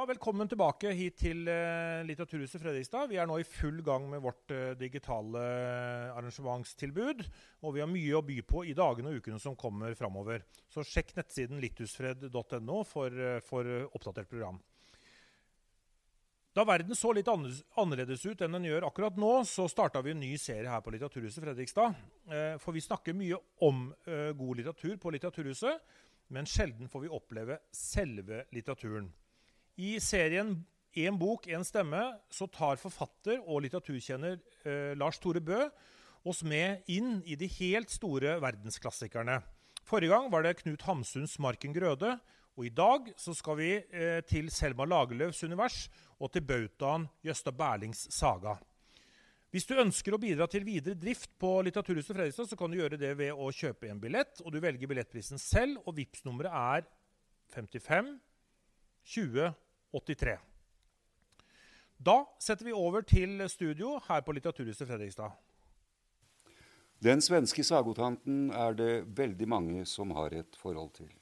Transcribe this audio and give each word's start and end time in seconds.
Ja, 0.00 0.06
Velkommen 0.08 0.48
tilbake 0.48 0.94
hit 0.96 1.18
til 1.20 1.42
uh, 1.44 2.00
Litteraturhuset 2.08 2.62
Fredrikstad. 2.62 3.10
Vi 3.10 3.18
er 3.20 3.26
nå 3.28 3.34
i 3.36 3.44
full 3.44 3.82
gang 3.84 4.06
med 4.08 4.22
vårt 4.24 4.48
uh, 4.48 4.70
digitale 4.80 5.42
uh, 5.44 6.14
arrangementstilbud. 6.14 7.20
Og 7.60 7.74
vi 7.74 7.82
har 7.84 7.90
mye 7.90 8.14
å 8.16 8.22
by 8.24 8.38
på 8.48 8.62
i 8.64 8.72
dagene 8.72 9.12
og 9.12 9.20
ukene 9.20 9.36
som 9.42 9.58
kommer 9.60 9.92
framover. 9.98 10.46
Så 10.72 10.86
sjekk 10.88 11.12
nettsiden 11.18 11.60
litthusfred.no 11.60 12.80
for, 12.88 13.20
for 13.44 13.68
oppdatert 13.90 14.32
program. 14.32 14.62
Da 16.56 16.64
verden 16.64 16.96
så 16.96 17.12
litt 17.12 17.28
annerledes 17.28 18.24
ut 18.24 18.40
enn 18.40 18.56
den 18.56 18.72
gjør 18.72 18.88
akkurat 18.88 19.20
nå, 19.20 19.36
så 19.44 19.68
starta 19.68 20.00
vi 20.00 20.16
en 20.16 20.24
ny 20.24 20.32
serie 20.40 20.72
her 20.72 20.80
på 20.80 20.96
Litteraturhuset 20.96 21.44
Fredrikstad. 21.44 22.00
For 22.64 22.72
vi 22.72 22.88
snakker 22.88 23.20
mye 23.20 23.36
om 23.68 23.90
god 24.08 24.64
litteratur 24.64 24.96
på 24.96 25.12
Litteraturhuset, 25.12 25.90
men 26.32 26.48
sjelden 26.48 26.88
får 26.88 27.04
vi 27.04 27.18
oppleve 27.20 27.66
selve 27.76 28.46
litteraturen. 28.56 29.12
I 29.80 29.96
serien 30.02 30.58
Én 30.98 31.14
bok, 31.14 31.46
én 31.46 31.62
stemme 31.64 32.00
så 32.34 32.48
tar 32.50 32.80
forfatter 32.82 33.38
og 33.46 33.62
litteraturkjenner 33.62 34.40
eh, 34.66 34.90
Lars 34.98 35.20
Tore 35.22 35.38
Bø 35.40 35.60
oss 36.26 36.42
med 36.42 36.82
inn 36.90 37.20
i 37.22 37.36
de 37.38 37.46
helt 37.54 37.92
store 37.94 38.34
verdensklassikerne. 38.42 39.38
Forrige 39.86 40.10
gang 40.10 40.26
var 40.32 40.42
det 40.44 40.56
Knut 40.58 40.82
Hamsuns 40.82 41.38
'Marken 41.38 41.72
Grøde'. 41.72 42.18
Og 42.58 42.66
i 42.66 42.74
dag 42.74 43.06
så 43.16 43.32
skal 43.38 43.56
vi 43.56 43.70
eh, 43.78 44.18
til 44.26 44.50
Selma 44.50 44.84
Lagerlöfs 44.84 45.44
univers 45.46 45.86
og 46.18 46.32
til 46.34 46.42
bautaen 46.42 47.06
Jøsta 47.24 47.54
Berlings 47.54 48.08
saga. 48.12 48.58
Hvis 49.54 49.70
du 49.70 49.78
ønsker 49.78 50.12
å 50.12 50.20
bidra 50.20 50.50
til 50.50 50.66
videre 50.66 50.98
drift 50.98 51.30
på 51.38 51.54
Litteraturhuset 51.62 52.12
Fredrikstad, 52.18 52.50
så 52.50 52.58
kan 52.58 52.68
du 52.68 52.82
gjøre 52.82 52.98
det 52.98 53.14
ved 53.16 53.32
å 53.32 53.48
kjøpe 53.54 53.88
en 53.88 54.02
billett. 54.02 54.42
og 54.42 54.52
Du 54.52 54.60
velger 54.60 54.90
billettprisen 54.90 55.38
selv, 55.38 55.80
og 55.86 55.96
vips 55.96 56.26
nummeret 56.26 56.52
er 56.52 56.86
55 57.54 58.18
20 59.06 59.54
83. 59.92 60.38
Da 62.00 62.24
setter 62.40 62.64
vi 62.64 62.72
over 62.72 63.04
til 63.04 63.42
studio 63.52 63.98
her 64.06 64.22
på 64.24 64.32
Litteraturhuset 64.32 64.88
Fredrikstad. 64.88 65.34
Den 67.00 67.20
svenske 67.24 67.64
sagotanten 67.64 68.50
er 68.52 68.76
det 68.76 68.92
veldig 69.16 69.48
mange 69.48 69.84
som 69.88 70.12
har 70.16 70.34
et 70.36 70.56
forhold 70.56 70.94
til. 70.96 71.12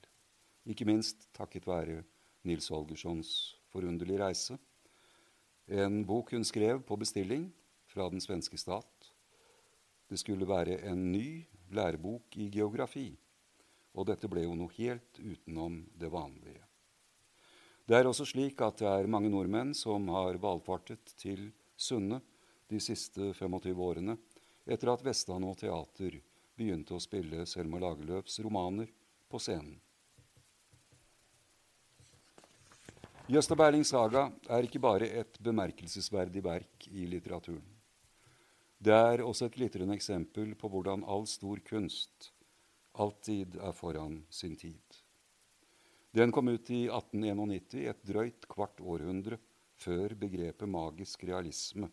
Ikke 0.67 0.87
minst 0.87 1.29
takket 1.35 1.67
være 1.67 2.03
Nils 2.47 2.69
Holgerssons 2.71 3.31
forunderlige 3.73 4.21
reise. 4.23 4.59
En 5.69 6.05
bok 6.07 6.31
hun 6.35 6.45
skrev 6.45 6.83
på 6.83 6.97
bestilling 6.97 7.49
fra 7.91 8.09
den 8.11 8.21
svenske 8.21 8.59
stat. 8.59 9.11
Det 10.09 10.19
skulle 10.19 10.49
være 10.49 10.81
en 10.91 11.11
ny 11.13 11.45
lærebok 11.71 12.37
i 12.37 12.51
geografi, 12.53 13.11
og 13.95 14.07
dette 14.09 14.31
ble 14.31 14.47
jo 14.47 14.55
noe 14.57 14.73
helt 14.79 15.19
utenom 15.21 15.83
det 15.99 16.13
vanlige. 16.13 16.68
Det 17.89 17.97
er 17.97 18.05
også 18.05 18.27
slik 18.29 18.59
at 18.61 18.83
det 18.83 18.89
er 18.91 19.07
mange 19.09 19.31
nordmenn 19.33 19.71
som 19.73 20.11
har 20.13 20.37
valfartet 20.43 21.15
til 21.17 21.47
Sunne 21.73 22.19
de 22.69 22.81
siste 22.85 23.31
25 23.33 23.81
årene 23.81 24.19
etter 24.69 24.91
at 24.93 25.05
Vestland 25.07 25.49
og 25.49 25.57
Teater 25.57 26.19
begynte 26.59 26.93
å 26.93 27.01
spille 27.01 27.47
Selma 27.49 27.81
Lagerlöfs 27.81 28.43
romaner 28.45 28.93
på 29.33 29.41
scenen. 29.41 29.79
Jøsta 33.33 33.57
Berlings 33.57 33.95
saga 33.97 34.27
er 34.53 34.69
ikke 34.69 34.85
bare 34.85 35.09
et 35.23 35.41
bemerkelsesverdig 35.41 36.45
verk 36.45 36.91
i 36.93 37.09
litteraturen. 37.09 37.65
Det 38.77 38.93
er 38.93 39.25
også 39.25 39.49
et 39.49 39.57
glitrende 39.57 39.97
eksempel 39.97 40.53
på 40.61 40.69
hvordan 40.77 41.09
all 41.09 41.25
stor 41.25 41.65
kunst 41.65 42.35
alltid 43.01 43.57
er 43.65 43.73
foran 43.73 44.27
sin 44.29 44.61
tid. 44.61 44.98
Den 46.19 46.33
kom 46.33 46.49
ut 46.49 46.71
i 46.75 46.89
1891, 46.91 47.85
et 47.93 47.99
drøyt 48.03 48.47
kvart 48.51 48.81
århundre 48.83 49.37
før 49.79 50.17
begrepet 50.19 50.67
magisk 50.67 51.23
realisme 51.29 51.87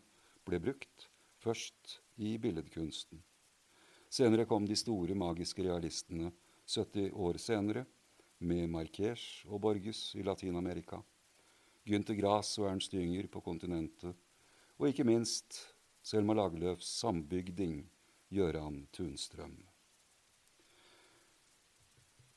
ble 0.50 0.58
brukt, 0.64 1.06
først 1.38 2.00
i 2.18 2.32
billedkunsten. 2.42 3.20
Senere 4.10 4.48
kom 4.50 4.66
de 4.66 4.78
store 4.82 5.14
magiske 5.14 5.62
realistene 5.68 6.32
70 6.66 7.12
år 7.28 7.38
senere, 7.44 7.86
med 8.40 8.66
Marquez 8.74 9.46
og 9.46 9.62
Borges 9.68 10.02
i 10.18 10.26
Latin-Amerika, 10.26 11.04
Gynter 11.86 12.18
Grass 12.18 12.58
og 12.58 12.72
Ernst 12.72 12.98
Jünger 12.98 13.30
på 13.30 13.46
kontinentet, 13.46 14.18
og 14.82 14.90
ikke 14.90 15.06
minst 15.06 15.62
Selma 16.02 16.34
Lagerlöfs 16.34 16.90
sambygding 16.98 17.84
Gøran 18.34 18.88
Tunstrøm. 18.92 19.60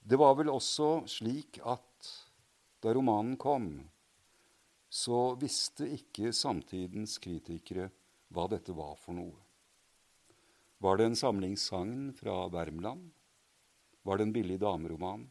Det 0.00 0.16
var 0.16 0.34
vel 0.38 0.50
også 0.52 1.04
slik 1.10 1.60
at 1.64 2.12
da 2.82 2.94
romanen 2.94 3.36
kom, 3.36 3.68
så 4.88 5.34
visste 5.40 5.88
ikke 5.98 6.32
samtidens 6.32 7.18
kritikere 7.20 7.90
hva 8.32 8.46
dette 8.48 8.72
var 8.76 8.96
for 9.00 9.16
noe. 9.18 9.36
Var 10.78 10.96
det 10.96 11.08
en 11.08 11.18
samlingssagn 11.18 12.12
fra 12.14 12.46
Värmland? 12.54 13.10
Var 14.06 14.18
det 14.18 14.28
en 14.28 14.32
billig 14.32 14.60
dameroman? 14.62 15.26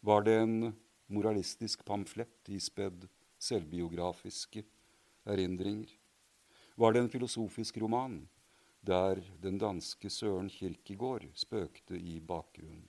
Var 0.00 0.24
det 0.24 0.36
en 0.40 0.72
moralistisk 1.12 1.84
pamflett 1.84 2.48
ispedd 2.48 3.04
selvbiografiske 3.38 4.64
erindringer? 5.28 5.92
Var 6.80 6.92
det 6.94 7.04
en 7.04 7.12
filosofisk 7.12 7.78
roman 7.84 8.22
der 8.80 9.20
den 9.42 9.58
danske 9.60 10.10
Søren 10.10 10.48
Kirkegård 10.48 11.28
spøkte 11.34 11.98
i 11.98 12.20
bakgrunnen? 12.20 12.86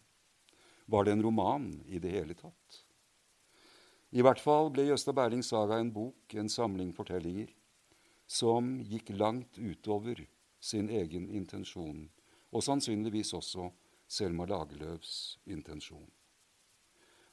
Var 0.89 1.05
det 1.05 1.11
en 1.11 1.23
roman 1.23 1.83
i 1.85 1.99
det 1.99 2.09
hele 2.09 2.33
tatt? 2.33 2.79
I 4.09 4.23
hvert 4.25 4.41
fall 4.41 4.71
ble 4.73 4.87
Jøsta 4.87 5.13
Berlings 5.13 5.51
saga 5.53 5.77
en 5.77 5.91
bok, 5.93 6.33
en 6.33 6.49
samling 6.49 6.95
fortellinger, 6.97 7.51
som 8.25 8.79
gikk 8.81 9.11
langt 9.13 9.59
utover 9.61 10.23
sin 10.59 10.89
egen 10.89 11.27
intensjon, 11.29 12.07
og 12.49 12.65
sannsynligvis 12.65 13.35
også 13.37 13.69
Selma 14.09 14.47
Lagerlöfs 14.49 15.37
intensjon. 15.45 16.09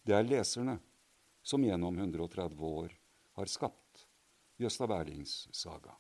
Det 0.05 0.13
er 0.13 0.29
leserne 0.29 0.77
som 1.41 1.65
gjennom 1.65 1.97
130 1.97 2.61
år 2.61 2.93
har 3.41 3.49
skapt 3.49 4.05
Jøsta 4.61 4.85
Berlings 4.91 5.47
saga. 5.57 5.97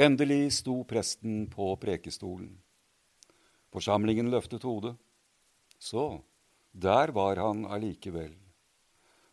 Endelig 0.00 0.52
sto 0.56 0.78
presten 0.88 1.42
på 1.52 1.74
prekestolen. 1.76 2.54
Forsamlingen 3.68 4.30
løftet 4.32 4.62
hodet. 4.64 4.94
Så, 5.76 6.22
der 6.72 7.12
var 7.12 7.36
han 7.36 7.66
allikevel. 7.68 8.32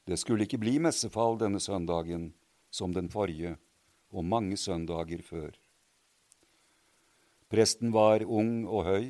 Det 0.04 0.18
skulle 0.20 0.44
ikke 0.44 0.60
bli 0.60 0.74
messefall 0.84 1.40
denne 1.40 1.62
søndagen 1.64 2.34
som 2.68 2.92
den 2.92 3.08
forrige 3.08 3.54
og 4.12 4.28
mange 4.28 4.60
søndager 4.60 5.24
før. 5.24 5.56
Presten 7.48 7.96
var 7.96 8.28
ung 8.28 8.68
og 8.68 8.84
høy, 8.90 9.08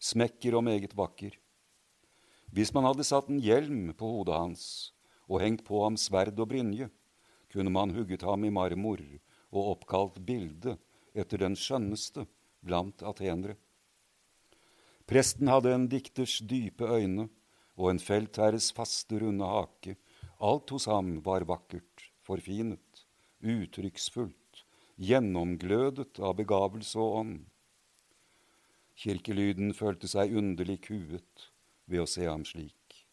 smekker 0.00 0.56
og 0.56 0.64
meget 0.64 0.96
vakker. 0.96 1.36
Hvis 2.56 2.72
man 2.72 2.88
hadde 2.88 3.04
satt 3.04 3.28
en 3.28 3.44
hjelm 3.44 3.92
på 3.92 4.14
hodet 4.16 4.40
hans 4.40 4.64
og 5.28 5.44
hengt 5.44 5.60
på 5.68 5.84
ham 5.84 6.00
sverd 6.00 6.40
og 6.40 6.48
brynje, 6.56 6.88
kunne 7.52 7.68
man 7.68 7.92
hugget 7.92 8.24
ham 8.24 8.48
i 8.48 8.54
marmor 8.62 9.04
og 9.52 9.72
oppkalt 9.76 10.22
bilde 10.24 10.78
etter 11.16 11.42
den 11.42 11.56
skjønneste 11.58 12.26
blant 12.66 13.02
atenere. 13.06 13.56
Presten 15.06 15.48
hadde 15.50 15.72
en 15.74 15.88
dikters 15.90 16.40
dype 16.50 16.86
øyne 16.86 17.28
og 17.76 17.90
en 17.92 18.00
feltherres 18.02 18.72
faste, 18.74 19.20
runde 19.22 19.46
hake. 19.46 19.96
Alt 20.42 20.72
hos 20.74 20.88
ham 20.90 21.20
var 21.24 21.46
vakkert, 21.48 22.08
forfinet, 22.26 23.04
uttrykksfullt, 23.40 24.64
gjennomglødet 24.96 26.18
av 26.18 26.34
begavelse 26.40 26.98
og 26.98 27.20
ånd. 27.20 27.38
Kirkelyden 28.96 29.74
følte 29.76 30.08
seg 30.08 30.34
underlig 30.36 30.80
kuet 30.88 31.50
ved 31.86 32.02
å 32.02 32.08
se 32.10 32.24
ham 32.26 32.44
slik. 32.48 33.04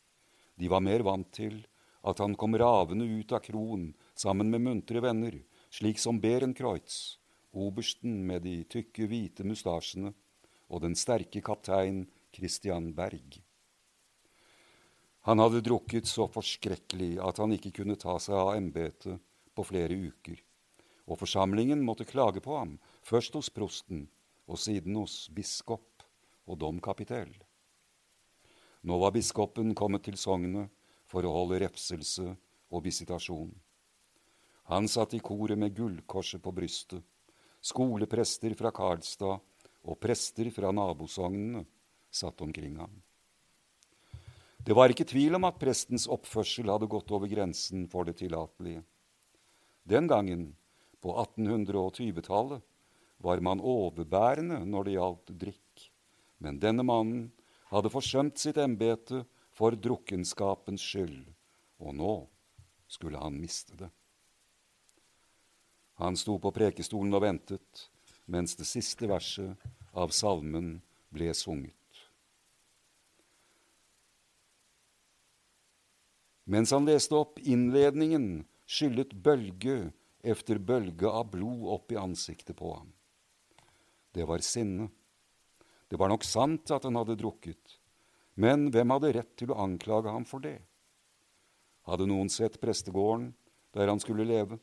De 0.55 0.69
var 0.71 0.83
mer 0.85 1.03
vant 1.05 1.29
til 1.35 1.61
at 2.07 2.19
han 2.23 2.35
kom 2.39 2.55
ravende 2.59 3.05
ut 3.05 3.31
av 3.35 3.43
kroen 3.43 3.91
sammen 4.15 4.49
med 4.51 4.63
muntre 4.63 5.01
venner, 5.03 5.35
slik 5.73 5.99
som 5.99 6.19
Berenkreutz, 6.23 7.19
obersten 7.53 8.23
med 8.27 8.43
de 8.45 8.63
tykke, 8.65 9.07
hvite 9.07 9.45
mustasjene 9.47 10.13
og 10.73 10.81
den 10.83 10.95
sterke 10.97 11.41
kaptein 11.45 12.03
Christian 12.33 12.91
Berg. 12.97 13.39
Han 15.23 15.39
hadde 15.39 15.61
drukket 15.63 16.09
så 16.09 16.25
forskrekkelig 16.27 17.15
at 17.23 17.39
han 17.39 17.53
ikke 17.55 17.71
kunne 17.77 17.95
ta 17.99 18.17
seg 18.19 18.35
av 18.35 18.55
embetet 18.57 19.21
på 19.55 19.63
flere 19.63 19.95
uker, 19.95 20.41
og 21.07 21.21
forsamlingen 21.21 21.83
måtte 21.85 22.07
klage 22.09 22.41
på 22.43 22.57
ham, 22.57 22.75
først 23.05 23.37
hos 23.37 23.51
prosten 23.53 24.07
og 24.49 24.59
siden 24.59 24.97
hos 24.99 25.29
biskop 25.31 26.03
og 26.49 26.59
domkapitell. 26.59 27.31
Nå 28.83 28.97
var 28.99 29.13
biskopen 29.15 29.71
kommet 29.79 30.03
til 30.03 30.17
sognet 30.19 30.67
for 31.07 31.23
å 31.23 31.31
holde 31.37 31.61
refselse 31.63 32.33
og 32.73 32.83
visitasjon. 32.83 33.53
Han 34.71 34.89
satt 34.91 35.15
i 35.15 35.21
koret 35.23 35.59
med 35.59 35.75
gullkorset 35.77 36.43
på 36.43 36.51
brystet 36.55 37.03
Skoleprester 37.63 38.55
fra 38.59 38.73
Karlstad 38.75 39.39
og 39.83 39.99
prester 39.99 40.49
fra 40.51 40.71
nabosognene 40.75 41.63
satt 42.11 42.41
omkring 42.43 42.75
ham. 42.81 42.91
Det 44.63 44.75
var 44.75 44.91
ikke 44.91 45.07
tvil 45.07 45.35
om 45.35 45.47
at 45.47 45.59
prestens 45.59 46.05
oppførsel 46.11 46.71
hadde 46.71 46.91
gått 46.91 47.11
over 47.15 47.27
grensen 47.31 47.87
for 47.91 48.07
det 48.07 48.17
tillatelige. 48.19 48.83
Den 49.83 50.07
gangen, 50.07 50.53
på 51.03 51.15
1820-tallet, 51.19 52.61
var 53.23 53.39
man 53.43 53.63
overbærende 53.63 54.61
når 54.67 54.87
det 54.87 54.95
gjaldt 54.95 55.33
drikk, 55.39 55.87
men 56.43 56.59
denne 56.59 56.83
mannen 56.87 57.25
hadde 57.71 57.91
forsømt 57.91 58.39
sitt 58.39 58.59
embete 58.59 59.23
for 59.55 59.75
drukkenskapens 59.75 60.83
skyld, 60.83 61.27
og 61.83 61.95
nå 61.95 62.15
skulle 62.91 63.19
han 63.19 63.39
miste 63.39 63.75
det. 63.79 63.91
Han 66.01 66.17
sto 66.17 66.39
på 66.41 66.51
prekestolen 66.55 67.13
og 67.13 67.23
ventet 67.25 67.87
mens 68.25 68.55
det 68.55 68.65
siste 68.67 69.07
verset 69.09 69.59
av 69.93 70.13
salmen 70.15 70.77
ble 71.13 71.29
sunget. 71.35 71.75
Mens 76.43 76.73
han 76.75 76.87
leste 76.87 77.15
opp 77.15 77.39
innledningen, 77.39 78.43
skyllet 78.67 79.13
bølge 79.13 79.93
efter 80.23 80.59
bølge 80.59 81.07
av 81.07 81.29
blod 81.31 81.67
opp 81.75 81.93
i 81.93 81.99
ansiktet 81.99 82.57
på 82.59 82.73
ham. 82.73 82.91
Det 84.11 84.27
var 84.27 84.43
sinne. 84.43 84.89
Det 85.87 85.99
var 85.99 86.11
nok 86.11 86.25
sant 86.25 86.71
at 86.73 86.83
han 86.87 86.97
hadde 86.97 87.19
drukket, 87.19 87.77
men 88.39 88.69
hvem 88.73 88.91
hadde 88.95 89.13
rett 89.19 89.33
til 89.37 89.53
å 89.53 89.59
anklage 89.61 90.11
ham 90.11 90.25
for 90.25 90.43
det? 90.43 90.57
Hadde 91.87 92.07
noen 92.09 92.31
sett 92.31 92.59
prestegården 92.61 93.31
der 93.75 93.91
han 93.91 94.01
skulle 94.01 94.25
leve? 94.27 94.57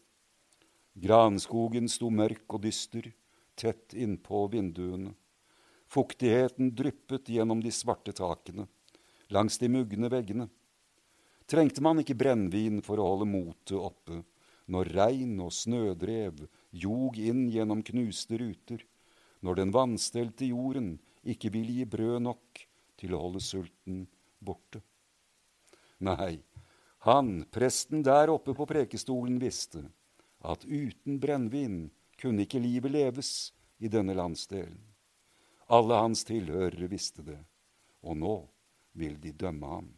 Granskogen 0.94 1.88
sto 1.88 2.10
mørk 2.10 2.46
og 2.56 2.64
dyster, 2.64 3.12
tett 3.54 3.94
innpå 3.94 4.46
vinduene. 4.52 5.14
Fuktigheten 5.90 6.72
dryppet 6.74 7.28
gjennom 7.28 7.62
de 7.62 7.72
svarte 7.74 8.14
takene, 8.16 8.66
langs 9.30 9.58
de 9.58 9.68
mugne 9.70 10.10
veggene 10.10 10.48
trengte 11.50 11.82
man 11.82 11.98
ikke 11.98 12.18
brennevin 12.18 12.78
for 12.86 13.00
å 13.00 13.08
holde 13.10 13.26
motet 13.26 13.74
oppe 13.74 14.20
når 14.70 14.92
regn 14.94 15.34
og 15.42 15.50
snødrev 15.54 16.44
jog 16.84 17.16
inn 17.18 17.48
gjennom 17.50 17.80
knuste 17.82 18.38
ruter, 18.38 18.84
når 19.42 19.58
den 19.58 19.72
vannstelte 19.74 20.46
jorden 20.46 20.92
ikke 21.26 21.50
ville 21.50 21.80
gi 21.80 21.86
brød 21.90 22.22
nok 22.28 22.62
til 23.00 23.16
å 23.16 23.22
holde 23.24 23.42
sulten 23.42 24.04
borte. 24.38 24.78
Nei, 26.06 26.38
han, 27.08 27.32
presten 27.50 28.04
der 28.06 28.30
oppe 28.30 28.54
på 28.54 28.68
prekestolen, 28.70 29.40
visste 29.42 29.82
at 30.40 30.64
uten 30.64 31.20
brennevin 31.20 31.90
kunne 32.20 32.44
ikke 32.44 32.60
livet 32.62 32.92
leves 32.92 33.52
i 33.78 33.88
denne 33.88 34.14
landsdelen. 34.16 34.80
Alle 35.70 36.00
hans 36.02 36.24
tilhørere 36.26 36.88
visste 36.90 37.22
det, 37.22 37.38
og 38.02 38.16
nå 38.18 38.34
vil 38.98 39.16
de 39.22 39.32
dømme 39.32 39.68
ham. 39.70 39.88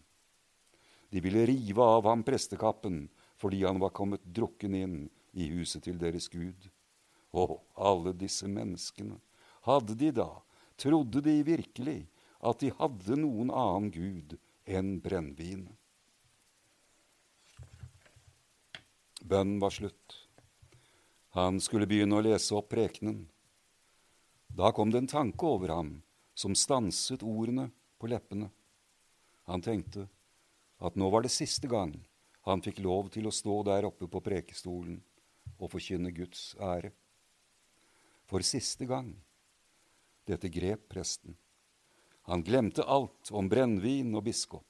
De 1.12 1.20
ville 1.20 1.46
rive 1.48 1.84
av 1.84 2.06
ham 2.08 2.24
prestekappen 2.24 3.06
fordi 3.40 3.64
han 3.64 3.80
var 3.82 3.94
kommet 3.96 4.24
drukken 4.24 4.74
inn 4.76 4.96
i 5.32 5.48
huset 5.50 5.84
til 5.88 5.98
deres 5.98 6.28
Gud. 6.30 6.68
Og 7.32 7.58
alle 7.74 8.12
disse 8.14 8.46
menneskene, 8.48 9.16
hadde 9.66 9.96
de 9.98 10.10
da, 10.14 10.28
trodde 10.76 11.22
de 11.24 11.38
virkelig 11.46 12.02
at 12.42 12.60
de 12.62 12.72
hadde 12.78 13.16
noen 13.18 13.50
annen 13.50 13.90
Gud 13.94 14.36
enn 14.68 14.98
brennevin? 15.02 15.66
Bønnen 19.22 19.60
var 19.62 19.74
slutt. 19.74 20.21
Han 21.32 21.60
skulle 21.60 21.88
begynne 21.88 22.18
å 22.18 22.24
lese 22.24 22.54
opp 22.54 22.68
prekenen. 22.74 23.24
Da 24.52 24.72
kom 24.76 24.90
det 24.92 25.00
en 25.00 25.08
tanke 25.08 25.48
over 25.48 25.72
ham 25.72 25.94
som 26.34 26.54
stanset 26.56 27.22
ordene 27.24 27.70
på 27.98 28.10
leppene. 28.12 28.50
Han 29.48 29.64
tenkte, 29.64 30.08
at 30.82 30.98
nå 30.98 31.08
var 31.10 31.24
det 31.24 31.32
siste 31.32 31.70
gang 31.70 31.94
han 32.42 32.62
fikk 32.62 32.80
lov 32.82 33.08
til 33.14 33.28
å 33.28 33.34
stå 33.34 33.60
der 33.68 33.86
oppe 33.86 34.08
på 34.10 34.20
prekestolen 34.20 34.98
og 35.56 35.70
forkynne 35.70 36.10
Guds 36.14 36.56
ære. 36.58 36.90
For 38.26 38.42
siste 38.42 38.88
gang. 38.90 39.12
Dette 40.26 40.50
grep 40.50 40.88
presten. 40.90 41.36
Han 42.30 42.42
glemte 42.46 42.84
alt 42.86 43.30
om 43.30 43.48
brennevin 43.50 44.12
og 44.14 44.26
biskop. 44.26 44.66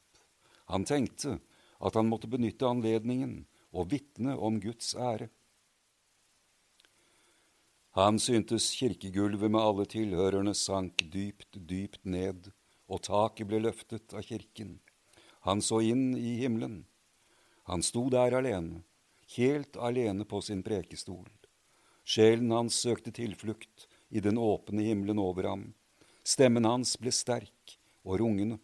Han 0.72 0.84
tenkte 0.88 1.38
at 1.82 1.96
han 1.96 2.08
måtte 2.08 2.30
benytte 2.30 2.68
anledningen 2.68 3.42
og 3.72 3.90
vitne 3.92 4.36
om 4.36 4.60
Guds 4.60 4.94
ære. 4.96 5.28
Han 7.92 8.16
syntes 8.16 8.70
kirkegulvet 8.72 9.50
med 9.52 9.60
alle 9.60 9.84
tilhørerne 9.84 10.54
sank 10.56 11.02
dypt, 11.12 11.58
dypt 11.68 12.06
ned, 12.08 12.48
og 12.88 13.02
taket 13.04 13.50
ble 13.50 13.60
løftet 13.66 14.14
av 14.16 14.24
kirken. 14.24 14.78
Han 15.44 15.60
så 15.60 15.82
inn 15.84 16.14
i 16.16 16.38
himmelen. 16.40 16.86
Han 17.68 17.84
sto 17.84 18.06
der 18.08 18.32
alene, 18.38 18.80
helt 19.36 19.76
alene 19.76 20.24
på 20.24 20.40
sin 20.40 20.64
prekestol. 20.64 21.28
Sjelen 22.02 22.50
hans 22.56 22.80
søkte 22.80 23.12
tilflukt 23.12 23.86
i 24.08 24.24
den 24.24 24.40
åpne 24.40 24.88
himmelen 24.88 25.20
over 25.20 25.50
ham. 25.52 25.68
Stemmen 26.24 26.64
hans 26.64 26.96
ble 26.96 27.12
sterk 27.12 27.76
og 28.08 28.22
rungende, 28.24 28.56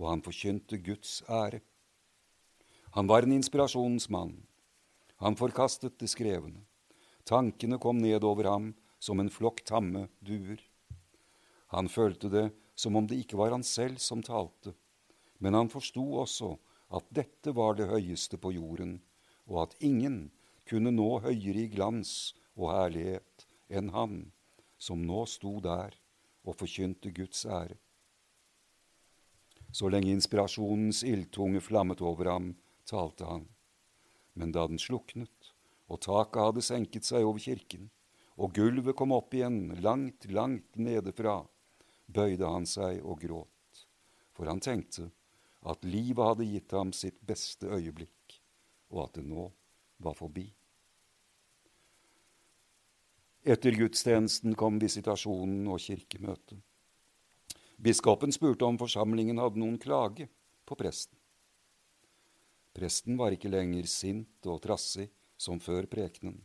og 0.00 0.08
han 0.14 0.24
forkynte 0.24 0.80
Guds 0.80 1.20
ære. 1.28 1.60
Han 2.96 3.08
var 3.08 3.28
en 3.28 3.36
inspirasjonsmann. 3.36 4.38
Han 5.20 5.36
forkastet 5.36 6.00
det 6.00 6.08
skrevne. 6.08 6.64
Tankene 7.28 7.78
kom 7.78 8.00
ned 8.02 8.24
over 8.24 8.48
ham 8.50 8.72
som 9.02 9.20
en 9.20 9.30
flokk 9.30 9.62
tamme 9.68 10.08
duer. 10.20 10.60
Han 11.72 11.88
følte 11.88 12.28
det 12.28 12.48
som 12.74 12.96
om 12.96 13.06
det 13.06 13.20
ikke 13.22 13.38
var 13.40 13.54
han 13.54 13.64
selv 13.66 14.00
som 14.02 14.22
talte, 14.22 14.74
men 15.38 15.54
han 15.54 15.70
forsto 15.72 16.04
også 16.22 16.52
at 16.92 17.08
dette 17.14 17.54
var 17.56 17.78
det 17.78 17.88
høyeste 17.88 18.38
på 18.38 18.52
jorden, 18.56 18.98
og 19.48 19.64
at 19.64 19.76
ingen 19.80 20.30
kunne 20.68 20.92
nå 20.94 21.08
høyere 21.24 21.64
i 21.64 21.70
glans 21.72 22.34
og 22.54 22.70
herlighet 22.74 23.46
enn 23.72 23.90
han 23.94 24.18
som 24.82 25.02
nå 25.06 25.24
sto 25.30 25.56
der 25.64 25.96
og 26.42 26.58
forkynte 26.58 27.12
Guds 27.14 27.46
ære. 27.46 27.78
Så 29.72 29.88
lenge 29.88 30.12
inspirasjonens 30.12 31.00
ildtunge 31.08 31.62
flammet 31.64 32.02
over 32.04 32.28
ham, 32.28 32.50
talte 32.84 33.24
han. 33.24 33.46
Men 34.36 34.52
da 34.52 34.66
den 34.68 34.80
sluknet, 34.80 35.41
og 35.92 36.00
taket 36.00 36.40
hadde 36.40 36.64
senket 36.64 37.04
seg 37.04 37.26
over 37.26 37.42
kirken, 37.42 37.90
og 38.40 38.54
gulvet 38.56 38.96
kom 38.96 39.12
opp 39.12 39.34
igjen 39.36 39.74
langt, 39.84 40.24
langt 40.32 40.78
nedefra, 40.80 41.42
bøyde 42.08 42.48
han 42.48 42.64
seg 42.68 43.02
og 43.04 43.20
gråt, 43.20 43.84
for 44.32 44.48
han 44.48 44.62
tenkte 44.64 45.10
at 45.68 45.84
livet 45.84 46.24
hadde 46.24 46.48
gitt 46.48 46.72
ham 46.74 46.90
sitt 46.96 47.20
beste 47.28 47.68
øyeblikk, 47.68 48.40
og 48.90 49.06
at 49.06 49.20
det 49.20 49.28
nå 49.28 49.46
var 50.02 50.16
forbi. 50.18 50.48
Etter 53.42 53.74
gudstjenesten 53.74 54.54
kom 54.58 54.78
visitasjonen 54.82 55.66
og 55.70 55.82
kirkemøtet. 55.82 56.60
Biskopen 57.82 58.30
spurte 58.30 58.64
om 58.64 58.78
forsamlingen 58.78 59.40
hadde 59.42 59.58
noen 59.58 59.80
klage 59.82 60.28
på 60.66 60.76
presten. 60.78 61.18
Presten 62.72 63.18
var 63.18 63.34
ikke 63.34 63.50
lenger 63.50 63.88
sint 63.90 64.46
og 64.48 64.62
trassig 64.62 65.08
som 65.42 65.60
før 65.60 65.88
prekenen. 65.90 66.38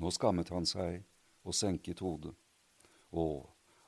Nå 0.00 0.10
skammet 0.14 0.48
han 0.54 0.68
seg 0.68 1.02
og 1.44 1.56
senket 1.56 2.00
hodet. 2.00 2.32
Å, 3.12 3.24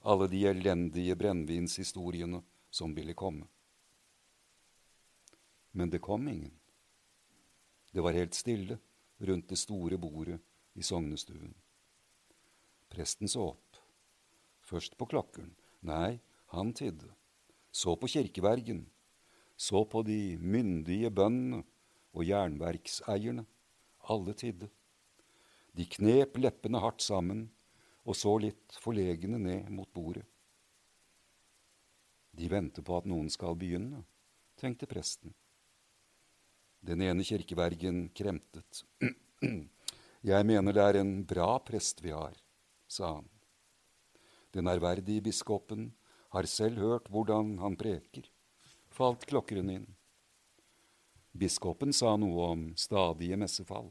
alle 0.04 0.28
de 0.28 0.42
elendige 0.50 1.16
brennevinshistoriene 1.16 2.42
som 2.69 2.92
ville 2.97 3.16
komme. 3.16 3.47
Men 5.73 5.92
det 5.92 6.02
kom 6.04 6.28
ingen. 6.28 6.52
Det 7.92 8.04
var 8.04 8.16
helt 8.16 8.37
stille 8.37 8.78
rundt 9.25 9.49
det 9.49 9.61
store 9.61 9.97
bordet 10.00 10.40
i 10.76 10.85
sognestuen. 10.85 11.54
Presten 12.92 13.28
så 13.28 13.52
opp. 13.54 13.81
Først 14.61 14.99
på 15.00 15.09
klokkeren. 15.09 15.54
Nei, 15.88 16.21
han 16.52 16.73
tidde. 16.76 17.09
Så 17.73 17.97
på 17.97 18.11
kirkevergen. 18.12 18.85
Så 19.57 19.85
på 19.88 20.02
de 20.04 20.37
myndige 20.40 21.11
bøndene 21.11 21.62
og 22.12 22.26
jernverkseierne. 22.28 23.47
Alle 24.11 24.35
tidde. 24.35 24.68
De 25.73 25.87
knep 25.88 26.38
leppene 26.42 26.80
hardt 26.82 27.04
sammen 27.04 27.47
og 28.02 28.18
så 28.18 28.35
litt 28.42 28.78
forlegne 28.82 29.38
ned 29.38 29.71
mot 29.71 29.88
bordet. 29.94 30.25
De 32.32 32.49
venter 32.49 32.82
på 32.82 32.97
at 32.97 33.06
noen 33.09 33.28
skal 33.30 33.56
begynne, 33.59 34.02
tenkte 34.59 34.88
presten. 34.88 35.35
Den 36.82 37.04
ene 37.04 37.23
kirkevergen 37.23 38.09
kremtet. 38.16 38.82
Jeg 40.32 40.47
mener 40.49 40.75
det 40.75 40.82
er 40.82 40.99
en 41.00 41.12
bra 41.28 41.56
prest 41.62 42.00
vi 42.02 42.12
har, 42.14 42.35
sa 42.88 43.18
han. 43.18 43.28
Den 44.52 44.68
ærverdige 44.68 45.23
biskopen 45.28 45.90
har 46.32 46.49
selv 46.49 46.80
hørt 46.80 47.09
hvordan 47.12 47.56
han 47.61 47.76
preker, 47.78 48.26
falt 48.92 49.26
klokkeren 49.28 49.71
inn. 49.73 49.87
Biskopen 51.33 51.95
sa 51.97 52.12
noe 52.21 52.47
om 52.53 52.65
stadige 52.77 53.39
messefall. 53.41 53.89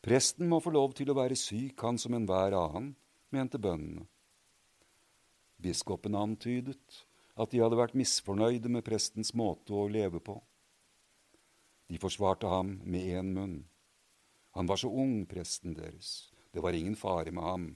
Presten 0.00 0.48
må 0.48 0.62
få 0.64 0.72
lov 0.72 0.94
til 0.96 1.10
å 1.12 1.16
være 1.18 1.36
syk, 1.36 1.76
han 1.82 1.98
som 2.00 2.14
enhver 2.16 2.56
annen, 2.56 2.94
mente 3.34 3.60
bøndene. 3.60 4.06
Biskopen 5.60 6.16
antydet 6.16 7.02
at 7.36 7.52
de 7.52 7.60
hadde 7.60 7.76
vært 7.76 7.96
misfornøyde 7.98 8.70
med 8.72 8.84
prestens 8.86 9.34
måte 9.36 9.74
å 9.76 9.88
leve 9.92 10.22
på. 10.24 10.38
De 11.90 12.00
forsvarte 12.00 12.48
ham 12.48 12.78
med 12.84 13.12
én 13.12 13.32
munn. 13.36 13.58
Han 14.56 14.68
var 14.68 14.80
så 14.80 14.88
ung, 14.88 15.26
presten 15.28 15.76
deres. 15.76 16.30
Det 16.52 16.64
var 16.64 16.72
ingen 16.72 16.96
fare 16.96 17.32
med 17.34 17.44
ham. 17.44 17.66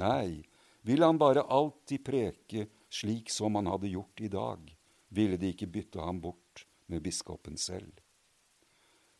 Nei, 0.00 0.40
ville 0.88 1.04
han 1.04 1.20
bare 1.20 1.44
alltid 1.44 2.04
preke 2.06 2.66
slik 2.88 3.28
som 3.30 3.58
han 3.60 3.68
hadde 3.68 3.92
gjort 3.92 4.24
i 4.24 4.32
dag, 4.32 4.64
ville 5.12 5.36
de 5.36 5.52
ikke 5.52 5.68
bytte 5.68 6.00
ham 6.00 6.22
bort 6.24 6.64
med 6.90 7.02
biskopen 7.02 7.56
selv. 7.56 8.00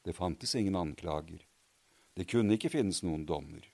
Det 0.03 0.17
fantes 0.17 0.55
ingen 0.55 0.77
anklager. 0.77 1.45
Det 2.15 2.27
kunne 2.29 2.57
ikke 2.57 2.73
finnes 2.73 3.03
noen 3.07 3.27
dommer. 3.29 3.65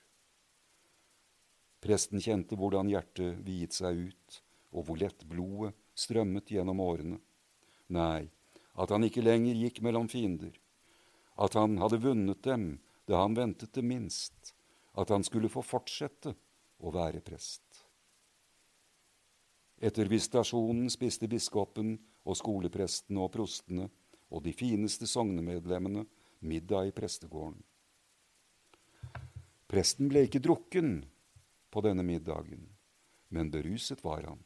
Presten 1.82 2.22
kjente 2.22 2.58
hvordan 2.58 2.90
hjertet 2.90 3.40
viet 3.46 3.76
seg 3.76 4.08
ut, 4.10 4.40
og 4.74 4.88
hvor 4.88 5.00
lett 5.00 5.24
blodet 5.28 5.74
strømmet 5.96 6.50
gjennom 6.52 6.80
årene. 6.82 7.20
Nei, 7.94 8.28
at 8.76 8.92
han 8.92 9.06
ikke 9.06 9.24
lenger 9.24 9.56
gikk 9.56 9.80
mellom 9.86 10.08
fiender, 10.12 10.52
at 11.40 11.56
han 11.56 11.78
hadde 11.80 12.02
vunnet 12.02 12.42
dem 12.44 12.76
da 13.06 13.22
han 13.22 13.36
ventet 13.38 13.72
det 13.76 13.84
minst, 13.86 14.52
at 14.98 15.12
han 15.12 15.24
skulle 15.24 15.52
få 15.52 15.62
fortsette 15.64 16.34
å 16.82 16.92
være 16.92 17.22
prest. 17.24 17.62
Etter 19.76 20.08
visitasjonen 20.08 20.88
spiste 20.92 21.28
biskopen 21.28 21.96
og 22.26 22.36
skoleprestene 22.38 23.22
og 23.22 23.32
prostene 23.34 23.86
og 24.34 24.42
de 24.44 24.52
fineste 24.56 25.06
sognemedlemmene 25.06 26.04
middag 26.46 26.90
i 26.90 26.94
prestegården. 26.94 27.60
Presten 29.70 30.10
ble 30.10 30.26
ikke 30.26 30.42
drukken 30.42 30.98
på 31.74 31.82
denne 31.82 32.04
middagen, 32.06 32.68
men 33.34 33.50
beruset 33.50 34.02
var 34.04 34.26
han. 34.26 34.42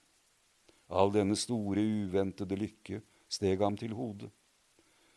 All 0.90 1.12
denne 1.14 1.37
store, 1.38 1.80
uventede 1.80 2.56
lykke 2.58 3.00
steg 3.30 3.60
ham 3.62 3.76
til 3.78 3.94
hodet. 3.94 4.30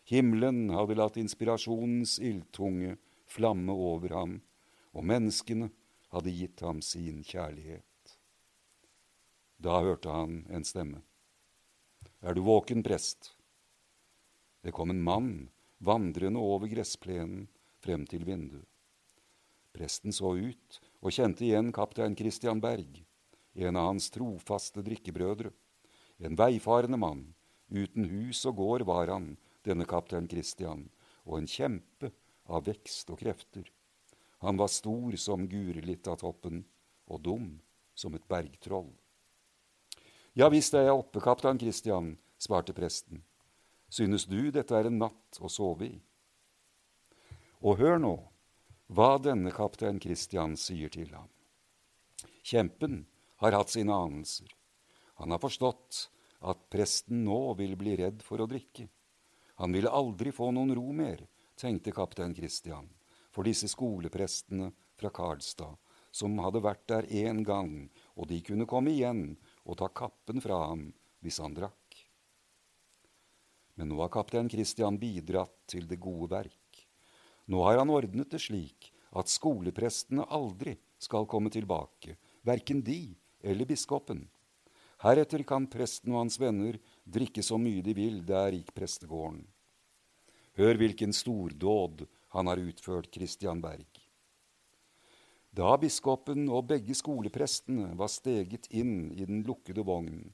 Himmelen 0.05 0.67
hadde 0.75 0.97
latt 0.99 1.15
inspirasjonens 1.17 2.17
ildtunge 2.19 2.97
flamme 3.31 3.71
over 3.71 4.13
ham, 4.13 4.35
og 4.93 5.07
menneskene 5.07 5.71
hadde 6.13 6.35
gitt 6.35 6.61
ham 6.61 6.83
sin 6.83 7.23
kjærlighet. 7.25 8.17
Da 9.63 9.79
hørte 9.81 10.11
han 10.11 10.43
en 10.51 10.67
stemme. 10.67 11.01
Er 12.23 12.33
du 12.33 12.39
våken, 12.39 12.79
prest? 12.83 13.33
Det 14.63 14.71
kom 14.71 14.93
en 14.93 15.01
mann 15.03 15.49
vandrende 15.83 16.39
over 16.39 16.69
gressplenen 16.71 17.49
frem 17.83 18.05
til 18.07 18.23
vinduet. 18.23 18.63
Presten 19.75 20.15
så 20.15 20.31
ut 20.31 20.77
og 21.01 21.11
kjente 21.11 21.43
igjen 21.43 21.73
kaptein 21.75 22.15
Christian 22.15 22.61
Berg, 22.63 23.01
en 23.59 23.75
av 23.75 23.89
hans 23.89 24.07
trofaste 24.15 24.85
drikkebrødre. 24.87 25.51
En 26.23 26.39
veifarende 26.39 27.01
mann. 27.01 27.25
Uten 27.67 28.07
hus 28.07 28.45
og 28.47 28.55
gård 28.61 28.87
var 28.87 29.11
han, 29.11 29.33
denne 29.67 29.83
kaptein 29.83 30.31
Christian, 30.31 30.87
og 31.27 31.41
en 31.41 31.51
kjempe 31.51 32.13
av 32.47 32.69
vekst 32.69 33.11
og 33.11 33.19
krefter. 33.19 33.67
Han 34.47 34.55
var 34.63 34.71
stor 34.71 35.19
som 35.19 35.43
Gurelita-toppen 35.51 36.63
og 37.11 37.25
dum 37.27 37.57
som 37.99 38.15
et 38.15 38.31
bergtroll. 38.31 38.93
Ja 40.33 40.47
visst 40.49 40.73
er 40.73 40.87
jeg 40.87 40.97
oppe, 40.97 41.21
kaptein 41.21 41.59
Christian, 41.61 42.15
svarte 42.41 42.73
presten. 42.73 43.21
Synes 43.93 44.25
du 44.25 44.49
dette 44.49 44.73
er 44.73 44.89
en 44.89 44.97
natt 44.97 45.37
å 45.37 45.49
sove 45.51 45.85
i? 45.85 45.97
Og 47.61 47.77
hør 47.77 48.01
nå 48.01 48.15
hva 48.89 49.19
denne 49.21 49.53
kaptein 49.53 50.01
Christian 50.01 50.57
sier 50.57 50.89
til 50.89 51.13
ham. 51.13 51.29
Kjempen 52.41 53.03
har 53.45 53.53
hatt 53.59 53.75
sine 53.75 53.93
anelser. 53.93 54.49
Han 55.21 55.31
har 55.31 55.41
forstått 55.43 56.07
at 56.49 56.65
presten 56.73 57.21
nå 57.27 57.53
vil 57.61 57.77
bli 57.77 57.93
redd 58.01 58.25
for 58.25 58.41
å 58.41 58.49
drikke. 58.49 58.89
Han 59.61 59.77
ville 59.77 59.93
aldri 59.93 60.33
få 60.33 60.49
noen 60.49 60.73
ro 60.73 60.89
mer, 60.97 61.21
tenkte 61.55 61.93
kaptein 61.93 62.33
Christian, 62.33 62.89
for 63.29 63.45
disse 63.45 63.69
skoleprestene 63.69 64.73
fra 64.97 65.13
Karlstad, 65.13 65.77
som 66.13 66.41
hadde 66.41 66.61
vært 66.65 66.87
der 66.89 67.05
én 67.09 67.45
gang, 67.45 67.85
og 68.17 68.27
de 68.33 68.41
kunne 68.45 68.67
komme 68.69 68.91
igjen 68.97 69.35
og 69.63 69.79
ta 69.79 69.89
kappen 69.89 70.41
fra 70.43 70.59
ham 70.69 70.89
hvis 71.23 71.39
han 71.43 71.55
drakk. 71.55 71.99
Men 73.79 73.89
nå 73.89 74.01
har 74.03 74.11
kaptein 74.13 74.51
Christian 74.51 74.99
bidratt 75.01 75.55
til 75.69 75.87
det 75.89 75.97
gode 76.01 76.29
verk. 76.33 76.83
Nå 77.49 77.63
har 77.65 77.79
han 77.81 77.91
ordnet 77.91 78.29
det 78.31 78.41
slik 78.43 78.91
at 79.17 79.31
skoleprestene 79.31 80.25
aldri 80.33 80.75
skal 81.01 81.27
komme 81.29 81.51
tilbake, 81.53 82.17
verken 82.45 82.81
de 82.85 83.15
eller 83.43 83.67
biskopen. 83.69 84.23
Heretter 85.03 85.43
kan 85.43 85.65
presten 85.67 86.13
og 86.13 86.23
hans 86.23 86.39
venner 86.39 86.77
drikke 87.03 87.43
så 87.43 87.57
mye 87.59 87.83
de 87.83 87.95
vil 87.97 88.21
der 88.25 88.55
gikk 88.55 88.71
prestegården. 88.77 89.43
Hør 90.55 90.79
hvilken 90.79 91.13
stordåd 91.17 92.05
han 92.33 92.49
har 92.49 92.61
utført, 92.61 93.09
Christian 93.13 93.61
Berg. 93.61 93.92
Da 95.53 95.75
biskopen 95.77 96.47
og 96.49 96.65
begge 96.71 96.95
skoleprestene 96.97 97.91
var 97.97 98.09
steget 98.09 98.65
inn 98.73 99.11
i 99.13 99.21
den 99.29 99.43
lukkede 99.45 99.83
vognen, 99.85 100.31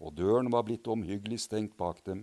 og 0.00 0.14
døren 0.16 0.48
var 0.52 0.64
blitt 0.64 0.88
omhyggelig 0.88 1.42
stengt 1.44 1.74
bak 1.76 2.00
dem, 2.06 2.22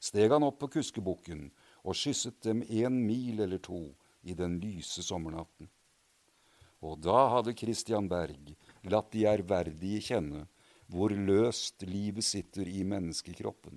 steg 0.00 0.32
han 0.32 0.46
opp 0.46 0.62
på 0.62 0.70
kuskebukken 0.78 1.50
og 1.82 1.96
skysset 1.98 2.38
dem 2.46 2.62
en 2.64 2.96
mil 3.04 3.42
eller 3.44 3.60
to 3.60 3.82
i 4.24 4.32
den 4.36 4.56
lyse 4.62 5.04
sommernatten. 5.04 5.68
Og 6.84 7.02
da 7.04 7.26
hadde 7.34 7.56
Christian 7.56 8.08
Berg 8.08 8.54
latt 8.88 9.10
de 9.12 9.26
ærverdige 9.28 10.00
kjenne 10.08 10.46
hvor 10.88 11.12
løst 11.12 11.84
livet 11.88 12.24
sitter 12.24 12.68
i 12.68 12.80
menneskekroppen. 12.84 13.76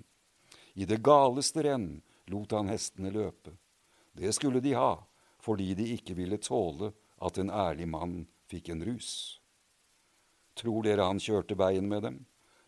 I 0.80 0.88
det 0.88 1.00
galeste 1.04 1.64
renn 1.64 2.00
lot 2.32 2.56
han 2.56 2.72
hestene 2.72 3.12
løpe. 3.12 3.52
Det 4.16 4.32
skulle 4.36 4.64
de 4.64 4.72
ha, 4.76 4.96
fordi 5.40 5.74
de 5.76 5.90
ikke 5.96 6.16
ville 6.16 6.40
tåle 6.40 6.92
at 7.20 7.38
en 7.38 7.50
ærlig 7.50 7.88
mann 7.90 8.18
fikk 8.50 8.70
en 8.72 8.84
rus. 8.86 9.40
Tror 10.58 10.82
dere 10.86 11.06
han 11.06 11.20
kjørte 11.22 11.58
veien 11.58 11.88
med 11.88 12.02
dem? 12.06 12.18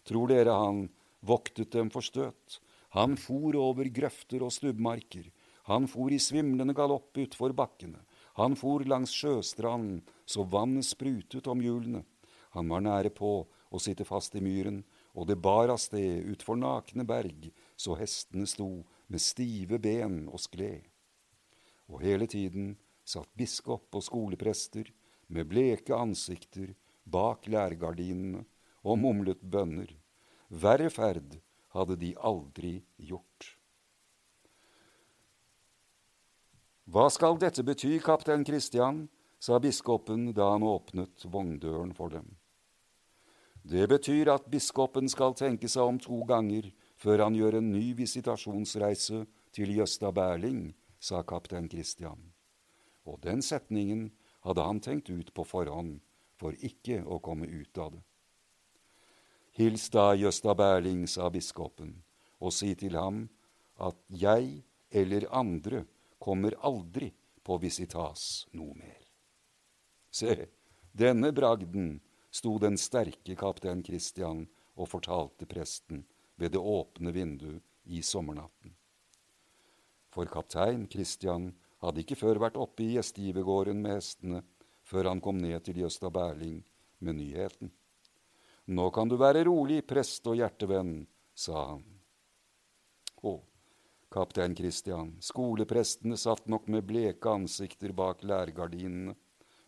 Tror 0.07 0.31
dere 0.31 0.55
han 0.55 0.89
voktet 1.27 1.73
dem 1.75 1.91
for 1.91 2.05
støt? 2.07 2.61
Han 2.97 3.17
for 3.21 3.57
over 3.59 3.89
grøfter 3.95 4.43
og 4.43 4.53
stubbmarker. 4.55 5.29
Han 5.71 5.87
for 5.91 6.11
i 6.11 6.19
svimlende 6.19 6.75
galopp 6.75 7.19
utfor 7.23 7.55
bakkene. 7.55 8.01
Han 8.39 8.57
for 8.59 8.83
langs 8.87 9.13
sjøstranden 9.15 10.01
så 10.27 10.47
vannet 10.47 10.89
sprutet 10.89 11.47
om 11.51 11.63
hjulene. 11.63 12.05
Han 12.57 12.71
var 12.71 12.83
nære 12.83 13.13
på 13.15 13.33
å 13.47 13.79
sitte 13.79 14.07
fast 14.07 14.35
i 14.35 14.43
myren, 14.43 14.81
og 15.15 15.29
det 15.31 15.39
bar 15.43 15.71
av 15.71 15.79
sted 15.83 16.27
utfor 16.33 16.59
nakne 16.59 17.05
berg, 17.07 17.51
så 17.79 17.95
hestene 17.99 18.47
sto 18.51 18.69
med 19.11 19.23
stive 19.23 19.79
ben 19.83 20.25
og 20.31 20.43
skled. 20.43 20.83
Og 21.91 22.03
hele 22.03 22.27
tiden 22.31 22.75
satt 23.11 23.31
biskop 23.39 23.97
og 23.99 24.07
skoleprester 24.07 24.91
med 25.31 25.49
bleke 25.51 25.95
ansikter 25.97 26.75
bak 27.05 27.49
lærgardinene 27.51 28.45
og 28.87 29.01
mumlet 29.03 29.41
bønner. 29.43 29.91
Verre 30.51 30.91
ferd 30.91 31.39
hadde 31.75 31.97
de 32.01 32.15
aldri 32.17 32.75
gjort. 32.99 33.55
Hva 36.91 37.07
skal 37.15 37.39
dette 37.39 37.63
bety, 37.63 37.99
kaptein 38.03 38.45
Kristian? 38.47 39.09
sa 39.41 39.57
biskopen 39.57 40.35
da 40.37 40.51
han 40.53 40.65
åpnet 40.67 41.25
vogndøren 41.33 41.95
for 41.97 42.13
dem. 42.13 42.27
Det 43.65 43.87
betyr 43.89 44.29
at 44.35 44.49
biskopen 44.53 45.09
skal 45.09 45.33
tenke 45.37 45.69
seg 45.69 45.87
om 45.89 46.01
to 46.01 46.19
ganger 46.29 46.69
før 47.01 47.25
han 47.25 47.39
gjør 47.39 47.57
en 47.61 47.71
ny 47.73 47.95
visitasjonsreise 47.97 49.25
til 49.57 49.73
Jøsta 49.79 50.13
Berling, 50.13 50.75
sa 51.01 51.23
kaptein 51.25 51.69
Kristian. 51.73 52.30
Og 53.11 53.19
den 53.25 53.43
setningen 53.43 54.11
hadde 54.47 54.65
han 54.65 54.81
tenkt 54.81 55.11
ut 55.11 55.33
på 55.35 55.45
forhånd 55.45 55.99
for 56.41 56.55
ikke 56.65 57.03
å 57.05 57.19
komme 57.21 57.49
ut 57.51 57.79
av 57.79 57.97
det. 57.97 58.05
Hils 59.59 59.89
da 59.93 60.13
Gjøsta 60.15 60.55
Berling, 60.57 61.05
sa 61.11 61.27
biskopen, 61.29 61.97
og 62.39 62.55
si 62.55 62.71
til 62.79 62.95
ham 62.97 63.25
at 63.83 63.99
jeg 64.09 64.63
eller 64.91 65.27
andre 65.35 65.83
kommer 66.23 66.55
aldri 66.65 67.11
på 67.43 67.59
visitas 67.61 68.47
noe 68.57 68.77
mer. 68.79 69.03
Se, 70.11 70.47
denne 70.93 71.33
bragden 71.35 71.99
sto 72.31 72.57
den 72.63 72.79
sterke 72.79 73.37
kaptein 73.39 73.83
Christian 73.87 74.47
og 74.79 74.89
fortalte 74.91 75.49
presten 75.51 76.05
ved 76.41 76.55
det 76.55 76.63
åpne 76.63 77.13
vinduet 77.15 77.63
i 77.91 78.03
sommernatten. 78.07 78.75
For 80.11 80.31
kaptein 80.31 80.87
Christian 80.91 81.51
hadde 81.85 82.03
ikke 82.03 82.19
før 82.19 82.41
vært 82.43 82.59
oppe 82.61 82.85
i 82.85 82.95
gjestgivergården 82.97 83.81
med 83.83 83.99
hestene 83.99 84.43
før 84.91 85.11
han 85.13 85.21
kom 85.25 85.39
ned 85.41 85.63
til 85.67 85.81
Jøsta 85.85 86.11
Berling 86.13 86.61
med 87.01 87.19
nyheten. 87.21 87.71
Nå 88.71 88.91
kan 88.95 89.09
du 89.11 89.17
være 89.21 89.45
rolig, 89.49 89.81
prest 89.87 90.27
og 90.31 90.37
hjertevenn, 90.39 91.07
sa 91.35 91.65
han. 91.73 91.85
Å, 93.27 93.33
kaptein 94.13 94.55
Christian, 94.59 95.15
skoleprestene 95.25 96.19
satt 96.21 96.47
nok 96.51 96.69
med 96.71 96.87
bleke 96.87 97.33
ansikter 97.33 97.95
bak 97.97 98.23
lærgardinene, 98.27 99.17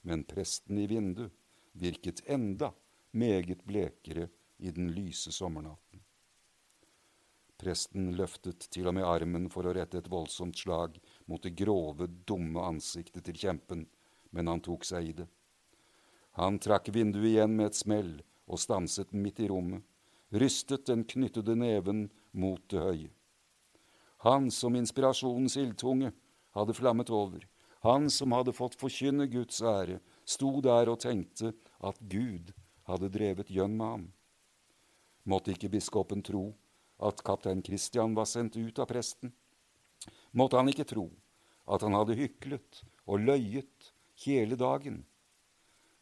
men 0.03 0.25
presten 0.29 0.79
i 0.83 0.87
vinduet 0.91 1.33
virket 1.79 2.23
enda 2.27 2.73
meget 3.17 3.65
blekere 3.65 4.29
i 4.59 4.71
den 4.71 4.91
lyse 4.93 5.33
sommernatten. 5.33 6.03
Presten 7.63 8.11
løftet 8.19 8.67
til 8.75 8.89
og 8.91 8.97
med 8.99 9.07
armen 9.07 9.49
for 9.51 9.67
å 9.67 9.75
rette 9.77 10.01
et 10.03 10.11
voldsomt 10.11 10.59
slag 10.59 10.99
mot 11.27 11.43
det 11.43 11.55
grove, 11.59 12.09
dumme 12.27 12.63
ansiktet 12.65 13.25
til 13.27 13.39
kjempen, 13.39 13.87
men 14.31 14.49
han 14.49 14.63
tok 14.65 14.85
seg 14.89 15.09
i 15.09 15.15
det. 15.23 15.29
Han 16.41 16.59
trakk 16.63 16.89
vinduet 16.95 17.29
igjen 17.35 17.57
med 17.57 17.71
et 17.71 17.79
smell 17.79 18.13
og 18.49 18.61
stanset 18.61 19.13
midt 19.13 19.43
i 19.43 19.49
rommet, 19.51 19.83
rystet 20.33 20.87
den 20.89 21.05
knyttede 21.05 21.57
neven 21.59 22.07
mot 22.33 22.63
det 22.73 22.81
høye. 22.81 23.11
Han 24.25 24.49
som 24.55 24.79
inspirasjonens 24.79 25.59
ildtunge 25.61 26.13
hadde 26.57 26.77
flammet 26.79 27.11
over, 27.11 27.43
han 27.83 28.09
som 28.11 28.33
hadde 28.33 28.55
fått 28.55 28.79
forkynne 28.79 29.27
Guds 29.27 29.59
ære, 29.67 29.99
sto 30.25 30.61
der 30.63 30.89
og 30.93 31.01
tenkte 31.03 31.51
at 31.83 31.99
Gud 31.99 32.53
hadde 32.87 33.11
drevet 33.11 33.51
gjønn 33.51 33.75
med 33.77 33.89
ham. 33.89 34.05
Måtte 35.27 35.53
ikke 35.55 35.73
biskopen 35.73 36.23
tro 36.23 36.53
at 37.03 37.23
kaptein 37.27 37.63
Kristian 37.67 38.15
var 38.15 38.29
sendt 38.31 38.57
ut 38.57 38.79
av 38.79 38.89
presten? 38.91 39.33
Måtte 40.33 40.59
han 40.59 40.71
ikke 40.73 40.89
tro 40.89 41.09
at 41.73 41.85
han 41.85 41.95
hadde 41.97 42.17
hyklet 42.19 42.83
og 43.07 43.25
løyet 43.25 43.93
hele 44.25 44.57
dagen? 44.59 45.03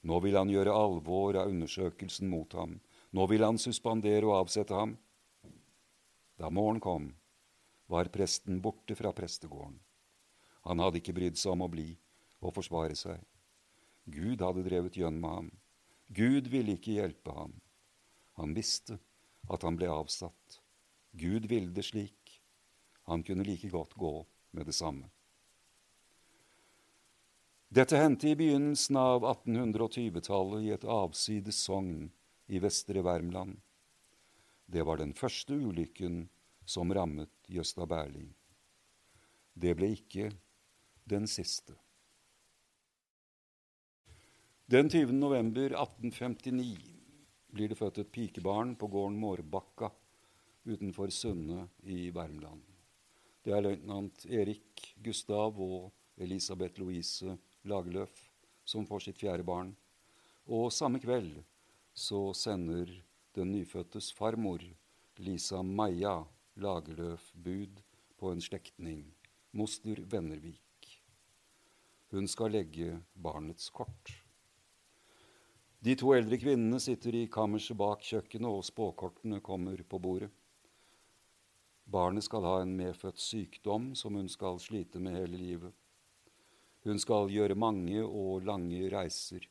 Nå 0.07 0.21
vil 0.25 0.39
han 0.39 0.51
gjøre 0.51 0.75
alvor 0.75 1.37
av 1.43 1.51
undersøkelsen 1.51 2.31
mot 2.31 2.55
ham. 2.57 2.79
Nå 3.13 3.27
vil 3.29 3.45
han 3.45 3.59
suspendere 3.61 4.25
og 4.29 4.39
avsette 4.45 4.77
ham. 4.77 4.95
Da 6.41 6.49
morgen 6.49 6.81
kom, 6.81 7.11
var 7.91 8.09
presten 8.15 8.63
borte 8.63 8.97
fra 8.97 9.13
prestegården. 9.13 9.77
Han 10.69 10.81
hadde 10.81 11.01
ikke 11.01 11.17
brydd 11.17 11.41
seg 11.41 11.57
om 11.57 11.67
å 11.67 11.73
bli 11.73 11.91
og 12.41 12.55
forsvare 12.57 12.97
seg. 12.97 13.19
Gud 14.11 14.41
hadde 14.45 14.65
drevet 14.65 14.97
gjønn 14.97 15.19
med 15.21 15.35
ham. 15.37 15.51
Gud 16.09 16.49
ville 16.53 16.79
ikke 16.79 16.97
hjelpe 16.97 17.35
ham. 17.35 17.53
Han 18.41 18.55
visste 18.57 18.97
at 19.51 19.67
han 19.67 19.77
ble 19.77 19.91
avsatt. 19.93 20.61
Gud 21.13 21.49
ville 21.51 21.75
det 21.75 21.85
slik. 21.91 22.20
Han 23.11 23.23
kunne 23.27 23.45
like 23.45 23.69
godt 23.69 23.95
gå 23.99 24.27
med 24.55 24.67
det 24.67 24.73
samme. 24.73 25.09
Dette 27.69 27.99
hendte 27.99 28.29
i 28.31 28.37
begynnelsen 28.39 28.97
av 28.99 29.25
1820-tallet 29.27 30.63
i 30.67 30.71
et 30.75 30.87
avsides 30.87 31.59
sogn 31.59 32.09
i 32.47 32.63
Vestre 32.63 33.03
Värmland. 33.03 33.61
Det 34.67 34.87
var 34.87 35.03
den 35.03 35.11
første 35.15 35.55
ulykken 35.59 36.29
som 36.63 36.95
rammet 36.95 37.31
Gjøsta 37.51 37.87
Berling. 37.91 38.31
Det 39.55 39.75
ble 39.75 39.91
ikke 39.99 40.31
den 41.11 41.27
siste. 41.31 41.75
Den 44.71 44.87
20. 44.87 45.19
november 45.19 45.75
1859 45.75 46.75
blir 47.51 47.71
det 47.71 47.79
født 47.79 48.05
et 48.05 48.15
pikebarn 48.15 48.77
på 48.79 48.87
gården 48.87 49.19
Mårbakka 49.19 49.91
utenfor 50.71 51.11
Sunne 51.11 51.67
i 51.83 52.13
Värmland. 52.15 52.70
Det 53.41 53.55
er 53.57 53.63
løytnant 53.65 54.27
Erik 54.29 54.83
Gustav 55.01 55.57
og 55.65 55.93
Elisabeth 56.21 56.77
Louise 56.81 57.39
Lagerløf 57.65 58.19
som 58.69 58.85
får 58.87 59.07
sitt 59.07 59.21
fjerde 59.23 59.47
barn. 59.49 59.71
Og 60.45 60.69
samme 60.75 61.01
kveld 61.01 61.39
så 61.97 62.35
sender 62.37 62.91
den 63.37 63.53
nyfødtes 63.55 64.11
farmor, 64.13 64.61
Lisa 65.21 65.63
Maja 65.63 66.19
Lagerløf, 66.61 67.31
bud 67.35 67.81
på 68.21 68.33
en 68.35 68.43
slektning, 68.45 69.07
moster 69.57 70.03
Vennervik. 70.13 70.91
Hun 72.13 72.29
skal 72.29 72.53
legge 72.53 72.99
barnets 73.15 73.71
kort. 73.73 74.13
De 75.81 75.95
to 75.97 76.13
eldre 76.13 76.37
kvinnene 76.37 76.81
sitter 76.83 77.17
i 77.17 77.29
kammerset 77.33 77.79
bak 77.79 78.03
kjøkkenet, 78.05 78.51
og 78.51 78.67
spåkortene 78.69 79.41
kommer 79.41 79.81
på 79.89 80.01
bordet. 80.03 80.29
Barnet 81.91 82.23
skal 82.23 82.45
ha 82.47 82.61
en 82.63 82.77
medfødt 82.79 83.19
sykdom 83.19 83.95
som 83.99 84.15
hun 84.15 84.29
skal 84.31 84.61
slite 84.63 85.01
med 85.03 85.17
hele 85.19 85.39
livet. 85.41 85.73
Hun 86.87 87.01
skal 87.03 87.27
gjøre 87.33 87.59
mange 87.59 88.05
og 88.05 88.45
lange 88.47 88.85
reiser. 88.93 89.43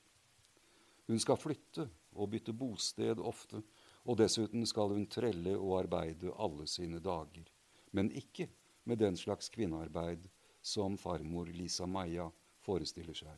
Hun 1.10 1.20
skal 1.20 1.38
flytte 1.42 1.90
og 2.16 2.30
bytte 2.32 2.56
bosted 2.56 3.20
ofte, 3.20 3.60
og 4.08 4.22
dessuten 4.22 4.64
skal 4.66 4.96
hun 4.96 5.10
trelle 5.12 5.58
og 5.58 5.82
arbeide 5.82 6.32
alle 6.40 6.68
sine 6.68 7.02
dager. 7.04 7.44
Men 7.92 8.12
ikke 8.12 8.48
med 8.88 9.04
den 9.04 9.20
slags 9.20 9.52
kvinnearbeid 9.52 10.30
som 10.62 10.96
farmor 10.98 11.52
Lisa 11.52 11.86
Maja 11.86 12.30
forestiller 12.64 13.20
seg. 13.20 13.36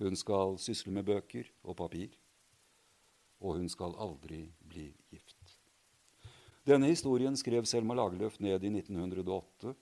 Hun 0.00 0.16
skal 0.16 0.56
sysle 0.58 0.92
med 0.94 1.04
bøker 1.04 1.52
og 1.62 1.76
papir, 1.84 2.16
og 3.44 3.60
hun 3.60 3.68
skal 3.68 3.92
aldri 4.00 4.46
bli 4.64 4.88
gift. 5.12 5.43
Denne 6.64 6.86
historien 6.86 7.36
skrev 7.36 7.64
Selma 7.64 7.94
Lagerlöf 7.94 8.38
ned 8.40 8.62
i 8.64 8.70
1908, 8.72 9.74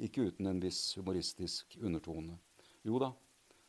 ikke 0.00 0.22
uten 0.30 0.46
en 0.48 0.60
viss 0.62 0.94
humoristisk 0.96 1.74
undertone. 1.82 2.38
Jo 2.80 2.96
da, 3.02 3.10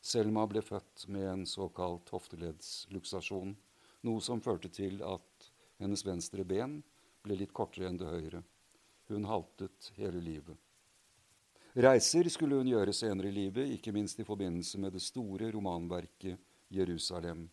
Selma 0.00 0.46
ble 0.48 0.62
født 0.64 1.04
med 1.12 1.26
en 1.28 1.42
såkalt 1.46 2.08
hofteleddsluksasjon, 2.14 3.52
noe 4.08 4.22
som 4.24 4.40
førte 4.40 4.70
til 4.72 5.02
at 5.04 5.48
hennes 5.84 6.00
venstre 6.06 6.46
ben 6.48 6.78
ble 7.20 7.36
litt 7.42 7.52
kortere 7.52 7.90
enn 7.90 8.00
det 8.00 8.08
høyre. 8.08 8.40
Hun 9.12 9.28
haltet 9.28 9.90
hele 9.98 10.22
livet. 10.24 10.56
Reiser 11.76 12.30
skulle 12.32 12.56
hun 12.56 12.70
gjøre 12.72 12.94
senere 12.96 13.28
i 13.28 13.36
livet, 13.36 13.68
ikke 13.76 13.92
minst 13.92 14.20
i 14.20 14.26
forbindelse 14.28 14.80
med 14.80 14.96
det 14.96 15.04
store 15.04 15.52
romanverket 15.52 16.40
'Jerusalem', 16.72 17.50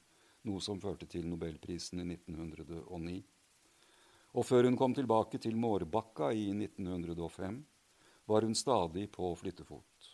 noe 0.47 0.63
som 0.63 0.79
førte 0.79 1.05
til 1.11 1.27
nobelprisen 1.27 1.99
i 1.99 2.07
1909. 2.15 3.19
Og 4.37 4.45
før 4.45 4.67
hun 4.69 4.77
kom 4.77 4.93
tilbake 4.93 5.39
til 5.41 5.57
Mårbakka 5.57 6.29
i 6.37 6.51
1905, 6.53 7.63
var 8.29 8.45
hun 8.45 8.55
stadig 8.55 9.07
på 9.11 9.31
flyttefot. 9.39 10.09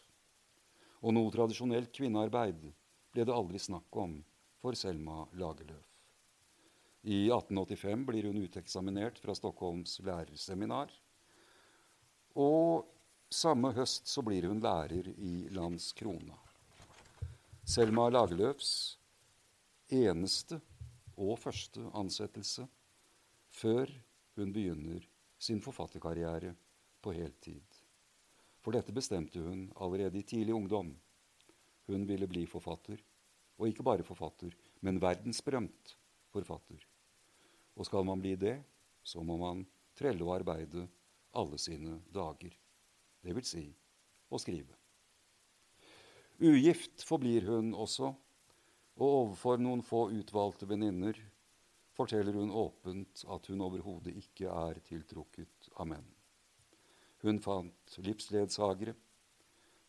Og 1.04 1.13
noe 1.13 1.34
tradisjonelt 1.34 1.91
kvinnearbeid 1.93 2.62
ble 3.12 3.25
det 3.28 3.36
aldri 3.36 3.60
snakk 3.60 3.99
om 3.99 4.21
for 4.62 4.78
Selma 4.80 5.25
Lagerlöf. 5.36 5.84
I 7.06 7.28
1885 7.30 8.06
blir 8.08 8.25
hun 8.25 8.39
uteksaminert 8.47 9.19
fra 9.21 9.36
Stockholms 9.38 9.99
lærerseminar. 10.01 10.89
Og 12.34 12.88
samme 13.30 13.69
høst 13.75 14.10
så 14.10 14.23
blir 14.25 14.47
hun 14.49 14.63
lærer 14.63 15.12
i 15.13 15.36
Landskrona. 15.54 16.39
Selma 17.65 18.08
Lagerlöfs 18.10 18.71
eneste 19.93 20.58
og 21.15 21.38
første 21.43 21.84
ansettelse 21.93 22.65
før 23.56 23.91
hun 24.36 24.52
begynner 24.56 25.04
sin 25.39 25.62
forfatterkarriere 25.63 26.54
på 27.04 27.13
heltid. 27.15 27.63
For 28.63 28.76
dette 28.76 28.96
bestemte 28.96 29.39
hun 29.39 29.68
allerede 29.76 30.20
i 30.20 30.26
tidlig 30.28 30.56
ungdom. 30.56 30.91
Hun 31.86 32.08
ville 32.10 32.28
bli 32.28 32.46
forfatter, 32.50 32.98
og 33.58 33.70
ikke 33.70 33.86
bare 33.86 34.04
forfatter, 34.04 34.52
men 34.82 35.00
verdensberømt 35.02 35.96
forfatter. 36.34 36.82
Og 37.76 37.86
skal 37.88 38.08
man 38.08 38.24
bli 38.24 38.34
det, 38.39 38.58
så 39.06 39.22
må 39.24 39.38
man 39.38 39.63
trelle 39.96 40.26
og 40.26 40.34
arbeide 40.39 40.88
alle 41.36 41.60
sine 41.62 42.00
dager 42.13 42.56
Det 43.22 43.34
vil 43.36 43.46
Si 43.46 43.63
å 44.30 44.39
skrive. 44.41 44.74
Ugift 46.41 47.06
forblir 47.08 47.46
hun 47.48 47.72
også, 47.74 48.12
og 48.96 49.06
overfor 49.06 49.62
noen 49.62 49.82
få 49.86 50.10
utvalgte 50.13 50.68
venninner 50.68 51.18
forteller 51.95 52.36
hun 52.36 52.51
åpent 52.51 53.23
at 53.31 53.47
hun 53.51 53.63
overhodet 53.63 54.15
ikke 54.19 54.51
er 54.51 54.81
tiltrukket 54.86 55.69
av 55.79 55.89
menn. 55.93 56.08
Hun 57.23 57.39
fant 57.41 57.97
livsledsagere 58.05 58.93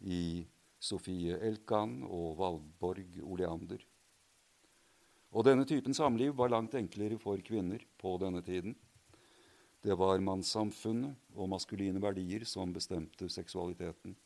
i 0.06 0.46
Sofie 0.80 1.36
Elkan 1.42 1.98
og 2.06 2.36
Valborg 2.38 3.18
Oleander. 3.24 3.82
Og 5.36 5.44
denne 5.44 5.66
typen 5.68 5.96
samliv 5.96 6.36
var 6.38 6.52
langt 6.52 6.76
enklere 6.78 7.18
for 7.20 7.40
kvinner 7.44 7.82
på 8.00 8.14
denne 8.22 8.40
tiden. 8.44 8.76
Det 9.82 9.96
var 9.98 10.22
mannssamfunnet 10.22 11.36
og 11.36 11.50
maskuline 11.52 12.00
verdier 12.02 12.46
som 12.48 12.72
bestemte 12.72 13.28
seksualiteten. 13.30 14.16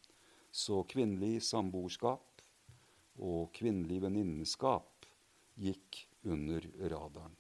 Så 0.53 0.83
kvinnelig 0.91 1.43
samboerskap 1.49 2.45
og 3.21 3.51
kvinnelig 3.57 4.01
venninneskap 4.07 5.07
gikk 5.61 6.05
under 6.25 6.65
radaren. 6.91 7.40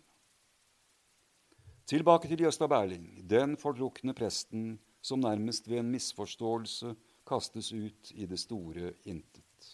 Tilbake 1.91 2.29
til 2.31 2.45
Gjøsta 2.45 2.69
Berling, 2.71 3.17
den 3.27 3.57
fordrukne 3.59 4.13
presten 4.15 4.77
som 5.03 5.19
nærmest 5.25 5.65
ved 5.67 5.81
en 5.81 5.89
misforståelse 5.91 6.93
kastes 7.27 7.73
ut 7.75 8.13
i 8.15 8.29
det 8.31 8.39
store 8.39 8.93
intet. 9.11 9.67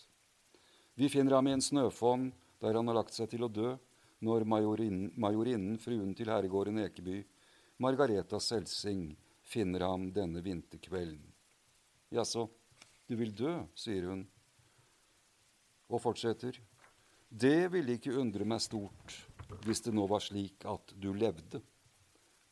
Vi 0.96 1.10
finner 1.12 1.36
ham 1.36 1.50
i 1.50 1.52
en 1.52 1.64
snøfonn 1.64 2.30
der 2.64 2.78
han 2.80 2.88
har 2.88 2.96
lagt 2.96 3.12
seg 3.12 3.28
til 3.34 3.44
å 3.44 3.50
dø, 3.52 3.74
når 4.24 4.48
majorinnen, 4.48 5.12
majorinnen 5.12 5.76
fruen 5.76 6.16
til 6.16 6.32
herregården 6.32 6.80
Ekeby, 6.86 7.18
Margareta 7.84 8.40
Selsing 8.40 9.10
finner 9.44 9.84
ham 9.84 10.08
denne 10.16 10.40
vinterkvelden. 10.40 11.20
Jaså, 12.16 12.48
du 13.04 13.16
vil 13.20 13.36
dø, 13.36 13.58
sier 13.76 14.08
hun, 14.08 14.24
og 15.92 16.00
fortsetter. 16.00 16.56
Det 17.28 17.68
ville 17.76 18.00
ikke 18.00 18.16
undre 18.16 18.48
meg 18.48 18.64
stort 18.64 19.20
hvis 19.68 19.84
det 19.84 19.92
nå 19.92 20.08
var 20.08 20.24
slik 20.24 20.64
at 20.64 20.96
du 20.96 21.12
levde. 21.12 21.60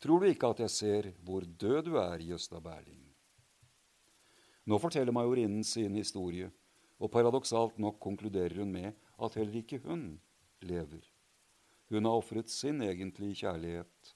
Tror 0.04 0.20
du 0.20 0.28
ikke 0.28 0.50
at 0.52 0.58
jeg 0.60 0.68
ser 0.68 1.06
hvor 1.24 1.46
død 1.48 1.86
du 1.86 1.94
er, 1.96 2.20
Gjøsta 2.20 2.58
Berling? 2.60 3.00
Nå 4.68 4.76
forteller 4.76 5.14
majorinnen 5.16 5.62
sin 5.64 5.94
historie, 5.96 6.50
og 7.00 7.08
paradoksalt 7.12 7.78
nok 7.80 7.96
konkluderer 8.04 8.58
hun 8.60 8.72
med 8.72 8.90
at 8.92 9.38
heller 9.40 9.62
ikke 9.62 9.78
hun 9.86 10.02
lever. 10.60 11.06
Hun 11.88 12.04
har 12.04 12.18
ofret 12.20 12.52
sin 12.52 12.82
egentlige 12.84 13.46
kjærlighet 13.46 14.10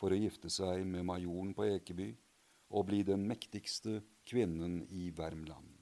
for 0.00 0.14
å 0.14 0.20
gifte 0.22 0.48
seg 0.48 0.86
med 0.88 1.04
majoren 1.10 1.50
på 1.56 1.66
Ekeby 1.74 2.08
og 2.72 2.86
bli 2.88 3.02
den 3.04 3.26
mektigste 3.28 3.98
kvinnen 4.28 4.78
i 4.88 5.10
Värmland. 5.12 5.74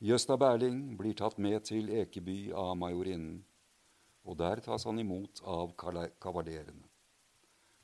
Gjøsta 0.00 0.38
Berling 0.40 0.96
blir 0.96 1.20
tatt 1.20 1.36
med 1.36 1.68
til 1.68 1.92
Ekeby 2.00 2.38
av 2.56 2.72
majorinnen, 2.80 3.42
og 4.24 4.40
der 4.40 4.64
tas 4.64 4.88
han 4.88 5.04
imot 5.04 5.44
av 5.44 5.76
kavalerene. 5.76 6.88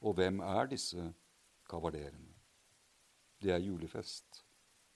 Og 0.00 0.14
hvem 0.18 0.42
er 0.44 0.68
disse 0.70 1.10
kavalerene? 1.68 2.34
Det 3.38 3.54
er 3.54 3.62
julefest 3.62 4.42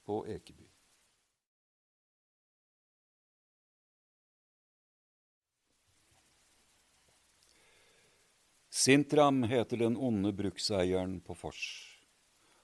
på 0.06 0.22
Ekeby. 0.26 0.66
Sintram 8.72 9.42
heter 9.46 9.76
den 9.76 9.96
onde 10.00 10.32
brukseieren 10.34 11.20
på 11.20 11.36
Fors. 11.38 11.64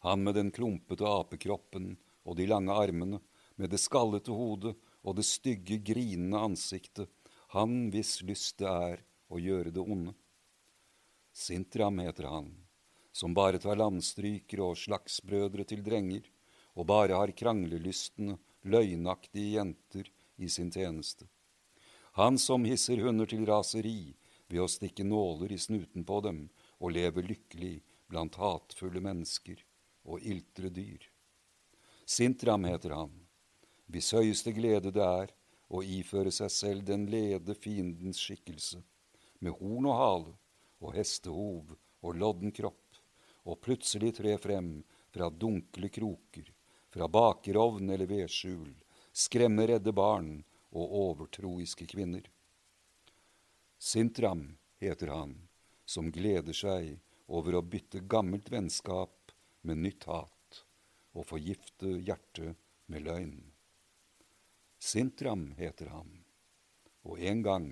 Han 0.02 0.24
med 0.24 0.34
den 0.34 0.50
klumpete 0.50 1.06
apekroppen 1.06 1.92
og 2.24 2.38
de 2.38 2.46
lange 2.48 2.74
armene, 2.74 3.20
med 3.54 3.70
det 3.70 3.78
skallete 3.82 4.34
hodet 4.34 4.72
og 5.04 5.18
det 5.18 5.26
stygge, 5.28 5.78
grinende 5.78 6.40
ansiktet, 6.40 7.10
han 7.54 7.90
hvis 7.92 8.18
lyst 8.26 8.58
det 8.58 8.70
er 8.70 9.04
å 9.30 9.38
gjøre 9.38 9.70
det 9.74 9.84
onde. 9.84 10.14
Sintram 11.38 11.98
heter 11.98 12.24
han, 12.24 12.66
som 13.12 13.34
bare 13.34 13.60
tar 13.62 13.78
landstrykere 13.78 14.64
og 14.72 14.78
slagsbrødre 14.80 15.62
til 15.70 15.84
drenger, 15.86 16.24
og 16.74 16.88
bare 16.90 17.14
har 17.14 17.30
kranglelystne, 17.30 18.34
løgnaktige 18.66 19.52
jenter 19.54 20.08
i 20.36 20.48
sin 20.50 20.72
tjeneste. 20.74 21.28
Han 22.18 22.40
som 22.42 22.66
hisser 22.66 22.98
hunder 23.04 23.30
til 23.30 23.44
raseri 23.46 24.16
ved 24.48 24.64
å 24.64 24.66
stikke 24.66 25.06
nåler 25.06 25.54
i 25.54 25.60
snuten 25.62 26.02
på 26.08 26.18
dem 26.26 26.40
og 26.80 26.96
lever 26.96 27.30
lykkelig 27.30 27.76
blant 28.10 28.40
hatefulle 28.42 29.04
mennesker 29.06 29.62
og 30.10 30.26
iltre 30.34 30.72
dyr. 30.74 31.06
Sintram 32.02 32.66
heter 32.66 32.96
han, 32.98 33.14
hvis 33.86 34.10
høyeste 34.18 34.56
glede 34.58 34.90
det 34.90 35.06
er 35.06 35.30
å 35.70 35.86
iføre 35.86 36.34
seg 36.34 36.50
selv 36.50 36.90
den 36.90 37.06
lede 37.14 37.54
fiendens 37.54 38.18
skikkelse, 38.26 38.82
med 39.38 39.54
horn 39.62 39.86
og 39.94 39.98
hale 40.02 40.36
og 40.80 40.94
hestehov 40.94 41.74
og 42.04 42.16
lodden 42.16 42.52
kropp, 42.54 43.00
og 43.48 43.60
plutselig 43.64 44.14
tre 44.18 44.36
frem 44.38 44.78
fra 45.14 45.30
dunkle 45.30 45.88
kroker, 45.88 46.52
fra 46.92 47.08
bakerovn 47.08 47.90
eller 47.90 48.08
vedskjul, 48.10 48.70
skremme 49.12 49.66
redde 49.68 49.92
barn 49.92 50.38
og 50.70 50.94
overtroiske 51.02 51.88
kvinner. 51.88 52.24
Sintram 53.78 54.56
heter 54.82 55.12
han, 55.14 55.34
som 55.84 56.10
gleder 56.12 56.56
seg 56.56 56.96
over 57.26 57.58
å 57.58 57.64
bytte 57.64 58.04
gammelt 58.04 58.50
vennskap 58.52 59.32
med 59.62 59.84
nytt 59.84 60.08
hat 60.08 60.62
og 61.18 61.26
forgifte 61.28 61.98
hjertet 61.98 62.58
med 62.86 63.04
løgn. 63.08 63.36
Sintram 64.78 65.50
heter 65.58 65.90
han, 65.92 66.10
og 67.02 67.18
en 67.18 67.42
gang 67.42 67.70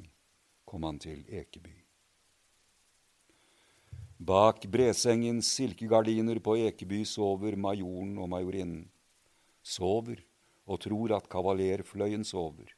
kom 0.67 0.87
han 0.89 0.99
til 0.99 1.23
Ekeby. 1.31 1.86
Bak 4.19 4.63
bresengens 4.73 5.51
silkegardiner 5.53 6.39
på 6.41 6.55
Ekeby 6.57 7.03
sover 7.05 7.53
majoren 7.61 8.15
og 8.17 8.31
majorinnen. 8.33 8.87
Sover 9.61 10.23
og 10.65 10.81
tror 10.81 11.13
at 11.19 11.27
kavalerfløyen 11.29 12.25
sover. 12.25 12.71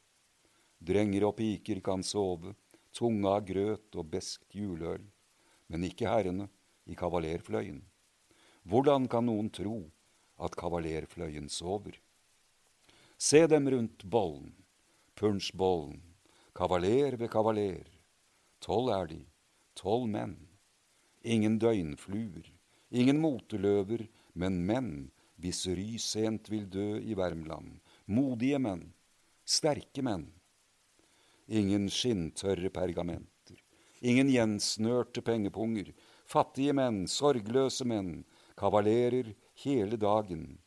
Drenger 0.83 1.23
og 1.29 1.37
piker 1.37 1.79
kan 1.79 2.03
sove, 2.03 2.51
tunga 2.91 3.37
av 3.37 3.45
grøt 3.47 3.95
og 3.95 4.09
beskt 4.11 4.51
juleøl, 4.51 5.05
men 5.71 5.87
ikke 5.87 6.11
herrene 6.11 6.49
i 6.83 6.99
kavalerfløyen. 6.99 7.79
Hvordan 8.67 9.07
kan 9.07 9.29
noen 9.31 9.47
tro 9.47 9.77
at 10.43 10.59
kavalerfløyen 10.59 11.47
sover? 11.47 11.95
Se 13.15 13.45
dem 13.47 13.71
rundt 13.71 14.03
bollen, 14.03 14.51
punsjbollen, 15.15 16.03
kavaler 16.51 17.15
ved 17.15 17.31
kavaler. 17.31 17.87
Tolv 18.59 18.91
er 18.91 19.11
de, 19.15 19.23
tolv 19.79 20.11
menn 20.11 20.48
ingen 21.23 21.59
døgnfluer, 21.59 22.45
ingen 22.89 23.19
moteløver, 23.21 24.05
men 24.33 24.61
menn 24.65 24.91
hvis 25.39 25.65
ry 25.71 25.97
sent 26.01 26.49
vil 26.51 26.67
dø 26.69 26.99
i 26.99 27.15
Värmland, 27.15 27.79
modige 28.07 28.59
menn, 28.59 28.89
sterke 29.45 30.03
menn. 30.03 30.27
Ingen 31.49 31.87
skinntørre 31.89 32.69
pergamenter, 32.69 33.57
ingen 34.01 34.29
gjensnørte 34.29 35.23
pengepunger, 35.25 35.93
fattige 36.29 36.75
menn, 36.77 37.05
sorgløse 37.09 37.87
menn, 37.87 38.23
kavalerer 38.59 39.33
hele 39.63 39.97
dagen. 39.97 40.59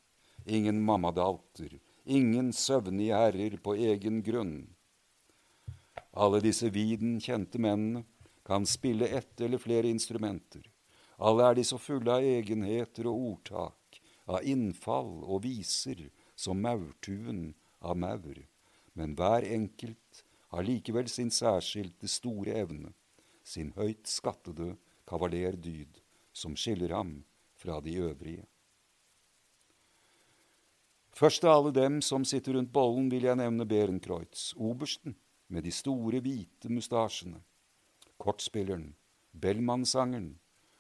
Ingen 0.43 0.81
mammadalter, 0.83 1.77
ingen 2.05 2.51
søvnige 2.53 3.15
herrer 3.15 3.61
på 3.63 3.77
egen 3.79 4.23
grunn. 4.27 4.57
Alle 6.13 6.41
disse 6.43 6.69
viden 6.73 7.21
kjente 7.23 7.61
mennene 7.63 8.03
kan 8.43 8.67
spille 8.67 9.07
ett 9.07 9.41
eller 9.41 9.59
flere 9.59 9.89
instrumenter. 9.89 10.71
Alle 11.17 11.51
er 11.51 11.55
de 11.55 11.65
så 11.65 11.79
fulle 11.79 12.11
av 12.11 12.25
egenheter 12.27 13.07
og 13.07 13.27
ordtak, 13.33 14.01
av 14.27 14.43
innfall 14.47 15.23
og 15.23 15.45
viser, 15.45 16.09
som 16.35 16.63
maurtuen 16.63 17.53
av 17.79 17.99
maur. 17.99 18.39
Men 18.99 19.15
hver 19.19 19.47
enkelt 19.47 20.25
har 20.53 20.67
likevel 20.67 21.09
sin 21.09 21.31
særskilte 21.31 22.09
store 22.11 22.57
evne, 22.65 22.91
sin 23.45 23.71
høyt 23.77 24.09
skattede 24.11 24.75
kavalerdyd, 25.09 26.01
som 26.33 26.57
skiller 26.57 26.95
ham 26.97 27.21
fra 27.55 27.79
de 27.81 27.95
øvrige. 28.03 28.47
Først 31.13 31.45
av 31.45 31.59
alle 31.59 31.73
dem 31.77 32.01
som 32.03 32.25
sitter 32.25 32.57
rundt 32.57 32.73
bollen, 32.73 33.11
vil 33.13 33.29
jeg 33.29 33.39
nevne 33.39 33.69
Berenkreutz, 33.69 34.55
obersten 34.57 35.15
med 35.53 35.63
de 35.69 35.71
store, 35.71 36.23
hvite 36.25 36.73
mustasjene 36.73 37.43
kortspilleren, 38.23 38.93
Bellmannsangeren, 39.33 40.37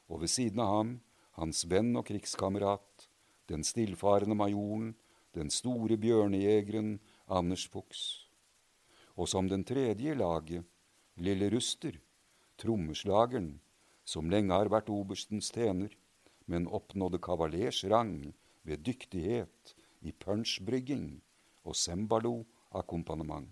og 0.06 0.22
ved 0.22 0.30
siden 0.30 0.60
av 0.62 0.76
ham 0.76 0.92
hans 1.38 1.64
venn 1.68 1.94
og 1.96 2.06
krigskamerat, 2.08 3.08
den 3.50 3.64
stillfarende 3.66 4.36
majoren, 4.38 4.92
den 5.32 5.50
store 5.50 5.96
bjørnejegeren 6.00 6.98
Anders 7.32 7.64
Fuchs. 7.72 8.28
Og 9.16 9.28
som 9.28 9.48
den 9.48 9.64
tredje 9.64 10.12
i 10.12 10.16
laget, 10.16 10.64
lille 11.16 11.48
Ruster, 11.52 11.98
trommeslageren, 12.60 13.56
som 14.04 14.30
lenge 14.30 14.54
har 14.54 14.70
vært 14.72 14.90
oberstens 14.92 15.50
tjener, 15.54 15.92
men 16.46 16.68
oppnådde 16.68 17.20
kavalers 17.22 17.82
rang 17.88 18.32
ved 18.66 18.84
dyktighet 18.84 19.74
i 20.02 20.12
punchbrygging 20.12 21.20
og 21.64 21.76
cembalo-akkompagnement. 21.78 23.48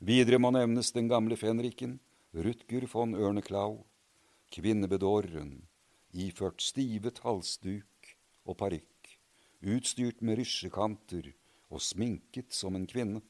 Videre 0.00 0.40
må 0.40 0.50
nevnes 0.52 0.92
den 0.92 1.08
gamle 1.08 1.36
fenriken, 1.40 1.98
Rutger 2.36 2.84
von 2.92 3.14
Ørneklau, 3.16 3.86
kvinnebedåreren, 4.52 5.54
iført 6.12 6.60
stivet 6.60 7.22
halsduk 7.24 8.10
og 8.44 8.58
parykk, 8.60 9.08
utstyrt 9.64 10.20
med 10.20 10.36
rysjekanter 10.42 11.30
og 11.72 11.80
sminket 11.80 12.52
som 12.52 12.76
en 12.76 12.84
kvinne. 12.90 13.22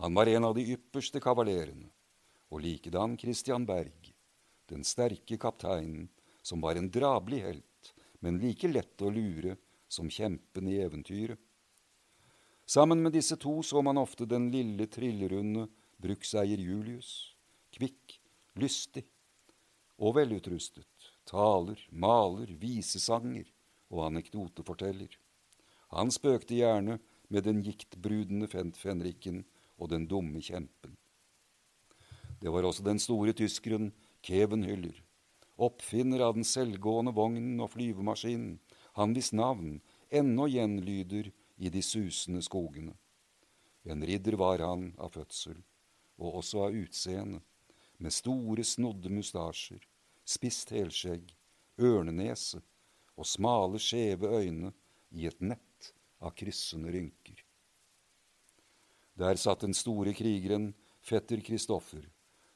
Han 0.00 0.16
var 0.16 0.30
en 0.32 0.48
av 0.48 0.54
de 0.56 0.64
ypperste 0.78 1.20
kavalerene, 1.20 1.90
og 2.48 2.64
likedan 2.64 3.18
Christian 3.20 3.68
Berg, 3.68 4.08
den 4.72 4.80
sterke 4.80 5.36
kapteinen, 5.36 6.08
som 6.40 6.64
var 6.64 6.80
en 6.80 6.88
drabelig 6.88 7.42
helt, 7.44 7.92
men 8.24 8.40
like 8.40 8.72
lett 8.72 9.04
å 9.04 9.12
lure 9.12 9.58
som 9.92 10.08
kjempen 10.08 10.72
i 10.72 10.80
eventyret. 10.80 11.36
Sammen 12.64 13.04
med 13.04 13.12
disse 13.12 13.36
to 13.36 13.58
så 13.60 13.84
man 13.84 14.00
ofte 14.00 14.24
den 14.24 14.48
lille, 14.48 14.88
trillerunde 14.88 15.68
brukseier 16.00 16.64
Julius 16.64 17.33
kvikk, 17.74 18.18
lystig 18.60 19.04
og 19.98 20.16
velutrustet, 20.18 21.10
taler, 21.28 21.78
maler, 21.90 22.50
visesanger 22.60 23.46
og 23.92 24.06
anekdoteforteller. 24.08 25.12
Han 25.94 26.10
spøkte 26.14 26.58
gjerne 26.58 26.98
med 27.30 27.46
den 27.46 27.62
giktbrudende 27.64 28.48
fenriken 28.50 29.44
og 29.78 29.90
den 29.94 30.06
dumme 30.10 30.42
kjempen. 30.42 30.96
Det 32.40 32.52
var 32.52 32.66
også 32.66 32.84
den 32.84 33.00
store 33.00 33.32
tyskeren 33.32 33.92
Kevenhyller, 34.24 34.96
oppfinner 35.56 36.24
av 36.26 36.34
den 36.36 36.46
selvgående 36.48 37.14
vognen 37.14 37.60
og 37.62 37.72
flyvemaskinen, 37.74 38.58
han 38.94 39.14
hvis 39.14 39.32
navn 39.34 39.80
ennå 40.14 40.46
gjenlyder 40.50 41.30
i 41.56 41.70
de 41.70 41.82
susende 41.82 42.42
skogene. 42.42 42.94
En 43.84 44.02
ridder 44.04 44.36
var 44.40 44.62
han 44.64 44.92
av 44.98 45.14
fødsel, 45.14 45.58
og 46.18 46.40
også 46.40 46.66
av 46.66 46.78
utseende 46.78 47.42
med 48.04 48.12
store, 48.12 48.64
snodde 48.64 49.08
mustasjer, 49.12 49.80
spisst 50.24 50.72
helskjegg, 50.74 51.30
ørnenese 51.80 52.60
og 53.16 53.28
smale, 53.28 53.80
skjeve 53.80 54.30
øyne 54.40 54.72
i 55.14 55.26
et 55.30 55.40
nett 55.40 55.92
av 56.20 56.34
kryssende 56.36 56.92
rynker. 56.92 57.40
Der 59.16 59.38
satt 59.38 59.62
den 59.62 59.76
store 59.76 60.12
krigeren, 60.16 60.72
fetter 61.04 61.40
Kristoffer, 61.44 62.02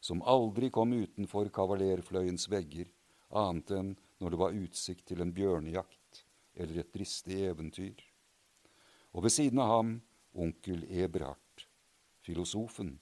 som 0.01 0.23
aldri 0.27 0.71
kom 0.75 0.93
utenfor 0.95 1.51
kavalerfløyens 1.55 2.49
vegger, 2.51 2.89
annet 3.31 3.73
enn 3.77 3.95
når 4.19 4.35
det 4.35 4.41
var 4.41 4.57
utsikt 4.59 5.07
til 5.11 5.23
en 5.23 5.35
bjørnejakt 5.35 6.25
eller 6.59 6.83
et 6.83 6.95
dristig 6.95 7.43
eventyr. 7.47 7.99
Og 9.15 9.25
ved 9.25 9.35
siden 9.35 9.61
av 9.63 9.71
ham 9.77 9.93
onkel 10.35 10.85
Eberhard, 10.91 11.67
filosofen, 12.27 12.97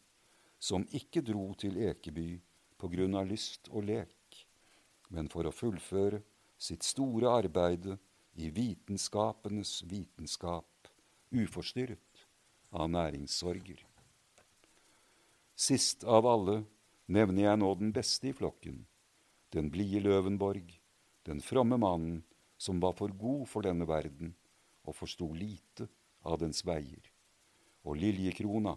som 0.58 0.86
ikke 0.96 1.22
dro 1.24 1.50
til 1.58 1.78
Ekeby 1.88 2.30
på 2.80 2.90
grunn 2.92 3.16
av 3.18 3.28
lyst 3.28 3.70
og 3.72 3.86
lek, 3.88 4.46
men 5.12 5.28
for 5.32 5.46
å 5.46 5.54
fullføre 5.54 6.22
sitt 6.58 6.84
store 6.86 7.30
arbeide 7.30 7.98
i 8.36 8.50
vitenskapenes 8.52 9.82
vitenskap, 9.88 10.88
uforstyrret 11.30 12.26
av 12.76 12.90
næringssorger. 12.90 13.80
Sist 15.56 16.04
av 16.04 16.26
alle 16.28 16.62
nevner 17.08 17.48
jeg 17.48 17.60
nå 17.62 17.70
den 17.80 17.92
beste 17.96 18.30
i 18.30 18.36
flokken, 18.36 18.82
den 19.54 19.70
blide 19.72 20.02
Løvenborg, 20.04 20.68
den 21.24 21.40
fromme 21.40 21.78
mannen 21.80 22.20
som 22.60 22.80
var 22.82 22.96
for 22.98 23.12
god 23.12 23.46
for 23.48 23.64
denne 23.66 23.86
verden 23.88 24.34
og 24.86 24.96
forsto 24.96 25.28
lite 25.34 25.88
av 26.26 26.40
dens 26.42 26.62
veier, 26.66 27.02
og 27.86 27.98
Liljekrona, 28.00 28.76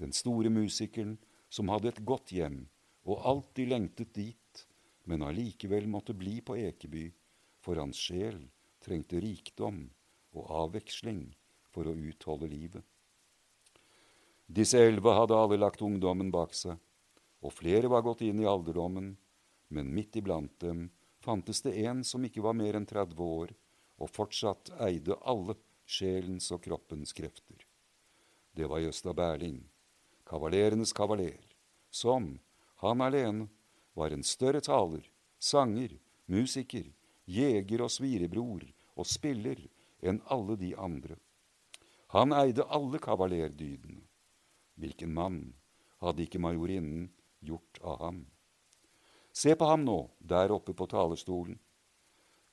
den 0.00 0.12
store 0.12 0.50
musikeren 0.50 1.16
som 1.52 1.70
hadde 1.70 1.92
et 1.92 2.02
godt 2.06 2.32
hjem 2.34 2.64
og 3.04 3.20
alltid 3.28 3.70
lengtet 3.70 4.14
dit, 4.16 4.64
men 5.04 5.22
allikevel 5.22 5.86
måtte 5.90 6.16
bli 6.16 6.38
på 6.40 6.56
Ekeby, 6.56 7.10
for 7.60 7.80
hans 7.80 8.00
sjel 8.00 8.40
trengte 8.84 9.20
rikdom 9.20 9.86
og 10.34 10.50
avveksling 10.64 11.26
for 11.72 11.88
å 11.88 11.96
utholde 11.96 12.48
livet. 12.48 12.82
Disse 14.44 14.80
elleve 14.80 15.14
hadde 15.16 15.36
alle 15.36 15.58
lagt 15.60 15.84
ungdommen 15.84 16.32
bak 16.32 16.52
seg, 16.56 16.76
og 17.44 17.52
flere 17.52 17.88
var 17.92 18.04
gått 18.04 18.24
inn 18.24 18.40
i 18.40 18.48
alderdommen, 18.48 19.14
men 19.68 19.92
midt 19.94 20.16
iblant 20.20 20.52
dem 20.60 20.88
fantes 21.24 21.62
det 21.64 21.74
en 21.84 22.02
som 22.04 22.24
ikke 22.24 22.44
var 22.44 22.56
mer 22.56 22.76
enn 22.76 22.88
30 22.88 23.20
år, 23.24 23.52
og 24.00 24.10
fortsatt 24.10 24.72
eide 24.84 25.16
alle 25.22 25.56
sjelens 25.86 26.50
og 26.52 26.64
kroppens 26.64 27.12
krefter. 27.16 27.64
Det 28.54 28.68
var 28.70 28.82
Jøsta 28.84 29.14
Berling, 29.16 29.62
kavalerenes 30.34 30.92
kavaler, 30.92 31.38
som, 31.90 32.40
han 32.82 33.00
alene, 33.00 33.46
var 33.94 34.10
en 34.10 34.24
større 34.26 34.58
taler, 34.60 35.04
sanger, 35.38 35.92
musiker, 36.26 36.88
jeger 37.30 37.84
og 37.84 37.92
svirebror 37.94 38.64
og 38.98 39.06
spiller 39.06 39.60
enn 40.02 40.18
alle 40.34 40.56
de 40.58 40.72
andre. 40.74 41.20
Han 42.16 42.34
eide 42.34 42.66
alle 42.66 42.98
kavalerdydene. 42.98 44.02
Hvilken 44.74 45.14
mann 45.14 45.38
hadde 46.02 46.26
ikke 46.26 46.42
majorinnen 46.42 47.06
gjort 47.38 47.78
av 47.86 48.02
ham? 48.02 48.20
Se 49.30 49.54
på 49.54 49.70
ham 49.70 49.86
nå, 49.86 50.00
der 50.18 50.50
oppe 50.50 50.74
på 50.74 50.90
talerstolen. 50.90 51.60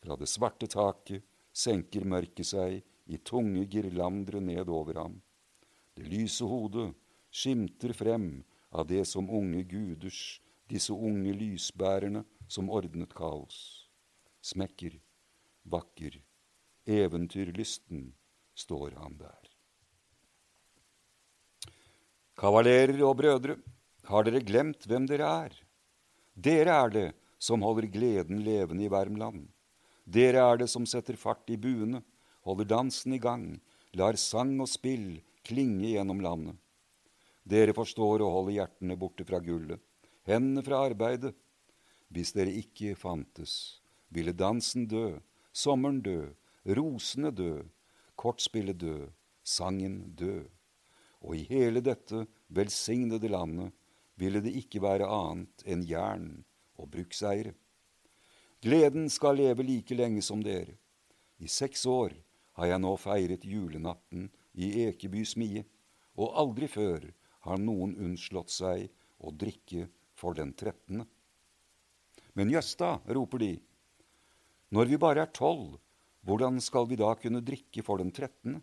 Fra 0.05 0.21
det 0.21 0.29
svarte 0.29 0.69
taket 0.69 1.25
senker 1.49 2.05
mørket 2.05 2.53
seg 2.53 2.81
i 3.09 3.17
tunge 3.25 3.65
girlandere 3.65 4.41
ned 4.41 4.69
over 4.69 5.01
ham. 5.01 5.21
Det 5.97 6.05
lyse 6.05 6.45
hodet 6.45 6.91
skimter 7.31 7.93
frem 7.95 8.43
av 8.71 8.87
det 8.87 9.05
som 9.07 9.29
unge 9.29 9.63
guders, 9.63 10.41
disse 10.67 10.93
unge 10.93 11.33
lysbærerne 11.35 12.23
som 12.47 12.69
ordnet 12.71 13.13
kaos. 13.15 13.87
Smekker, 14.41 14.97
vakker, 15.63 16.19
eventyrlysten 16.87 18.11
står 18.57 18.95
han 18.99 19.17
der. 19.19 19.49
Kavalerer 22.41 23.03
og 23.05 23.17
brødre, 23.19 23.57
har 24.09 24.25
dere 24.25 24.41
glemt 24.41 24.87
hvem 24.89 25.05
dere 25.07 25.27
er? 25.45 25.57
Dere 26.33 26.77
er 26.85 26.93
det 26.95 27.09
som 27.41 27.61
holder 27.61 27.87
gleden 27.91 28.41
levende 28.45 28.87
i 28.87 28.89
Värmland. 28.91 29.45
Dere 30.05 30.41
er 30.41 30.63
det 30.63 30.69
som 30.71 30.87
setter 30.89 31.19
fart 31.19 31.49
i 31.53 31.57
buene, 31.59 32.01
holder 32.41 32.67
dansen 32.71 33.13
i 33.13 33.21
gang, 33.21 33.59
lar 33.93 34.17
sang 34.17 34.55
og 34.63 34.69
spill 34.71 35.21
klinge 35.45 35.93
gjennom 35.93 36.23
landet. 36.23 36.57
Dere 37.43 37.73
forstår 37.73 38.21
å 38.21 38.29
holde 38.35 38.55
hjertene 38.55 38.97
borte 38.99 39.25
fra 39.25 39.41
gullet, 39.43 39.81
hendene 40.29 40.63
fra 40.65 40.83
arbeidet. 40.85 41.33
Hvis 42.11 42.33
dere 42.35 42.51
ikke 42.59 42.93
fantes, 42.99 43.81
ville 44.11 44.35
dansen 44.35 44.87
dø, 44.91 45.15
sommeren 45.55 46.01
dø, 46.03 46.27
rosene 46.67 47.31
dø, 47.31 47.63
kortspillet 48.19 48.77
dø, 48.77 49.07
sangen 49.43 50.11
dø. 50.19 50.43
Og 51.23 51.37
i 51.37 51.45
hele 51.49 51.81
dette 51.85 52.25
velsignede 52.51 53.29
landet 53.31 53.71
ville 54.19 54.41
det 54.43 54.53
ikke 54.59 54.81
være 54.83 55.07
annet 55.07 55.63
enn 55.65 55.85
jern 55.87 56.27
og 56.77 56.91
brukseiere. 56.93 57.53
Gleden 58.61 59.07
skal 59.09 59.39
leve 59.39 59.65
like 59.65 59.95
lenge 59.97 60.21
som 60.21 60.43
dere. 60.45 60.75
I 61.41 61.49
seks 61.49 61.87
år 61.89 62.13
har 62.59 62.69
jeg 62.69 62.81
nå 62.83 62.91
feiret 63.01 63.47
julenatten 63.47 64.27
i 64.53 64.85
Ekeby 64.85 65.23
smie, 65.25 65.63
og 66.19 66.35
aldri 66.37 66.67
før 66.69 67.07
har 67.47 67.61
noen 67.61 67.95
unnslått 67.97 68.53
seg 68.53 68.87
å 69.21 69.33
drikke 69.33 69.87
for 70.17 70.37
den 70.37 70.53
trettende. 70.57 71.07
Men 72.37 72.51
Jøsta, 72.53 72.99
roper 73.11 73.41
de, 73.41 73.53
når 74.71 74.87
vi 74.87 74.99
bare 75.01 75.25
er 75.25 75.33
tolv, 75.35 75.75
hvordan 76.23 76.61
skal 76.63 76.85
vi 76.87 76.99
da 76.99 77.09
kunne 77.19 77.41
drikke 77.43 77.83
for 77.83 77.99
den 77.99 78.13
trettende? 78.15 78.61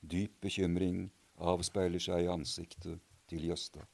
Dyp 0.00 0.40
bekymring 0.44 1.06
avspeiler 1.40 2.02
seg 2.02 2.26
i 2.26 2.32
ansiktet 2.32 3.00
til 3.30 3.46
Jøsta. 3.48 3.86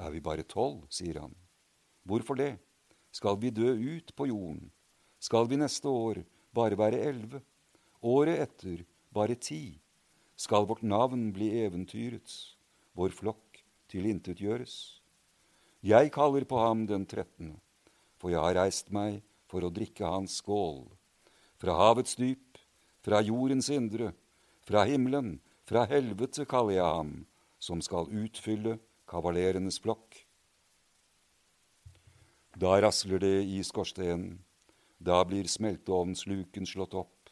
Er 0.00 0.12
vi 0.14 0.22
bare 0.24 0.46
tolv, 0.48 0.86
sier 0.88 1.20
han. 1.20 1.34
Hvorfor 2.08 2.38
det? 2.38 2.54
Skal 3.12 3.36
vi 3.42 3.50
dø 3.52 3.74
ut 3.74 4.14
på 4.16 4.30
jorden? 4.30 4.70
Skal 5.20 5.50
vi 5.50 5.58
neste 5.60 5.88
år 5.88 6.22
bare 6.54 6.78
være 6.78 7.02
elleve? 7.10 7.42
Året 8.02 8.40
etter 8.46 8.86
bare 9.12 9.36
ti? 9.36 9.81
Skal 10.36 10.66
vårt 10.66 10.82
navn 10.82 11.30
bli 11.34 11.50
eventyrets, 11.62 12.56
vår 12.96 13.12
flokk 13.14 13.62
tilintetgjøres? 13.92 14.76
Jeg 15.82 16.12
kaller 16.14 16.46
på 16.48 16.58
ham 16.62 16.86
den 16.86 17.04
trettende, 17.10 17.58
for 18.18 18.32
jeg 18.32 18.40
har 18.40 18.56
reist 18.60 18.92
meg 18.94 19.20
for 19.50 19.64
å 19.66 19.72
drikke 19.74 20.06
hans 20.08 20.38
skål. 20.40 20.84
Fra 21.60 21.74
havets 21.78 22.16
dyp, 22.18 22.58
fra 23.02 23.20
jordens 23.22 23.68
indre, 23.70 24.12
fra 24.62 24.84
himmelen, 24.88 25.36
fra 25.68 25.84
helvete 25.90 26.46
kaller 26.48 26.78
jeg 26.78 26.86
ham, 26.86 27.12
som 27.62 27.82
skal 27.82 28.10
utfylle 28.10 28.78
kavalerenes 29.10 29.78
flokk. 29.82 30.22
Da 32.58 32.76
rasler 32.82 33.22
det 33.22 33.36
i 33.48 33.60
skorstenen, 33.64 34.40
da 35.02 35.22
blir 35.26 35.48
smelteovnsluken 35.50 36.66
slått 36.68 36.94
opp. 36.94 37.30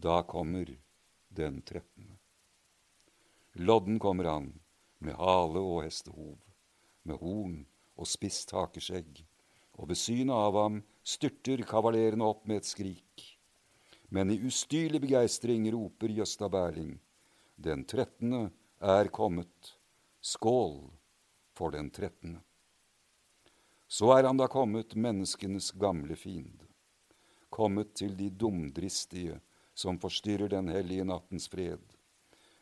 Da 0.00 0.22
kommer 0.26 0.72
den 1.30 1.62
trettende. 1.62 2.18
Lodden 3.52 3.98
kommer 3.98 4.24
han, 4.24 4.52
med 4.98 5.14
hale 5.14 5.62
og 5.62 5.84
hestehov, 5.86 6.38
med 7.02 7.18
horn 7.22 7.60
og 7.96 8.08
spisst 8.08 8.52
hakeskjegg, 8.54 9.22
og 9.78 9.90
ved 9.90 9.98
synet 9.98 10.34
av 10.36 10.58
ham 10.58 10.80
styrter 11.06 11.62
kavalerene 11.66 12.26
opp 12.26 12.46
med 12.50 12.60
et 12.60 12.68
skrik. 12.68 13.26
Men 14.10 14.32
i 14.34 14.40
ustyrlig 14.42 15.00
begeistring 15.06 15.68
roper 15.72 16.10
Gjøsta 16.12 16.50
Berling, 16.50 16.96
den 17.56 17.84
trettende 17.86 18.48
er 18.80 19.10
kommet, 19.14 19.76
Skål 20.20 20.90
for 21.56 21.72
den 21.72 21.88
trettende. 21.94 22.42
Så 23.88 24.10
er 24.12 24.26
han 24.28 24.36
da 24.36 24.50
kommet, 24.52 24.92
menneskenes 24.94 25.70
gamle 25.80 26.16
fiende, 26.18 26.66
kommet 27.48 27.94
til 27.96 28.12
de 28.18 28.28
dumdristige 28.30 29.38
som 29.80 29.98
forstyrrer 30.02 30.52
den 30.52 30.68
hellige 30.72 31.06
nattens 31.08 31.48
fred, 31.52 31.82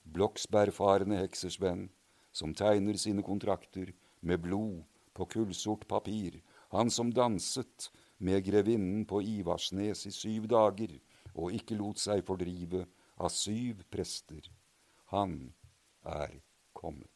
blokksbærfarende 0.06 1.18
heksers 1.18 1.58
venn, 1.62 1.88
som 2.32 2.54
tegner 2.54 2.98
sine 3.00 3.24
kontrakter 3.26 3.90
med 4.20 4.42
blod 4.44 4.84
på 5.18 5.26
kullsort 5.34 5.86
papir, 5.90 6.38
han 6.70 6.90
som 6.90 7.10
danset 7.14 7.90
med 8.18 8.44
grevinnen 8.46 9.04
på 9.08 9.22
Ivarsnes 9.22 10.06
i 10.06 10.14
syv 10.14 10.46
dager 10.50 10.98
og 11.34 11.54
ikke 11.54 11.78
lot 11.78 12.00
seg 12.02 12.24
fordrive 12.26 12.84
av 13.18 13.32
syv 13.34 13.82
prester. 13.90 14.42
Han 15.14 15.40
er 16.06 16.38
kommet. 16.76 17.06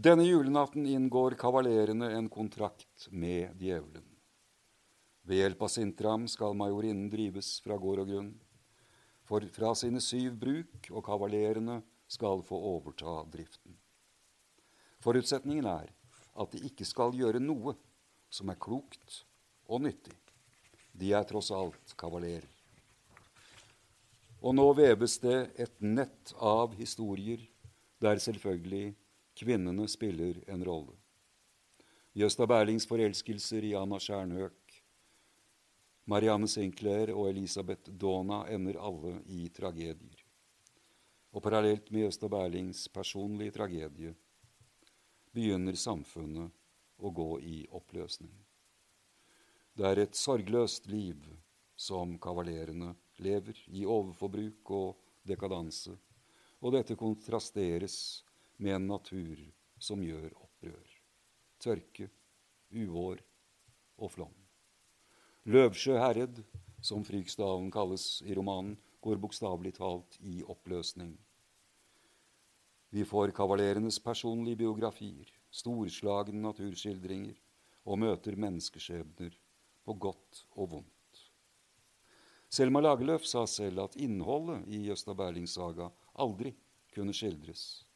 Denne 0.00 0.24
julenatten 0.24 0.86
inngår 0.88 1.36
kavalerene 1.40 2.08
en 2.16 2.30
kontrakt 2.32 3.08
med 3.12 3.58
djevelen. 3.60 4.09
Ved 5.30 5.44
hjelp 5.44 5.60
av 5.62 5.68
Sintram 5.70 6.24
skal 6.26 6.56
majorinnen 6.58 7.06
drives 7.06 7.60
fra 7.62 7.76
gård 7.78 8.00
og 8.02 8.08
grunn. 8.10 8.30
For 9.22 9.44
fra 9.54 9.68
sine 9.78 10.00
syv 10.02 10.34
bruk 10.40 10.88
og 10.90 11.04
kavalerene 11.06 11.76
skal 12.10 12.42
få 12.42 12.58
overta 12.72 13.20
driften. 13.30 13.76
Forutsetningen 14.98 15.68
er 15.70 15.92
at 16.34 16.50
de 16.50 16.64
ikke 16.66 16.88
skal 16.88 17.14
gjøre 17.14 17.38
noe 17.38 17.76
som 18.26 18.50
er 18.50 18.58
klokt 18.58 19.20
og 19.70 19.84
nyttig. 19.86 20.16
De 20.98 21.12
er 21.14 21.28
tross 21.30 21.52
alt 21.54 21.94
kavalerer. 22.00 22.50
Og 24.42 24.56
nå 24.58 24.66
veves 24.74 25.14
det 25.22 25.38
et 25.62 25.78
nett 25.78 26.34
av 26.34 26.74
historier 26.74 27.46
der 28.02 28.18
selvfølgelig 28.18 28.96
kvinnene 29.38 29.86
spiller 29.86 30.42
en 30.50 30.66
rolle. 30.66 30.96
Jøsta 32.18 32.50
Berlings 32.50 32.88
forelskelser 32.90 33.62
i 33.68 33.76
Anna 33.78 34.00
Skjernhøk, 34.02 34.59
Marianne 36.10 36.48
Sinclair 36.50 37.12
og 37.14 37.28
Elisabeth 37.30 37.92
Dona 37.94 38.40
ender 38.50 38.80
alle 38.82 39.12
i 39.30 39.44
tragedier. 39.54 40.24
Og 41.30 41.42
parallelt 41.44 41.92
med 41.94 42.08
Jøsta 42.08 42.26
Berlings 42.26 42.88
personlige 42.90 43.54
tragedie 43.54 44.16
begynner 45.30 45.78
samfunnet 45.78 46.50
å 46.98 47.12
gå 47.14 47.28
i 47.46 47.60
oppløsning. 47.78 48.32
Det 49.78 49.86
er 49.86 50.02
et 50.02 50.18
sorgløst 50.18 50.90
liv 50.90 51.30
som 51.78 52.18
kavalerene 52.18 52.90
lever, 53.22 53.54
i 53.70 53.86
overforbruk 53.86 54.74
og 54.74 54.98
dekadanse, 55.22 55.94
og 56.58 56.74
dette 56.74 56.98
kontrasteres 56.98 58.00
med 58.58 58.80
en 58.80 58.92
natur 58.96 59.46
som 59.78 60.02
gjør 60.02 60.32
opprør. 60.34 60.94
Tørke, 61.62 62.10
uvår 62.74 63.22
og 64.02 64.16
flom. 64.18 64.34
Løvsjø 65.48 65.94
herred, 65.96 66.42
som 66.84 67.00
Fryksdalen 67.00 67.70
kalles 67.72 68.20
i 68.28 68.34
romanen, 68.36 68.74
går 69.00 69.16
bokstavelig 69.16 69.72
talt 69.78 70.18
i 70.20 70.42
oppløsning. 70.44 71.14
Vi 72.92 73.06
får 73.08 73.32
kavalerenes 73.32 73.96
personlige 74.04 74.60
biografier, 74.60 75.30
storslagne 75.48 76.42
naturskildringer 76.44 77.40
og 77.86 78.02
møter 78.02 78.36
menneskeskjebner 78.36 79.32
på 79.88 79.96
godt 79.96 80.44
og 80.52 80.74
vondt. 80.74 81.24
Selma 82.52 82.84
Lagerlöf 82.84 83.24
sa 83.24 83.46
selv 83.48 83.86
at 83.86 83.96
innholdet 83.96 84.68
i 84.68 84.84
Jøsta 84.90 85.16
Berlings 85.16 85.56
saga 85.56 85.88
aldri 86.20 86.52
kunne 86.92 87.16
skildres. 87.16 87.86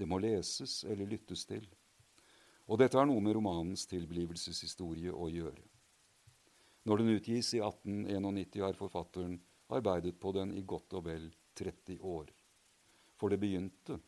Det 0.00 0.08
må 0.08 0.16
leses 0.24 0.80
eller 0.88 1.12
lyttes 1.12 1.44
til. 1.44 1.68
Og 2.72 2.80
dette 2.80 2.96
har 2.96 3.04
noe 3.04 3.20
med 3.20 3.36
romanens 3.36 3.84
tilblivelseshistorie 3.90 5.12
å 5.12 5.28
gjøre. 5.28 5.75
Når 6.86 7.02
den 7.02 7.08
utgis 7.16 7.48
i 7.56 7.58
1891, 7.58 8.60
har 8.62 8.76
forfatteren 8.78 9.40
arbeidet 9.74 10.20
på 10.22 10.30
den 10.36 10.52
i 10.54 10.62
godt 10.62 10.94
og 10.94 11.08
vel 11.08 11.26
30 11.58 11.98
år. 11.98 12.30
For 13.18 13.32
det 13.32 13.40
begynte 13.42 13.98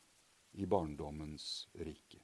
i 0.55 0.67
barndommens 0.67 1.67
rike. 1.75 2.23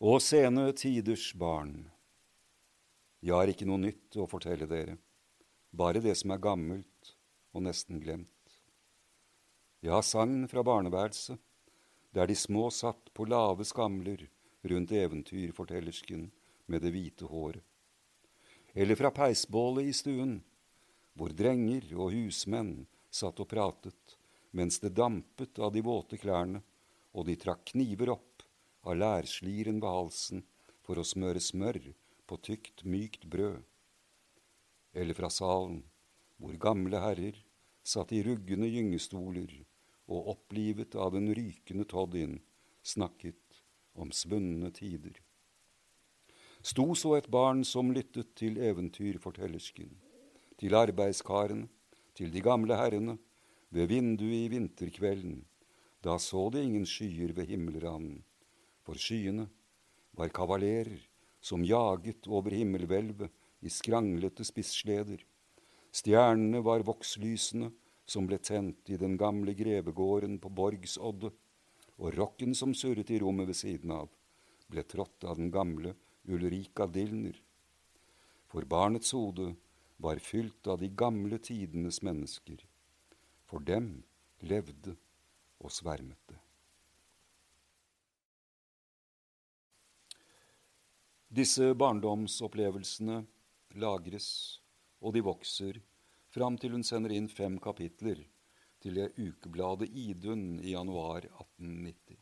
Og 0.00 0.22
sene 0.22 0.70
tiders 0.72 1.26
barn. 1.36 1.90
Jeg 3.20 3.36
har 3.36 3.50
ikke 3.50 3.66
noe 3.68 3.82
nytt 3.82 4.16
å 4.16 4.30
fortelle 4.30 4.70
dere, 4.70 4.96
bare 5.76 6.00
det 6.00 6.14
som 6.16 6.30
er 6.32 6.40
gammelt 6.40 7.16
og 7.52 7.66
nesten 7.66 7.98
glemt. 8.00 8.60
Jeg 9.82 9.92
har 9.92 10.06
sagn 10.06 10.46
fra 10.48 10.62
barneværelset, 10.64 11.36
der 12.14 12.30
de 12.30 12.36
små 12.38 12.70
satt 12.72 13.10
på 13.12 13.26
lave 13.28 13.66
skamler 13.66 14.30
rundt 14.62 14.92
eventyrfortellersken 14.92 16.30
med 16.66 16.82
det 16.82 16.92
hvite 16.94 17.28
håret. 17.30 17.64
Eller 18.74 18.94
fra 18.94 19.10
peisbålet 19.10 19.90
i 19.90 19.94
stuen, 19.96 20.36
hvor 21.18 21.32
drenger 21.34 21.88
og 21.96 22.12
husmenn 22.14 22.86
satt 23.10 23.40
og 23.42 23.48
pratet 23.50 24.16
mens 24.54 24.78
det 24.82 24.92
dampet 24.94 25.58
av 25.58 25.72
de 25.74 25.82
våte 25.82 26.18
klærne, 26.18 26.62
og 27.10 27.26
de 27.26 27.34
trakk 27.38 27.72
kniver 27.72 28.12
opp 28.14 28.44
av 28.86 28.98
lærsliren 28.98 29.80
ved 29.82 29.90
halsen 29.90 30.44
for 30.86 30.98
å 30.98 31.06
smøre 31.06 31.42
smør 31.42 31.80
på 32.30 32.38
tykt, 32.46 32.84
mykt 32.86 33.26
brød. 33.26 33.58
Eller 34.94 35.18
fra 35.18 35.30
salen, 35.30 35.82
hvor 36.38 36.54
gamle 36.62 37.02
herrer 37.02 37.38
satt 37.82 38.14
i 38.14 38.22
ruggende 38.26 38.70
gyngestoler 38.70 39.50
og 40.10 40.30
opplivet 40.34 40.94
av 40.94 41.12
den 41.14 41.30
rykende 41.34 41.86
toddyen 41.90 42.38
snakket 42.86 43.39
om 43.94 44.12
svunne 44.12 44.70
tider. 44.74 45.18
Sto 46.62 46.92
så 46.94 47.14
et 47.16 47.30
barn 47.32 47.64
som 47.64 47.92
lyttet 47.92 48.34
til 48.36 48.58
eventyrfortellersken, 48.60 49.94
til 50.60 50.76
arbeidskarene, 50.76 51.68
til 52.14 52.32
de 52.34 52.42
gamle 52.44 52.76
herrene, 52.76 53.16
ved 53.70 53.86
vinduet 53.88 54.44
i 54.44 54.50
vinterkvelden, 54.52 55.44
da 56.04 56.18
så 56.18 56.48
det 56.52 56.64
ingen 56.66 56.86
skyer 56.88 57.32
ved 57.36 57.48
himmelranden, 57.48 58.22
for 58.84 58.98
skyene 58.98 59.46
var 60.18 60.32
kavalerer 60.34 60.98
som 61.40 61.64
jaget 61.64 62.26
over 62.28 62.52
himmelhvelvet 62.52 63.30
i 63.64 63.72
skranglete 63.72 64.44
spissleder. 64.44 65.22
Stjernene 65.92 66.60
var 66.64 66.84
vokslysene 66.86 67.70
som 68.10 68.26
ble 68.28 68.38
tent 68.42 68.90
i 68.90 68.98
den 69.00 69.16
gamle 69.20 69.54
grevegården 69.54 70.38
på 70.42 70.50
Borgsodde, 70.50 71.30
og 72.00 72.16
rocken 72.16 72.54
som 72.56 72.72
surret 72.74 73.10
i 73.12 73.18
rommet 73.20 73.50
ved 73.50 73.58
siden 73.58 73.92
av, 73.92 74.08
ble 74.72 74.84
trådt 74.88 75.26
av 75.28 75.36
den 75.36 75.50
gamle 75.52 75.92
Ulrika 76.30 76.86
Dilner. 76.88 77.36
For 78.48 78.64
barnets 78.64 79.12
hode 79.12 79.52
var 80.00 80.22
fylt 80.24 80.66
av 80.66 80.80
de 80.80 80.88
gamle 80.88 81.38
tidenes 81.38 82.00
mennesker. 82.02 82.62
For 83.44 83.60
dem 83.60 84.00
levde 84.40 84.96
og 85.60 85.74
svermet 85.74 86.18
det. 86.30 86.38
Disse 91.30 91.74
barndomsopplevelsene 91.78 93.20
lagres, 93.78 94.58
og 94.98 95.14
de 95.14 95.22
vokser, 95.22 95.76
fram 96.32 96.56
til 96.58 96.74
hun 96.74 96.82
sender 96.86 97.12
inn 97.14 97.28
fem 97.30 97.58
kapitler 97.62 98.24
til 98.80 98.96
det 98.96 99.12
ukebladet 99.18 99.90
Idun 99.92 100.60
i 100.60 100.72
januar 100.72 101.26
1890. 101.26 102.18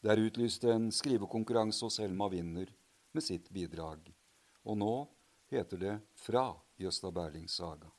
Der 0.00 0.20
utlyste 0.22 0.72
en 0.72 0.88
skrivekonkurranse, 0.94 1.84
og 1.84 1.92
Selma 1.92 2.28
vinner 2.32 2.70
med 3.12 3.24
sitt 3.24 3.50
bidrag. 3.52 4.06
Og 4.64 4.78
nå 4.80 4.94
heter 5.52 5.80
det 5.80 5.96
Fra 6.16 6.46
Jøsta 6.80 7.10
Berlings 7.12 7.58
saga. 7.60 7.90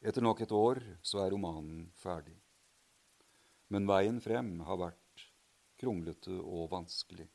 Etter 0.00 0.22
nok 0.22 0.40
et 0.40 0.54
år 0.54 0.80
så 1.02 1.24
er 1.24 1.32
romanen 1.34 1.88
ferdig. 1.98 2.36
Men 3.68 3.88
veien 3.88 4.20
frem 4.24 4.60
har 4.64 4.78
vært 4.80 5.24
kronglete 5.78 6.38
og 6.38 6.70
vanskelig. 6.72 7.26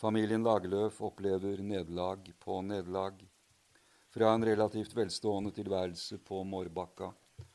Familien 0.00 0.42
Lagerlöf 0.42 0.98
opplever 1.06 1.60
nederlag 1.62 2.32
på 2.42 2.58
nederlag. 2.66 3.20
Fra 4.10 4.32
en 4.34 4.44
relativt 4.44 4.96
velstående 4.96 5.52
tilværelse 5.54 6.18
på 6.26 6.42
Mårbakka 6.44 7.12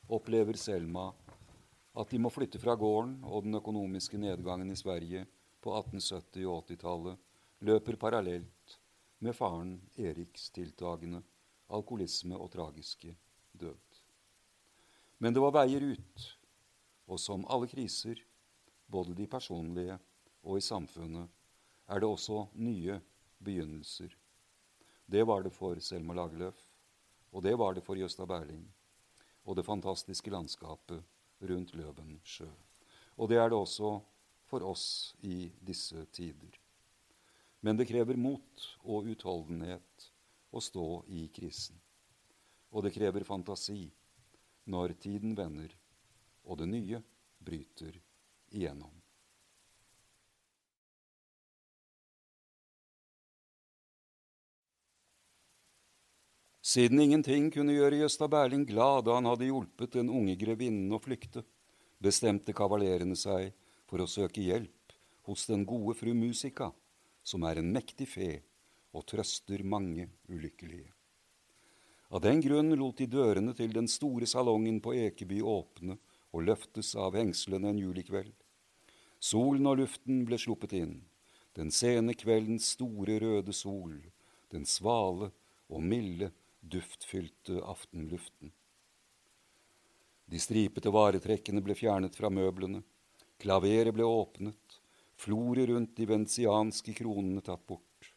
opplever 0.07 0.57
Selma 0.59 1.11
at 1.97 2.11
de 2.13 2.19
må 2.21 2.29
flytte 2.29 2.59
fra 2.61 2.75
gården, 2.77 3.23
og 3.25 3.43
den 3.47 3.57
økonomiske 3.57 4.19
nedgangen 4.21 4.69
i 4.71 4.77
Sverige 4.77 5.25
på 5.63 5.73
1870- 5.73 6.45
og 6.45 6.67
80-tallet 6.69 7.65
løper 7.67 7.97
parallelt 7.97 8.77
med 9.25 9.33
faren 9.33 9.79
Eriks 9.97 10.51
tiltagende 10.53 11.23
alkoholisme 11.73 12.37
og 12.37 12.51
tragiske 12.53 13.15
død. 13.51 14.01
Men 15.17 15.33
det 15.33 15.41
var 15.41 15.55
veier 15.55 15.87
ut, 15.95 16.27
og 17.09 17.19
som 17.19 17.47
alle 17.49 17.69
kriser, 17.71 18.21
både 18.87 19.15
de 19.17 19.25
personlige 19.27 19.97
og 20.43 20.59
i 20.59 20.63
samfunnet, 20.63 21.27
er 21.89 21.99
det 21.99 22.07
også 22.07 22.45
nye 22.53 22.99
begynnelser. 23.43 24.13
Det 25.07 25.23
var 25.25 25.43
det 25.43 25.53
for 25.55 25.79
Selma 25.79 26.13
Lagerlöf, 26.13 26.57
og 27.31 27.43
det 27.43 27.57
var 27.57 27.73
det 27.73 27.83
for 27.83 27.97
Jøsta 27.97 28.25
Berling, 28.25 28.67
og 29.47 29.55
det 29.55 29.65
fantastiske 29.65 30.31
landskapet 30.31 31.03
rundt 31.47 31.73
Løven 31.79 32.17
sjø. 32.27 32.49
Og 33.17 33.31
det 33.31 33.39
er 33.39 33.49
det 33.49 33.57
også 33.57 33.95
for 34.47 34.63
oss 34.67 35.15
i 35.23 35.47
disse 35.63 36.03
tider. 36.11 36.51
Men 37.63 37.79
det 37.79 37.87
krever 37.89 38.19
mot 38.19 38.67
og 38.83 39.07
utholdenhet 39.09 40.09
å 40.51 40.61
stå 40.61 40.87
i 41.07 41.25
krisen. 41.33 41.79
Og 42.75 42.83
det 42.83 42.93
krever 42.95 43.25
fantasi 43.27 43.87
når 44.67 44.97
tiden 45.01 45.35
vender 45.37 45.71
og 46.43 46.59
det 46.59 46.67
nye 46.69 47.01
bryter 47.39 47.95
igjennom. 48.51 48.91
Siden 56.67 56.99
ingenting 56.99 57.45
kunne 57.47 57.77
gjøre 57.77 58.01
Gjøsta 58.01 58.27
Berling 58.27 58.65
glad 58.67 59.05
da 59.07 59.13
han 59.15 59.27
hadde 59.29 59.47
hjulpet 59.47 59.93
den 59.95 60.09
unge 60.11 60.33
grevinnen 60.35 60.91
å 60.91 60.99
flykte, 60.99 61.45
bestemte 62.03 62.51
kavalerene 62.51 63.15
seg 63.15 63.53
for 63.87 64.03
å 64.03 64.07
søke 64.11 64.41
hjelp 64.43 64.95
hos 65.29 65.45
den 65.47 65.61
gode 65.69 65.93
fru 65.95 66.11
Musika, 66.11 66.73
som 67.23 67.45
er 67.47 67.61
en 67.61 67.69
mektig 67.71 68.09
fe 68.11 68.27
og 68.91 69.05
trøster 69.07 69.63
mange 69.63 70.09
ulykkelige. 70.27 70.91
Av 72.11 72.19
den 72.25 72.43
grunn 72.43 72.75
lot 72.81 72.99
de 72.99 73.07
dørene 73.13 73.53
til 73.55 73.71
den 73.71 73.87
store 73.87 74.27
salongen 74.27 74.81
på 74.83 74.91
Ekeby 75.05 75.39
åpne 75.39 75.95
og 76.35 76.43
løftes 76.49 76.89
av 76.99 77.15
hengslene 77.15 77.71
en 77.71 77.79
julikveld. 77.79 78.33
Solen 79.23 79.71
og 79.71 79.79
luften 79.85 80.25
ble 80.27 80.35
sluppet 80.35 80.75
inn, 80.75 80.97
den 81.55 81.71
sene 81.71 82.11
kveldens 82.11 82.73
store, 82.75 83.21
røde 83.23 83.55
sol, 83.55 83.95
den 84.51 84.67
svale 84.67 85.31
og 85.71 85.79
milde, 85.83 86.33
duftfylte 86.73 87.61
aftenluften. 87.63 88.51
De 90.27 90.39
stripete 90.43 90.91
varetrekkene 90.91 91.63
ble 91.63 91.75
fjernet 91.79 92.15
fra 92.19 92.29
møblene, 92.33 92.81
klaveret 93.39 93.95
ble 93.95 94.07
åpnet, 94.07 94.79
floret 95.17 95.69
rundt 95.71 95.95
de 95.97 96.07
vensianske 96.09 96.95
kronene 96.97 97.43
tatt 97.45 97.63
bort. 97.69 98.11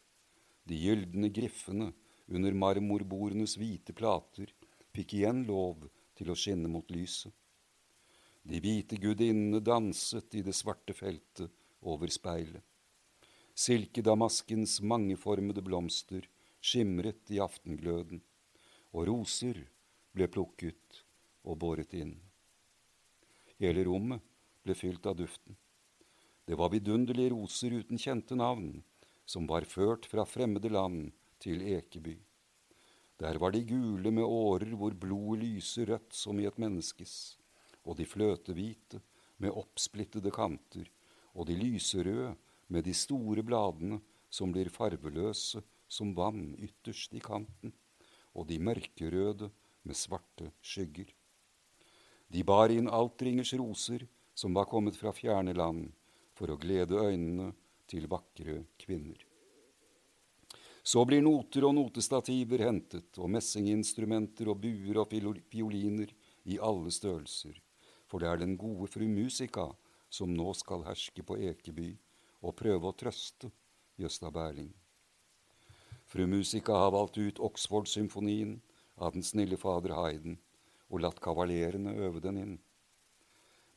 De 0.67 0.77
gylne 0.77 1.31
griffene 1.33 1.91
under 2.31 2.57
marmorbordenes 2.63 3.55
hvite 3.59 3.95
plater 3.95 4.51
fikk 4.95 5.15
igjen 5.19 5.45
lov 5.47 5.87
til 6.19 6.31
å 6.31 6.37
skinne 6.37 6.69
mot 6.71 6.91
lyset. 6.91 7.31
De 8.43 8.59
hvite 8.59 8.97
gudinnene 8.97 9.61
danset 9.61 10.35
i 10.35 10.41
det 10.45 10.55
svarte 10.57 10.95
feltet 10.97 11.51
over 11.81 12.09
speilet. 12.11 12.63
Silkedamaskens 13.53 14.79
mangeformede 14.81 15.61
blomster 15.61 16.25
skimret 16.61 17.29
i 17.33 17.39
aftengløden, 17.43 18.21
og 18.91 19.07
roser 19.07 19.59
ble 20.15 20.27
plukket 20.27 21.03
og 21.47 21.57
båret 21.63 21.93
inn. 21.97 22.15
Hele 23.61 23.85
rommet 23.87 24.23
ble 24.65 24.75
fylt 24.77 25.05
av 25.09 25.17
duften. 25.19 25.55
Det 26.45 26.57
var 26.57 26.71
vidunderlige 26.73 27.31
roser 27.33 27.77
uten 27.79 27.99
kjente 28.01 28.35
navn, 28.35 28.81
som 29.25 29.47
var 29.47 29.67
ført 29.69 30.07
fra 30.09 30.25
fremmede 30.27 30.71
land 30.73 31.11
til 31.41 31.61
Ekeby. 31.63 32.17
Der 33.21 33.37
var 33.37 33.53
de 33.53 33.61
gule 33.63 34.11
med 34.11 34.25
årer 34.25 34.73
hvor 34.75 34.95
blodet 34.97 35.43
lyser 35.43 35.91
rødt 35.93 36.15
som 36.17 36.39
i 36.41 36.47
et 36.49 36.57
menneskes, 36.59 37.37
og 37.85 37.97
de 37.99 38.07
fløtehvite 38.09 39.01
med 39.41 39.53
oppsplittede 39.53 40.33
kanter, 40.33 40.89
og 41.37 41.47
de 41.47 41.55
lyserøde 41.55 42.33
med 42.67 42.85
de 42.85 42.93
store 42.97 43.45
bladene 43.45 44.01
som 44.31 44.51
blir 44.53 44.71
farveløse 44.73 45.61
som 45.91 46.15
vann 46.17 46.55
ytterst 46.57 47.13
i 47.13 47.21
kanten, 47.21 47.73
og 48.35 48.47
de 48.47 48.59
mørkerøde 48.59 49.49
med 49.83 49.97
svarte 49.97 50.51
skygger. 50.61 51.09
De 52.31 52.43
bar 52.47 52.71
inn 52.71 52.87
altringers 52.87 53.53
roser 53.59 54.05
som 54.33 54.55
var 54.55 54.69
kommet 54.71 54.95
fra 54.95 55.11
fjerne 55.15 55.53
land, 55.57 55.89
for 56.33 56.53
å 56.53 56.57
glede 56.57 56.97
øynene 56.97 57.51
til 57.91 58.07
vakre 58.09 58.63
kvinner. 58.79 59.19
Så 60.81 61.03
blir 61.05 61.21
noter 61.21 61.67
og 61.67 61.75
notestativer 61.77 62.63
hentet, 62.65 63.11
og 63.21 63.29
messinginstrumenter 63.35 64.49
og 64.49 64.63
buer 64.63 65.03
og 65.03 65.11
fioliner 65.51 66.09
i 66.49 66.57
alle 66.57 66.89
størrelser, 66.89 67.59
for 68.09 68.23
det 68.23 68.31
er 68.31 68.41
den 68.41 68.55
gode 68.57 68.89
fru 68.89 69.05
Musika 69.05 69.67
som 70.11 70.33
nå 70.33 70.53
skal 70.57 70.87
herske 70.87 71.23
på 71.23 71.37
Ekeby 71.37 71.91
og 72.41 72.57
prøve 72.57 72.89
å 72.89 72.97
trøste 72.97 73.51
Gjøsta 74.01 74.31
Berling. 74.33 74.71
Fru 76.11 76.25
Musica 76.27 76.75
har 76.75 76.91
valgt 76.91 77.17
ut 77.17 77.37
Oxford-symfonien 77.39 78.57
av 78.99 79.13
den 79.15 79.23
snille 79.23 79.55
fader 79.55 79.93
Hayden 79.95 80.33
og 80.91 81.05
latt 81.05 81.21
kavalerene 81.23 81.93
øve 82.03 82.19
den 82.19 82.39
inn. 82.41 82.57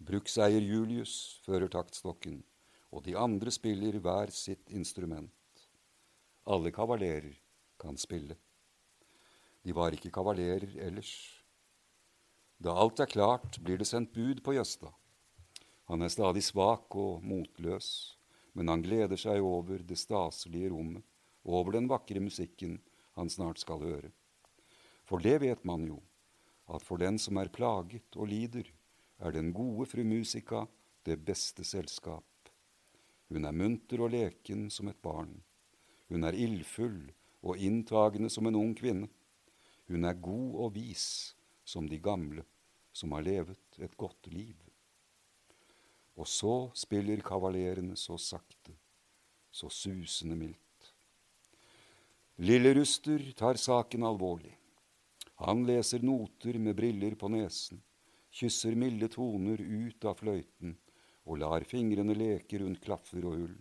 Brukseier 0.03 0.67
Julius 0.67 1.13
fører 1.45 1.71
taktstokken, 1.71 2.41
og 2.91 3.05
de 3.07 3.15
andre 3.15 3.55
spiller 3.55 4.01
hver 4.03 4.35
sitt 4.35 4.75
instrument. 4.75 5.63
Alle 6.51 6.75
kavalerer 6.75 7.39
kan 7.79 7.95
spille. 8.03 8.35
De 9.63 9.71
var 9.71 9.95
ikke 9.95 10.11
kavalerer 10.19 10.75
ellers. 10.83 11.15
Da 12.59 12.75
alt 12.75 12.99
er 12.99 13.15
klart, 13.15 13.63
blir 13.63 13.79
det 13.79 13.87
sendt 13.87 14.11
bud 14.11 14.43
på 14.43 14.59
Jøstad. 14.59 14.91
Han 15.87 16.03
er 16.03 16.11
stadig 16.11 16.43
svak 16.43 16.99
og 16.99 17.23
motløs, 17.23 18.19
men 18.59 18.75
han 18.75 18.83
gleder 18.83 19.23
seg 19.23 19.39
over 19.39 19.87
det 19.87 20.03
staselige 20.03 20.75
rommet, 20.75 21.07
over 21.45 21.77
den 21.77 21.89
vakre 21.89 22.21
musikken 22.21 22.79
han 23.15 23.31
snart 23.31 23.61
skal 23.63 23.83
høre. 23.85 24.11
For 25.05 25.21
det 25.21 25.41
vet 25.45 25.65
man 25.69 25.87
jo, 25.87 26.01
at 26.73 26.85
for 26.85 27.01
den 27.01 27.19
som 27.21 27.37
er 27.39 27.53
plaget 27.53 28.17
og 28.17 28.31
lider, 28.31 28.71
er 29.21 29.33
den 29.33 29.53
gode 29.53 29.87
fru 29.87 30.03
Musica 30.05 30.65
det 31.05 31.19
beste 31.25 31.65
selskap. 31.65 32.25
Hun 33.29 33.45
er 33.45 33.57
munter 33.57 34.01
og 34.05 34.13
leken 34.15 34.71
som 34.73 34.89
et 34.89 35.01
barn. 35.03 35.37
Hun 36.09 36.25
er 36.25 36.37
ildfull 36.37 37.13
og 37.45 37.61
inntagende 37.61 38.31
som 38.33 38.49
en 38.49 38.59
ung 38.59 38.75
kvinne. 38.77 39.09
Hun 39.89 40.05
er 40.05 40.17
god 40.17 40.61
og 40.65 40.75
vis 40.77 41.35
som 41.65 41.89
de 41.89 42.01
gamle 42.01 42.45
som 42.95 43.13
har 43.13 43.25
levet 43.27 43.81
et 43.83 43.97
godt 43.97 44.31
liv. 44.33 44.57
Og 46.17 46.29
så 46.31 46.71
spiller 46.79 47.25
kavalerene 47.27 47.97
så 47.99 48.17
sakte, 48.21 48.73
så 49.51 49.69
susende 49.69 50.39
mildt. 50.39 50.64
Lille 52.37 52.75
Ruster 52.75 53.33
tar 53.39 53.55
saken 53.55 54.03
alvorlig. 54.03 54.57
Han 55.47 55.61
leser 55.69 56.03
noter 56.03 56.57
med 56.59 56.75
briller 56.75 57.15
på 57.15 57.29
nesen, 57.31 57.79
kysser 58.35 58.75
milde 58.75 59.07
toner 59.13 59.61
ut 59.63 60.03
av 60.03 60.19
fløyten 60.19 60.75
og 61.31 61.39
lar 61.39 61.63
fingrene 61.63 62.17
leke 62.19 62.59
rundt 62.59 62.83
klaffer 62.83 63.23
og 63.23 63.39
hull. 63.39 63.55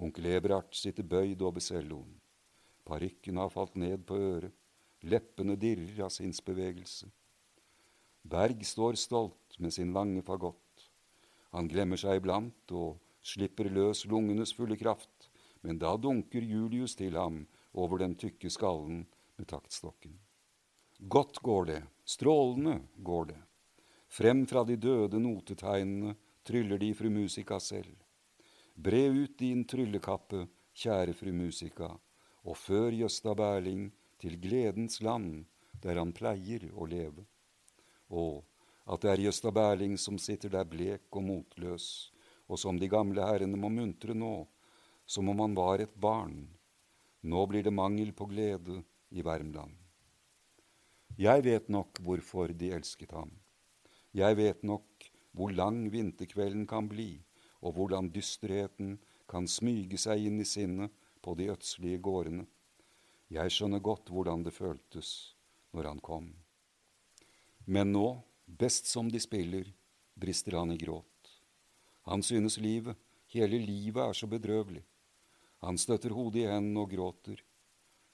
Onkel 0.00 0.30
Eberhard 0.32 0.72
sitter 0.72 1.04
bøyd 1.04 1.44
over 1.44 1.60
celloen. 1.60 2.16
Parykken 2.88 3.36
har 3.36 3.52
falt 3.52 3.76
ned 3.76 4.06
på 4.08 4.16
øret. 4.16 4.54
Leppene 5.04 5.54
dirrer 5.60 6.06
av 6.06 6.14
sinnsbevegelse. 6.14 7.10
Berg 8.24 8.64
står 8.64 8.96
stolt 8.96 9.60
med 9.60 9.76
sin 9.76 9.92
lange 9.92 10.24
fagott. 10.24 10.88
Han 11.52 11.68
glemmer 11.68 12.00
seg 12.00 12.22
iblant 12.22 12.72
og 12.72 12.96
slipper 13.20 13.68
løs 13.68 14.06
lungenes 14.08 14.54
fulle 14.56 14.80
kraft, 14.80 15.17
men 15.68 15.76
da 15.76 15.90
dunker 16.00 16.40
Julius 16.40 16.94
til 16.96 17.18
ham 17.20 17.42
over 17.76 18.00
den 18.00 18.14
tykke 18.16 18.48
skallen 18.48 19.02
med 19.36 19.50
taktstokken. 19.50 20.14
Godt 20.98 21.42
går 21.44 21.68
det, 21.68 21.82
strålende 22.08 22.78
går 23.04 23.26
det. 23.34 23.36
Frem 24.08 24.46
fra 24.48 24.62
de 24.64 24.78
døde 24.80 25.20
notetegnene 25.20 26.14
tryller 26.48 26.80
de 26.80 26.88
fru 26.96 27.10
Musica 27.12 27.60
selv. 27.60 27.92
Bre 28.80 29.04
ut 29.12 29.36
din 29.36 29.66
tryllekappe, 29.68 30.46
kjære 30.72 31.12
fru 31.12 31.36
Musica, 31.36 31.92
og 32.48 32.56
før 32.56 32.88
Jøsta 33.04 33.36
Berling 33.36 33.90
til 34.24 34.40
gledens 34.40 35.02
land, 35.04 35.44
der 35.84 36.00
han 36.00 36.16
pleier 36.16 36.64
å 36.72 36.88
leve. 36.88 37.28
Å, 38.08 38.40
at 38.88 39.04
det 39.04 39.12
er 39.18 39.28
Jøsta 39.28 39.52
Berling 39.52 40.00
som 40.00 40.16
sitter 40.16 40.56
der 40.56 40.64
blek 40.64 41.12
og 41.12 41.28
motløs, 41.28 42.08
og 42.48 42.56
som 42.56 42.80
de 42.80 42.88
gamle 42.88 43.20
herrene 43.20 43.60
må 43.60 43.68
muntre 43.68 44.16
nå, 44.16 44.46
som 45.08 45.28
om 45.32 45.40
han 45.40 45.56
var 45.56 45.80
et 45.80 45.94
barn. 45.96 46.42
Nå 47.24 47.46
blir 47.48 47.64
det 47.64 47.72
mangel 47.72 48.12
på 48.12 48.28
glede 48.28 48.82
i 49.08 49.24
Värmland. 49.24 49.72
Jeg 51.18 51.42
vet 51.48 51.70
nok 51.72 51.98
hvorfor 52.04 52.52
de 52.52 52.68
elsket 52.76 53.14
ham. 53.16 53.32
Jeg 54.12 54.36
vet 54.36 54.60
nok 54.62 55.08
hvor 55.32 55.50
lang 55.50 55.86
vinterkvelden 55.90 56.66
kan 56.68 56.86
bli 56.90 57.16
og 57.64 57.74
hvordan 57.74 58.10
dysterheten 58.14 58.98
kan 59.28 59.48
smyge 59.48 59.98
seg 59.98 60.28
inn 60.28 60.38
i 60.40 60.46
sinnet 60.46 60.92
på 61.24 61.34
de 61.38 61.48
ødslige 61.52 61.98
gårdene. 62.04 62.46
Jeg 63.32 63.52
skjønner 63.52 63.82
godt 63.84 64.12
hvordan 64.12 64.44
det 64.44 64.54
føltes 64.56 65.34
når 65.76 65.90
han 65.90 66.04
kom. 66.04 66.30
Men 67.66 67.92
nå, 67.92 68.06
best 68.46 68.88
som 68.88 69.10
de 69.12 69.20
spiller, 69.20 69.66
brister 70.16 70.56
han 70.56 70.72
i 70.72 70.78
gråt. 70.80 71.32
Han 72.08 72.22
synes 72.24 72.56
livet, 72.62 72.96
hele 73.34 73.58
livet, 73.60 74.00
er 74.00 74.16
så 74.16 74.26
bedrøvelig. 74.30 74.84
Han 75.64 75.78
støtter 75.78 76.14
hodet 76.14 76.44
i 76.44 76.50
hendene 76.50 76.84
og 76.84 76.92
gråter. 76.92 77.40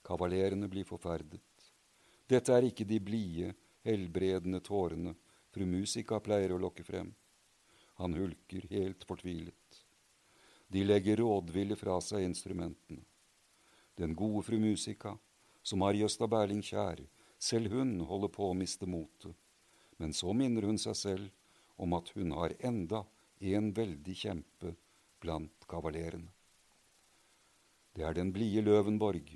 Kavalerene 0.05 0.69
blir 0.69 0.87
forferdet. 0.89 1.43
Dette 2.29 2.53
er 2.57 2.69
ikke 2.69 2.87
de 2.89 3.01
blide, 3.05 3.53
helbredende 3.85 4.61
tårene 4.65 5.13
fru 5.55 5.67
Musica 5.69 6.19
pleier 6.25 6.55
å 6.55 6.61
lokke 6.61 6.85
frem. 6.87 7.13
Han 8.01 8.17
hulker 8.19 8.65
helt 8.73 9.05
fortvilet. 9.07 9.81
De 10.73 10.83
legger 10.83 11.21
rådville 11.21 11.77
fra 11.79 12.01
seg 12.03 12.25
instrumentene. 12.27 13.05
Den 13.95 14.17
gode 14.19 14.43
fru 14.49 14.59
Musica, 14.59 15.15
som 15.63 15.85
har 15.87 15.95
Gjøsta 15.95 16.27
Berling 16.27 16.65
kjær, 16.67 17.05
selv 17.39 17.77
hun 17.77 18.01
holder 18.09 18.33
på 18.35 18.49
å 18.49 18.57
miste 18.59 18.89
motet. 18.91 19.37
Men 20.01 20.17
så 20.17 20.35
minner 20.35 20.67
hun 20.67 20.81
seg 20.81 20.97
selv 20.99 21.31
om 21.79 21.95
at 21.95 22.11
hun 22.17 22.35
har 22.35 22.57
enda 22.67 23.05
en 23.55 23.71
veldig 23.77 24.17
kjempe 24.19 24.75
blant 25.23 25.69
kavalerene. 25.71 26.34
Det 27.95 28.03
er 28.03 28.15
den 28.17 28.33
blide 28.35 28.65
Løvenborg, 28.67 29.29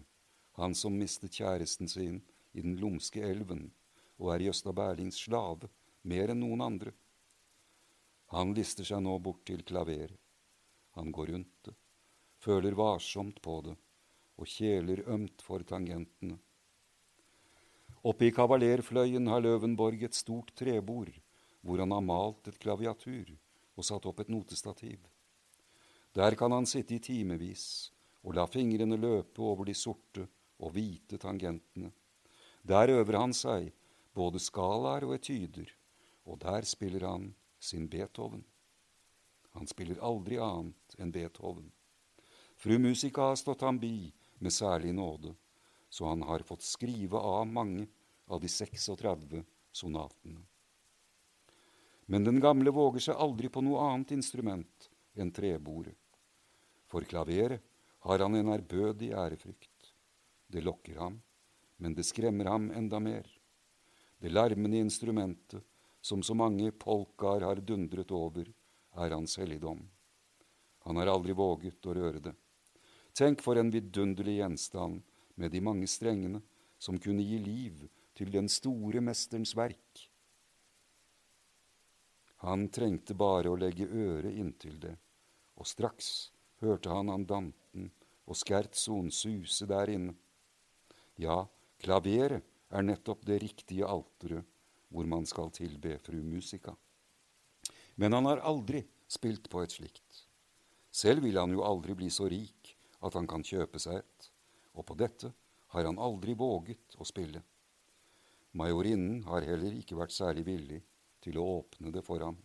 han 0.58 0.74
som 0.74 0.96
mistet 0.98 1.36
kjæresten 1.38 1.88
sin 1.88 2.22
i 2.52 2.62
den 2.64 2.74
lumske 2.80 3.22
elven 3.22 3.68
og 4.18 4.32
er 4.34 4.48
Jøsta 4.48 4.72
Berlings 4.74 5.20
slave 5.22 5.68
mer 6.02 6.32
enn 6.32 6.42
noen 6.42 6.64
andre. 6.64 6.92
Han 8.34 8.50
lister 8.56 8.84
seg 8.88 9.04
nå 9.04 9.14
bort 9.22 9.44
til 9.46 9.62
klaveret. 9.62 10.18
Han 10.98 11.12
går 11.14 11.30
rundt 11.30 11.68
det, 11.68 11.74
føler 12.42 12.74
varsomt 12.74 13.38
på 13.44 13.60
det 13.68 13.76
og 14.38 14.50
kjeler 14.50 15.04
ømt 15.10 15.42
for 15.42 15.62
tangentene. 15.66 16.38
Oppe 18.06 18.28
i 18.28 18.34
kavalerfløyen 18.34 19.26
har 19.30 19.42
Løvenborg 19.42 20.02
et 20.06 20.18
stort 20.18 20.50
trebord, 20.58 21.10
hvor 21.62 21.78
han 21.82 21.94
har 21.94 22.02
malt 22.02 22.50
et 22.50 22.58
klaviatur 22.58 23.30
og 23.78 23.86
satt 23.86 24.06
opp 24.10 24.22
et 24.22 24.30
notestativ. 24.34 24.98
Der 26.14 26.34
kan 26.38 26.54
han 26.54 26.66
sitte 26.66 26.96
i 26.96 27.02
timevis 27.02 27.92
og 28.24 28.34
la 28.34 28.46
fingrene 28.50 28.98
løpe 28.98 29.42
over 29.42 29.68
de 29.68 29.74
sorte 29.76 30.26
og 30.58 30.74
hvite 30.74 31.18
tangentene. 31.22 31.92
Der 32.66 32.90
øver 32.92 33.18
han 33.20 33.34
seg 33.36 33.70
både 34.14 34.40
skalaer 34.42 35.06
og 35.06 35.14
etyder, 35.16 35.68
og 36.26 36.40
der 36.42 36.66
spiller 36.66 37.06
han 37.08 37.30
sin 37.60 37.88
Beethoven. 37.88 38.44
Han 39.56 39.66
spiller 39.66 40.02
aldri 40.04 40.38
annet 40.42 40.98
enn 40.98 41.12
Beethoven. 41.14 41.70
Fru 42.58 42.78
Musica 42.82 43.30
har 43.30 43.38
stått 43.38 43.62
ham 43.62 43.78
bi 43.78 44.10
med 44.42 44.52
særlig 44.52 44.92
nåde, 44.94 45.34
så 45.88 46.10
han 46.10 46.22
har 46.26 46.44
fått 46.46 46.66
skrive 46.66 47.18
av 47.18 47.46
mange 47.46 47.86
av 48.26 48.42
de 48.42 48.50
36 48.50 49.44
sonatene. 49.72 50.42
Men 52.06 52.24
den 52.24 52.40
gamle 52.40 52.72
våger 52.72 53.08
seg 53.08 53.20
aldri 53.20 53.50
på 53.52 53.62
noe 53.64 53.84
annet 53.92 54.14
instrument 54.16 54.88
enn 55.18 55.32
trebordet. 55.34 55.96
For 56.88 57.04
klaveret 57.04 57.60
har 58.04 58.18
han 58.18 58.34
en 58.34 58.52
ærbødig 58.54 59.10
ærefrykt. 59.12 59.92
Det 60.48 60.64
lokker 60.64 60.98
ham, 60.98 61.20
men 61.76 61.94
det 61.94 62.06
skremmer 62.06 62.48
ham 62.50 62.70
enda 62.70 63.00
mer. 63.00 63.26
Det 64.18 64.32
larmende 64.32 64.80
instrumentet, 64.82 65.62
som 66.00 66.22
så 66.22 66.34
mange 66.34 66.70
polkaer 66.72 67.44
har 67.46 67.60
dundret 67.60 68.10
over, 68.14 68.46
er 68.96 69.14
hans 69.14 69.36
helligdom. 69.38 69.82
Han 70.86 70.96
har 70.96 71.10
aldri 71.12 71.34
våget 71.36 71.86
å 71.86 71.94
røre 71.94 72.22
det. 72.22 72.34
Tenk 73.12 73.42
for 73.42 73.58
en 73.58 73.70
vidunderlig 73.70 74.38
gjenstand 74.38 75.02
med 75.34 75.52
de 75.52 75.60
mange 75.62 75.86
strengene 75.90 76.40
som 76.78 76.98
kunne 77.02 77.24
gi 77.26 77.38
liv 77.42 77.82
til 78.18 78.30
den 78.34 78.48
store 78.50 79.02
mesterens 79.04 79.54
verk. 79.58 80.06
Han 82.46 82.68
trengte 82.70 83.16
bare 83.18 83.50
å 83.50 83.58
legge 83.58 83.86
øret 83.86 84.38
inntil 84.38 84.78
det, 84.80 84.94
og 85.58 85.66
straks 85.66 86.30
hørte 86.62 86.92
han 86.92 87.10
andanten 87.12 87.90
og 88.28 88.36
skertsoen 88.36 89.10
suse 89.14 89.66
der 89.68 89.90
inne. 89.92 90.14
Ja, 91.18 91.44
klaveret 91.82 92.44
er 92.70 92.84
nettopp 92.84 93.24
det 93.26 93.40
riktige 93.42 93.88
alteret 93.88 94.46
hvor 94.88 95.08
man 95.08 95.26
skal 95.28 95.50
tilbe 95.52 95.98
fru 96.04 96.20
Musica. 96.24 96.74
Men 97.96 98.14
han 98.16 98.28
har 98.28 98.44
aldri 98.46 98.84
spilt 99.08 99.48
på 99.50 99.62
et 99.62 99.74
slikt. 99.74 100.24
Selv 100.90 101.24
vil 101.24 101.38
han 101.38 101.52
jo 101.52 101.64
aldri 101.66 101.96
bli 101.98 102.08
så 102.10 102.28
rik 102.30 102.74
at 103.04 103.14
han 103.14 103.28
kan 103.30 103.44
kjøpe 103.44 103.80
seg 103.82 104.00
et, 104.00 104.28
og 104.74 104.86
på 104.88 104.96
dette 104.98 105.32
har 105.74 105.86
han 105.86 106.00
aldri 106.00 106.34
våget 106.38 106.96
å 106.98 107.06
spille. 107.06 107.42
Majorinnen 108.56 109.22
har 109.28 109.44
heller 109.44 109.74
ikke 109.76 109.98
vært 109.98 110.14
særlig 110.14 110.46
villig 110.46 110.80
til 111.22 111.38
å 111.38 111.46
åpne 111.58 111.92
det 111.92 112.02
for 112.06 112.22
ham. 112.24 112.38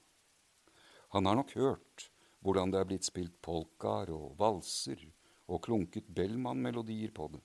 Han 1.16 1.30
har 1.30 1.38
nok 1.39 1.53
hørt 1.55 2.09
hvordan 2.43 2.73
det 2.73 2.81
er 2.81 2.89
blitt 2.89 3.07
spilt 3.07 3.35
polkaer 3.41 4.11
og 4.13 4.35
valser 4.39 4.99
og 5.47 5.63
klunket 5.63 6.09
Bellman-melodier 6.11 7.13
på 7.15 7.29
det, 7.31 7.41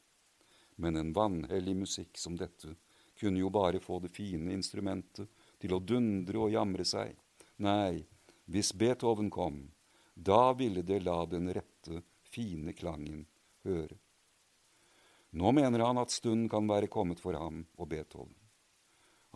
men 0.82 0.99
en 0.99 1.14
vanhellig 1.14 1.76
musikk 1.84 2.18
som 2.18 2.36
dette 2.38 2.74
kunne 3.18 3.42
jo 3.42 3.51
bare 3.51 3.80
få 3.82 3.99
det 4.03 4.12
fine 4.14 4.53
instrumentet 4.55 5.30
til 5.59 5.74
å 5.74 5.82
dundre 5.82 6.44
og 6.44 6.53
jamre 6.55 6.86
seg. 6.86 7.16
Nei, 7.66 8.05
hvis 8.46 8.70
Beethoven 8.78 9.30
kom, 9.30 9.64
da 10.14 10.53
ville 10.59 10.84
det 10.86 11.01
la 11.03 11.24
den 11.26 11.51
rette, 11.55 12.03
fine 12.30 12.74
klangen 12.78 13.24
høre. 13.66 13.99
Nå 15.38 15.53
mener 15.53 15.82
han 15.84 15.99
at 16.01 16.14
stunden 16.14 16.49
kan 16.49 16.68
være 16.70 16.88
kommet 16.90 17.20
for 17.20 17.36
ham 17.36 17.64
og 17.76 17.90
Beethoven. 17.90 18.34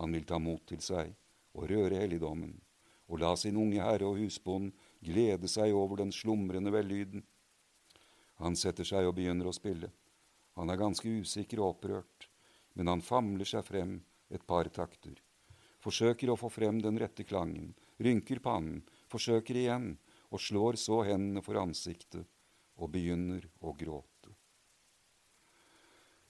Han 0.00 0.14
vil 0.14 0.24
ta 0.24 0.38
mot 0.40 0.62
til 0.66 0.80
seg 0.80 1.12
og 1.52 1.68
røre 1.68 2.00
helligdommen, 2.00 2.54
og 3.12 3.20
la 3.20 3.34
sin 3.36 3.58
unge 3.60 3.82
herre 3.82 4.08
og 4.08 4.22
husbond 4.22 4.72
glede 5.02 5.50
seg 5.50 5.74
over 5.74 6.02
den 6.02 6.12
slumrende 6.14 6.72
vellyden. 6.74 7.24
Han 8.42 8.56
setter 8.58 8.86
seg 8.86 9.08
og 9.08 9.16
begynner 9.18 9.48
å 9.48 9.54
spille. 9.56 9.90
Han 10.58 10.70
er 10.70 10.80
ganske 10.80 11.08
usikker 11.08 11.62
og 11.62 11.76
opprørt, 11.76 12.28
men 12.74 12.90
han 12.90 13.04
famler 13.04 13.48
seg 13.48 13.64
frem 13.66 13.98
et 14.32 14.44
par 14.46 14.68
takter. 14.72 15.16
Forsøker 15.82 16.30
å 16.30 16.38
få 16.38 16.50
frem 16.52 16.78
den 16.82 16.98
rette 17.00 17.24
klangen, 17.26 17.72
rynker 17.98 18.42
pannen, 18.42 18.82
forsøker 19.10 19.58
igjen, 19.58 19.96
og 20.32 20.40
slår 20.40 20.78
så 20.80 21.02
hendene 21.04 21.42
for 21.44 21.58
ansiktet 21.60 22.28
og 22.80 22.92
begynner 22.94 23.44
å 23.60 23.74
gråte. 23.76 24.32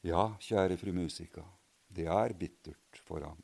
Ja, 0.02 0.32
kjære 0.42 0.78
fru 0.80 0.90
Musika, 0.96 1.44
det 1.86 2.08
er 2.10 2.34
bittert 2.34 3.02
for 3.06 3.22
ham. 3.22 3.38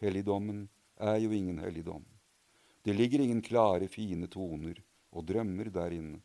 Helligdommen 0.00 0.68
er 0.96 1.18
jo 1.20 1.34
ingen 1.34 1.58
helligdom. 1.60 2.06
Det 2.88 2.94
ligger 2.94 3.20
ingen 3.20 3.42
klare, 3.44 3.84
fine 3.84 4.30
toner 4.32 4.78
og 5.12 5.26
drømmer 5.28 5.68
der 5.68 5.92
inne. 5.92 6.22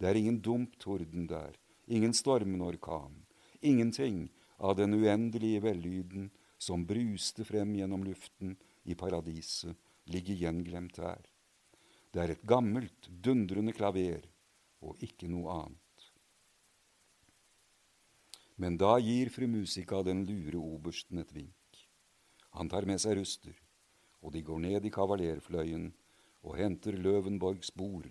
Det 0.00 0.08
er 0.08 0.16
ingen 0.16 0.38
dump 0.40 0.78
torden 0.80 1.26
der, 1.28 1.52
ingen 1.84 2.14
stormende 2.16 2.64
orkan, 2.64 3.26
ingenting 3.60 4.22
av 4.56 4.78
den 4.78 4.96
uendelige 4.96 5.60
vellyden 5.66 6.30
som 6.56 6.86
bruste 6.88 7.44
frem 7.44 7.76
gjennom 7.76 8.08
luften 8.08 8.56
i 8.88 8.96
paradiset, 8.96 9.76
ligger 10.08 10.40
gjenglemt 10.46 10.96
her. 10.96 11.20
Det 12.08 12.24
er 12.24 12.34
et 12.38 12.48
gammelt, 12.48 13.12
dundrende 13.12 13.76
klaver 13.76 14.24
og 14.80 14.96
ikke 15.04 15.28
noe 15.28 15.60
annet. 15.60 16.10
Men 18.56 18.80
da 18.80 18.96
gir 18.96 19.28
fru 19.28 19.44
Musica 19.44 20.00
den 20.08 20.24
lure 20.24 20.56
obersten 20.56 21.20
et 21.20 21.36
vink. 21.36 21.88
Han 22.56 22.72
tar 22.72 22.88
med 22.88 22.96
seg 22.96 23.20
ruster, 23.20 23.52
og 24.28 24.34
de 24.36 24.42
går 24.44 24.58
ned 24.60 24.84
i 24.84 24.92
kavalerfløyen 24.92 25.86
og 26.44 26.56
henter 26.60 26.96
Løvenborgs 27.00 27.70
bord, 27.72 28.08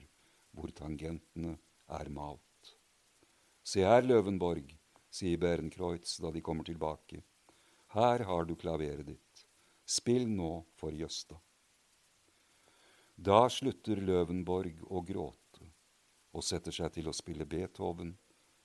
hvor 0.50 0.72
tangentene 0.74 1.52
er 1.94 2.10
malt. 2.10 2.72
Se 3.62 3.84
her, 3.86 4.02
Løvenborg, 4.02 4.72
sier 5.14 5.38
Berenkreutz 5.38 6.16
da 6.24 6.32
de 6.34 6.42
kommer 6.42 6.66
tilbake. 6.66 7.22
Her 7.94 8.24
har 8.26 8.48
du 8.50 8.56
klaveret 8.58 9.06
ditt. 9.12 9.44
Spill 9.86 10.26
nå 10.28 10.66
for 10.80 10.96
Jøsta. 10.98 11.38
Da 13.14 13.44
slutter 13.54 14.02
Løvenborg 14.02 14.82
å 14.90 15.04
gråte 15.06 15.70
og 16.34 16.46
setter 16.46 16.74
seg 16.74 16.96
til 16.98 17.12
å 17.12 17.16
spille 17.16 17.46
Beethoven 17.46 18.16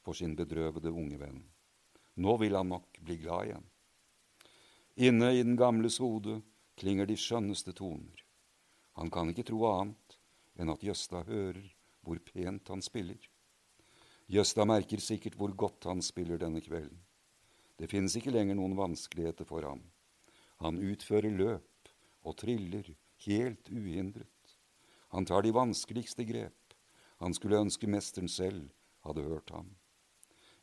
for 0.00 0.16
sin 0.16 0.32
bedrøvede 0.36 0.88
unge 0.88 1.20
venn. 1.20 1.44
Nå 2.16 2.38
vil 2.40 2.57
han 2.57 2.72
nok 2.72 2.96
bli 3.05 3.18
glad 3.20 3.50
igjen. 3.50 3.68
Inne 5.09 5.30
i 5.36 5.44
den 5.44 5.57
gamles 5.57 6.00
hode 6.00 6.40
klinger 6.79 7.07
de 7.09 7.16
skjønneste 7.18 7.75
toner. 7.77 8.25
Han 8.99 9.11
kan 9.12 9.31
ikke 9.33 9.47
tro 9.49 9.64
annet 9.68 10.18
enn 10.61 10.73
at 10.73 10.83
Gjøsta 10.85 11.23
hører 11.29 11.64
hvor 12.03 12.18
pent 12.27 12.68
han 12.73 12.83
spiller. 12.85 13.20
Gjøsta 14.33 14.64
merker 14.68 15.01
sikkert 15.03 15.37
hvor 15.39 15.53
godt 15.57 15.89
han 15.89 16.03
spiller 16.05 16.41
denne 16.41 16.62
kvelden. 16.64 17.01
Det 17.79 17.89
finnes 17.91 18.14
ikke 18.16 18.33
lenger 18.35 18.57
noen 18.59 18.77
vanskeligheter 18.79 19.49
for 19.49 19.64
ham. 19.66 19.81
Han 20.62 20.79
utfører 20.79 21.33
løp 21.35 21.91
og 22.23 22.37
triller 22.39 22.93
helt 23.27 23.70
uhindret. 23.73 24.29
Han 25.12 25.27
tar 25.29 25.43
de 25.45 25.55
vanskeligste 25.55 26.25
grep. 26.29 26.77
Han 27.23 27.35
skulle 27.35 27.61
ønske 27.61 27.89
mesteren 27.91 28.31
selv 28.31 28.70
hadde 29.07 29.25
hørt 29.27 29.51
ham. 29.51 29.68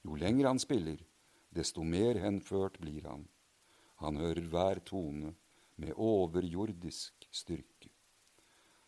Jo 0.04 0.16
lenger 0.16 0.48
han 0.48 0.62
spiller, 0.62 0.98
desto 1.52 1.84
mer 1.84 2.20
henført 2.24 2.80
blir 2.80 3.06
han. 3.08 3.28
Han 4.00 4.18
hører 4.18 4.48
hver 4.48 4.82
tone 4.88 5.34
med 5.80 5.96
overjordisk 5.96 7.28
styrke. 7.32 7.92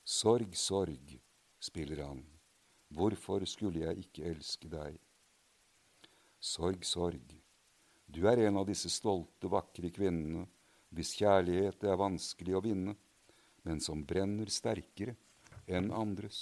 Sorg, 0.03 0.55
sorg, 0.57 1.13
spiller 1.61 2.03
han, 2.03 2.23
hvorfor 2.91 3.45
skulle 3.47 3.85
jeg 3.85 4.05
ikke 4.05 4.25
elske 4.33 4.71
deg? 4.71 4.97
Sorg, 6.41 6.83
sorg, 6.87 7.35
du 8.11 8.25
er 8.27 8.41
en 8.47 8.59
av 8.59 8.67
disse 8.67 8.89
stolte, 8.91 9.47
vakre 9.47 9.91
kvinnene 9.93 10.47
hvis 10.91 11.13
kjærlighet 11.21 11.85
er 11.87 11.99
vanskelig 12.01 12.57
å 12.57 12.63
vinne, 12.65 12.97
men 13.63 13.79
som 13.79 14.01
brenner 14.03 14.49
sterkere 14.51 15.15
enn 15.69 15.93
andres. 15.95 16.41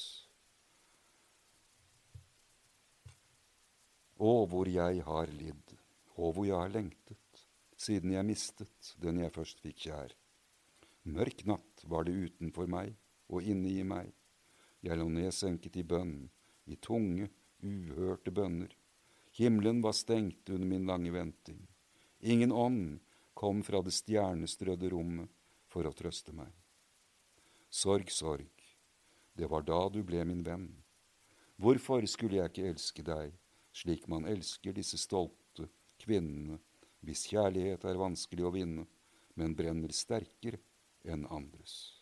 Å, 4.18 4.32
hvor 4.50 4.68
jeg 4.68 5.04
har 5.06 5.30
lidd 5.36 5.76
og 6.18 6.34
hvor 6.36 6.48
jeg 6.48 6.58
har 6.58 6.74
lengtet 6.74 7.46
siden 7.80 8.12
jeg 8.12 8.28
mistet 8.28 8.94
den 9.00 9.22
jeg 9.22 9.32
først 9.36 9.62
fikk 9.64 9.86
kjær. 9.86 10.16
Mørk 11.10 11.46
natt 11.50 11.84
var 11.90 12.06
det 12.06 12.14
utenfor 12.14 12.70
meg 12.70 12.94
og 13.34 13.46
inne 13.46 13.72
i 13.72 13.86
meg. 13.88 14.12
Jeg 14.86 15.00
lå 15.00 15.08
nedsenket 15.12 15.80
i 15.82 15.84
bønn, 15.84 16.30
i 16.70 16.78
tunge, 16.78 17.30
uhørte 17.66 18.32
bønner. 18.32 18.72
Himmelen 19.36 19.82
var 19.82 19.96
stengt 19.98 20.50
under 20.50 20.68
min 20.70 20.86
lange 20.90 21.12
venting. 21.14 21.66
Ingen 22.22 22.52
ånd 22.52 23.00
kom 23.34 23.64
fra 23.64 23.82
det 23.82 23.96
stjernestrødde 23.96 24.92
rommet 24.94 25.32
for 25.72 25.88
å 25.88 25.96
trøste 25.96 26.34
meg. 26.36 26.52
Sorg, 27.70 28.10
sorg, 28.12 28.50
det 29.38 29.50
var 29.50 29.66
da 29.66 29.82
du 29.94 30.02
ble 30.04 30.24
min 30.28 30.46
venn. 30.46 30.70
Hvorfor 31.60 32.06
skulle 32.08 32.40
jeg 32.40 32.52
ikke 32.52 32.72
elske 32.72 33.06
deg 33.06 33.36
slik 33.76 34.08
man 34.12 34.28
elsker 34.28 34.76
disse 34.76 34.98
stolte 35.00 35.68
kvinnene 36.02 36.58
hvis 37.06 37.28
kjærlighet 37.32 37.86
er 37.88 38.00
vanskelig 38.00 38.46
å 38.48 38.52
vinne, 38.52 38.86
men 39.40 39.56
brenner 39.56 39.94
sterkere 39.96 40.60
enn 41.04 41.26
andres. 41.28 42.02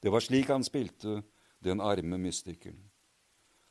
Det 0.00 0.10
var 0.10 0.22
slik 0.22 0.50
han 0.52 0.64
spilte 0.64 1.22
den 1.58 1.80
arme 1.80 2.18
mystikeren. 2.22 2.84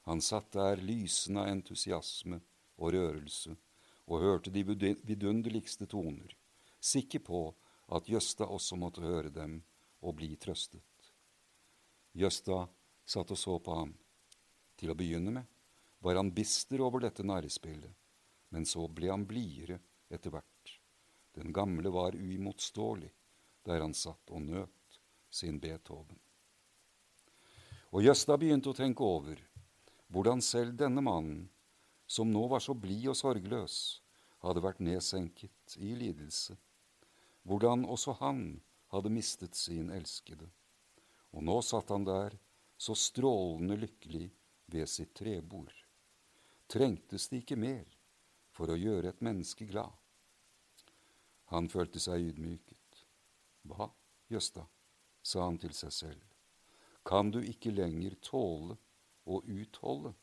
Han 0.07 0.21
satt 0.21 0.51
der 0.55 0.79
lysende 0.79 1.43
av 1.43 1.51
entusiasme 1.51 2.39
og 2.77 2.93
rørelse 2.95 3.55
og 4.07 4.23
hørte 4.23 4.51
de 4.55 4.63
vidunderligste 4.63 5.87
toner, 5.91 6.31
sikker 6.79 7.23
på 7.27 7.41
at 7.91 8.07
Jøsta 8.07 8.47
også 8.47 8.77
måtte 8.79 9.03
høre 9.03 9.31
dem 9.31 9.59
og 10.03 10.15
bli 10.19 10.35
trøstet. 10.39 11.11
Jøsta 12.15 12.65
satt 13.07 13.31
og 13.31 13.39
så 13.39 13.57
på 13.63 13.75
ham. 13.75 13.93
Til 14.77 14.91
å 14.91 14.97
begynne 14.97 15.33
med 15.33 15.53
var 16.03 16.19
han 16.19 16.31
bister 16.31 16.81
over 16.85 17.03
dette 17.03 17.25
narrespillet, 17.25 17.91
men 18.53 18.65
så 18.65 18.85
ble 18.87 19.09
han 19.11 19.25
blidere 19.27 19.79
etter 20.13 20.31
hvert. 20.31 20.73
Den 21.35 21.51
gamle 21.53 21.91
var 21.93 22.15
uimotståelig 22.15 23.09
der 23.67 23.83
han 23.83 23.95
satt 23.97 24.31
og 24.31 24.41
nøt 24.41 24.99
sin 25.29 25.59
Beethoven. 25.59 26.17
Og 27.91 28.03
Jøsta 28.03 28.37
begynte 28.39 28.71
å 28.71 28.77
tenke 28.77 29.03
over 29.03 29.39
hvordan 30.11 30.41
selv 30.43 30.77
denne 30.79 31.03
mannen, 31.03 31.47
som 32.07 32.29
nå 32.31 32.45
var 32.47 32.63
så 32.63 32.75
blid 32.75 33.09
og 33.11 33.17
sorgløs, 33.19 34.01
hadde 34.43 34.63
vært 34.63 34.79
nedsenket 34.83 35.75
i 35.83 35.91
lidelse, 35.99 36.55
hvordan 37.47 37.83
også 37.87 38.15
han 38.21 38.41
hadde 38.93 39.11
mistet 39.11 39.57
sin 39.59 39.91
elskede. 39.91 40.47
Og 41.35 41.43
nå 41.43 41.59
satt 41.65 41.91
han 41.91 42.07
der, 42.07 42.37
så 42.77 42.95
strålende 42.95 43.75
lykkelig 43.81 44.29
ved 44.71 44.87
sitt 44.89 45.15
trebord. 45.17 45.73
Trengtes 46.71 47.27
det 47.31 47.41
ikke 47.43 47.59
mer 47.59 47.87
for 48.55 48.71
å 48.71 48.79
gjøre 48.79 49.11
et 49.11 49.23
menneske 49.25 49.67
glad? 49.67 49.91
Han 51.51 51.69
følte 51.71 51.99
seg 52.03 52.31
ydmyket. 52.31 52.76
Hva, 53.67 53.89
Jøsta, 54.31 54.63
sa 55.23 55.43
han 55.43 55.57
til 55.59 55.73
seg 55.75 55.93
selv, 55.93 56.23
kan 57.07 57.31
du 57.31 57.39
ikke 57.43 57.73
lenger 57.75 58.15
tåle 58.23 58.77
å 59.27 59.41
utholde? 59.43 60.13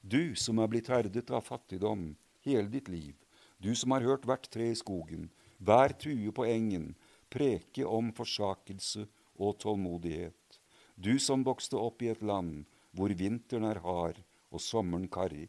Du 0.00 0.36
som 0.36 0.60
er 0.60 0.68
blitt 0.72 0.90
herdet 0.92 1.30
av 1.32 1.44
fattigdom 1.46 2.10
hele 2.44 2.68
ditt 2.72 2.90
liv, 2.92 3.14
du 3.60 3.72
som 3.76 3.94
har 3.94 4.04
hørt 4.04 4.26
hvert 4.28 4.48
tre 4.52 4.70
i 4.72 4.76
skogen, 4.76 5.30
hver 5.58 5.94
tue 6.00 6.32
på 6.36 6.44
engen, 6.48 6.92
preke 7.32 7.86
om 7.88 8.12
forsakelse 8.16 9.06
og 9.40 9.58
tålmodighet, 9.64 10.60
du 10.96 11.16
som 11.18 11.44
vokste 11.46 11.80
opp 11.80 12.04
i 12.04 12.12
et 12.12 12.22
land 12.22 12.64
hvor 12.94 13.12
vinteren 13.18 13.66
er 13.68 13.80
hard 13.84 14.20
og 14.54 14.62
sommeren 14.62 15.08
karrig, 15.08 15.48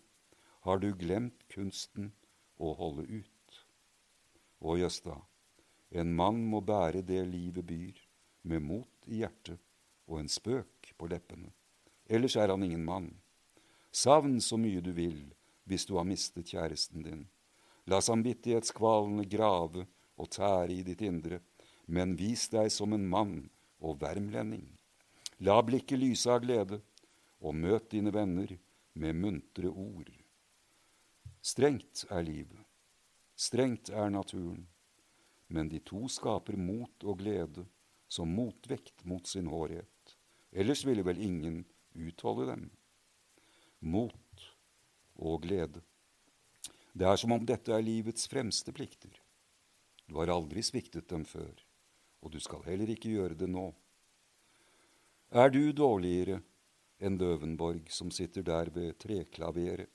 har 0.65 0.79
du 0.81 0.89
glemt 0.97 1.43
kunsten 1.51 2.09
å 2.57 2.71
holde 2.79 3.05
ut. 3.05 3.59
Å, 4.65 4.77
Jøsta, 4.79 5.19
en 5.91 6.15
mann 6.15 6.41
må 6.49 6.61
bære 6.61 7.03
det 7.05 7.23
livet 7.29 7.65
byr, 7.65 7.99
med 8.43 8.61
mot 8.61 9.09
i 9.09 9.21
hjertet 9.23 9.61
og 10.07 10.19
en 10.19 10.29
spøk 10.29 10.93
på 10.97 11.09
leppene. 11.09 11.51
Ellers 12.05 12.35
er 12.37 12.51
han 12.53 12.63
ingen 12.63 12.85
mann. 12.85 13.09
Savn 13.91 14.37
så 14.41 14.57
mye 14.61 14.83
du 14.85 14.91
vil 14.93 15.21
hvis 15.65 15.87
du 15.89 15.95
har 15.97 16.05
mistet 16.05 16.51
kjæresten 16.51 17.05
din. 17.05 17.23
La 17.89 18.01
samvittighetskvalene 18.01 19.25
grave 19.29 19.85
og 20.17 20.29
tære 20.33 20.73
i 20.73 20.83
ditt 20.85 21.01
indre, 21.05 21.39
men 21.87 22.15
vis 22.17 22.47
deg 22.53 22.71
som 22.73 22.93
en 22.93 23.05
mann 23.09 23.37
og 23.81 23.99
vermlending. 24.01 24.67
La 25.39 25.57
blikket 25.65 25.99
lyse 25.99 26.29
av 26.31 26.43
glede, 26.45 26.81
og 27.45 27.53
møt 27.53 27.91
dine 27.91 28.13
venner 28.13 28.55
med 28.95 29.17
muntre 29.19 29.69
ord. 29.69 30.09
Strengt 31.45 32.05
er 32.09 32.23
livet, 32.25 32.61
strengt 33.35 33.91
er 33.93 34.09
naturen, 34.09 34.63
men 35.47 35.69
de 35.69 35.79
to 35.79 36.07
skaper 36.09 36.57
mot 36.57 37.03
og 37.03 37.19
glede 37.21 37.65
som 38.07 38.31
motvekt 38.31 39.05
mot 39.05 39.27
sin 39.27 39.47
hårhet. 39.51 40.17
Ellers 40.51 40.85
ville 40.85 41.03
vel 41.03 41.21
ingen 41.21 41.63
utholde 41.93 42.47
dem 42.51 42.69
mot 43.79 44.47
og 45.15 45.43
glede. 45.43 45.81
Det 46.95 47.07
er 47.07 47.19
som 47.19 47.33
om 47.35 47.45
dette 47.45 47.73
er 47.75 47.83
livets 47.83 48.27
fremste 48.31 48.71
plikter. 48.75 49.11
Du 50.07 50.17
har 50.19 50.31
aldri 50.31 50.63
sviktet 50.63 51.09
dem 51.09 51.25
før, 51.27 51.53
og 52.23 52.31
du 52.31 52.39
skal 52.39 52.63
heller 52.67 52.91
ikke 52.93 53.11
gjøre 53.11 53.37
det 53.37 53.49
nå. 53.51 53.67
Er 55.35 55.49
du 55.51 55.73
dårligere 55.75 56.39
enn 57.03 57.17
Løvenborg, 57.19 57.89
som 57.91 58.11
sitter 58.13 58.45
der 58.45 58.71
ved 58.71 58.95
treklaveret, 59.01 59.89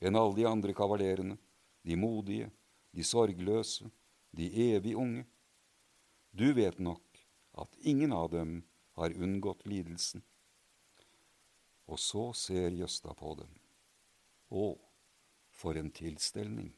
enn 0.00 0.16
alle 0.16 0.36
de 0.38 0.46
andre 0.48 0.72
kavalerene, 0.76 1.36
de 1.84 1.96
modige, 1.96 2.48
de 2.96 3.04
sorgløse, 3.04 3.90
de 4.36 4.48
evig 4.70 4.94
unge? 4.96 5.24
Du 6.30 6.52
vet 6.52 6.78
nok 6.78 7.20
at 7.56 7.76
ingen 7.80 8.12
av 8.12 8.30
dem 8.30 8.58
har 8.98 9.14
unngått 9.16 9.66
lidelsen. 9.66 10.22
Og 11.86 12.00
så 12.02 12.32
ser 12.36 12.74
Jøsta 12.76 13.14
på 13.14 13.34
dem. 13.38 13.52
Å, 14.50 14.74
for 15.50 15.78
en 15.80 15.90
tilstelning! 15.90 16.74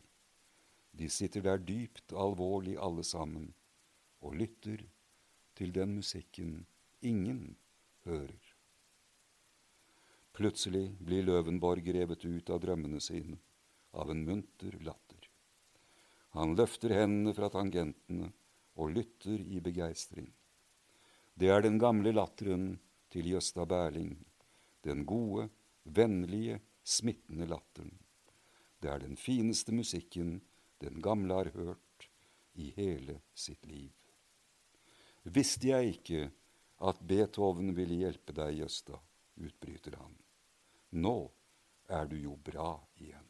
De 0.98 1.08
sitter 1.10 1.44
der 1.44 1.60
dypt 1.62 2.12
alvorlig 2.12 2.76
alle 2.82 3.04
sammen 3.06 3.52
og 4.24 4.34
lytter 4.40 4.82
til 5.58 5.72
den 5.74 5.94
musikken 5.98 6.64
ingen 7.02 7.56
hører. 8.06 8.54
Plutselig 10.34 10.92
blir 11.02 11.24
Løvenborg 11.26 11.86
revet 11.94 12.24
ut 12.24 12.50
av 12.50 12.60
drømmene 12.62 13.00
sine 13.02 13.38
av 13.98 14.10
en 14.10 14.24
munter 14.26 14.74
latter. 14.86 15.07
Han 16.38 16.54
løfter 16.58 16.94
hendene 16.94 17.34
fra 17.34 17.50
tangentene 17.50 18.30
og 18.78 18.92
lytter 18.94 19.42
i 19.42 19.58
begeistring. 19.62 20.28
Det 21.34 21.50
er 21.50 21.64
den 21.64 21.78
gamle 21.82 22.12
latteren 22.14 22.76
til 23.10 23.32
Jøsta 23.34 23.66
Berling 23.66 24.14
den 24.86 25.04
gode, 25.06 25.48
vennlige, 25.84 26.60
smittende 26.82 27.46
latteren. 27.46 27.92
Det 28.80 28.90
er 28.90 29.02
den 29.02 29.16
fineste 29.18 29.74
musikken 29.74 30.38
den 30.80 31.02
gamle 31.02 31.40
har 31.40 31.50
hørt 31.54 32.08
i 32.54 32.70
hele 32.76 33.18
sitt 33.34 33.66
liv. 33.66 33.90
Visste 35.24 35.72
jeg 35.72 35.96
ikke 35.98 36.28
at 36.88 37.00
Beethoven 37.02 37.74
ville 37.76 37.98
hjelpe 38.04 38.32
deg, 38.32 38.62
Jøsta, 38.62 38.96
utbryter 39.42 39.98
han. 39.98 40.14
Nå 41.02 41.16
er 41.90 42.06
du 42.08 42.16
jo 42.16 42.36
bra 42.38 42.76
igjen. 43.02 43.26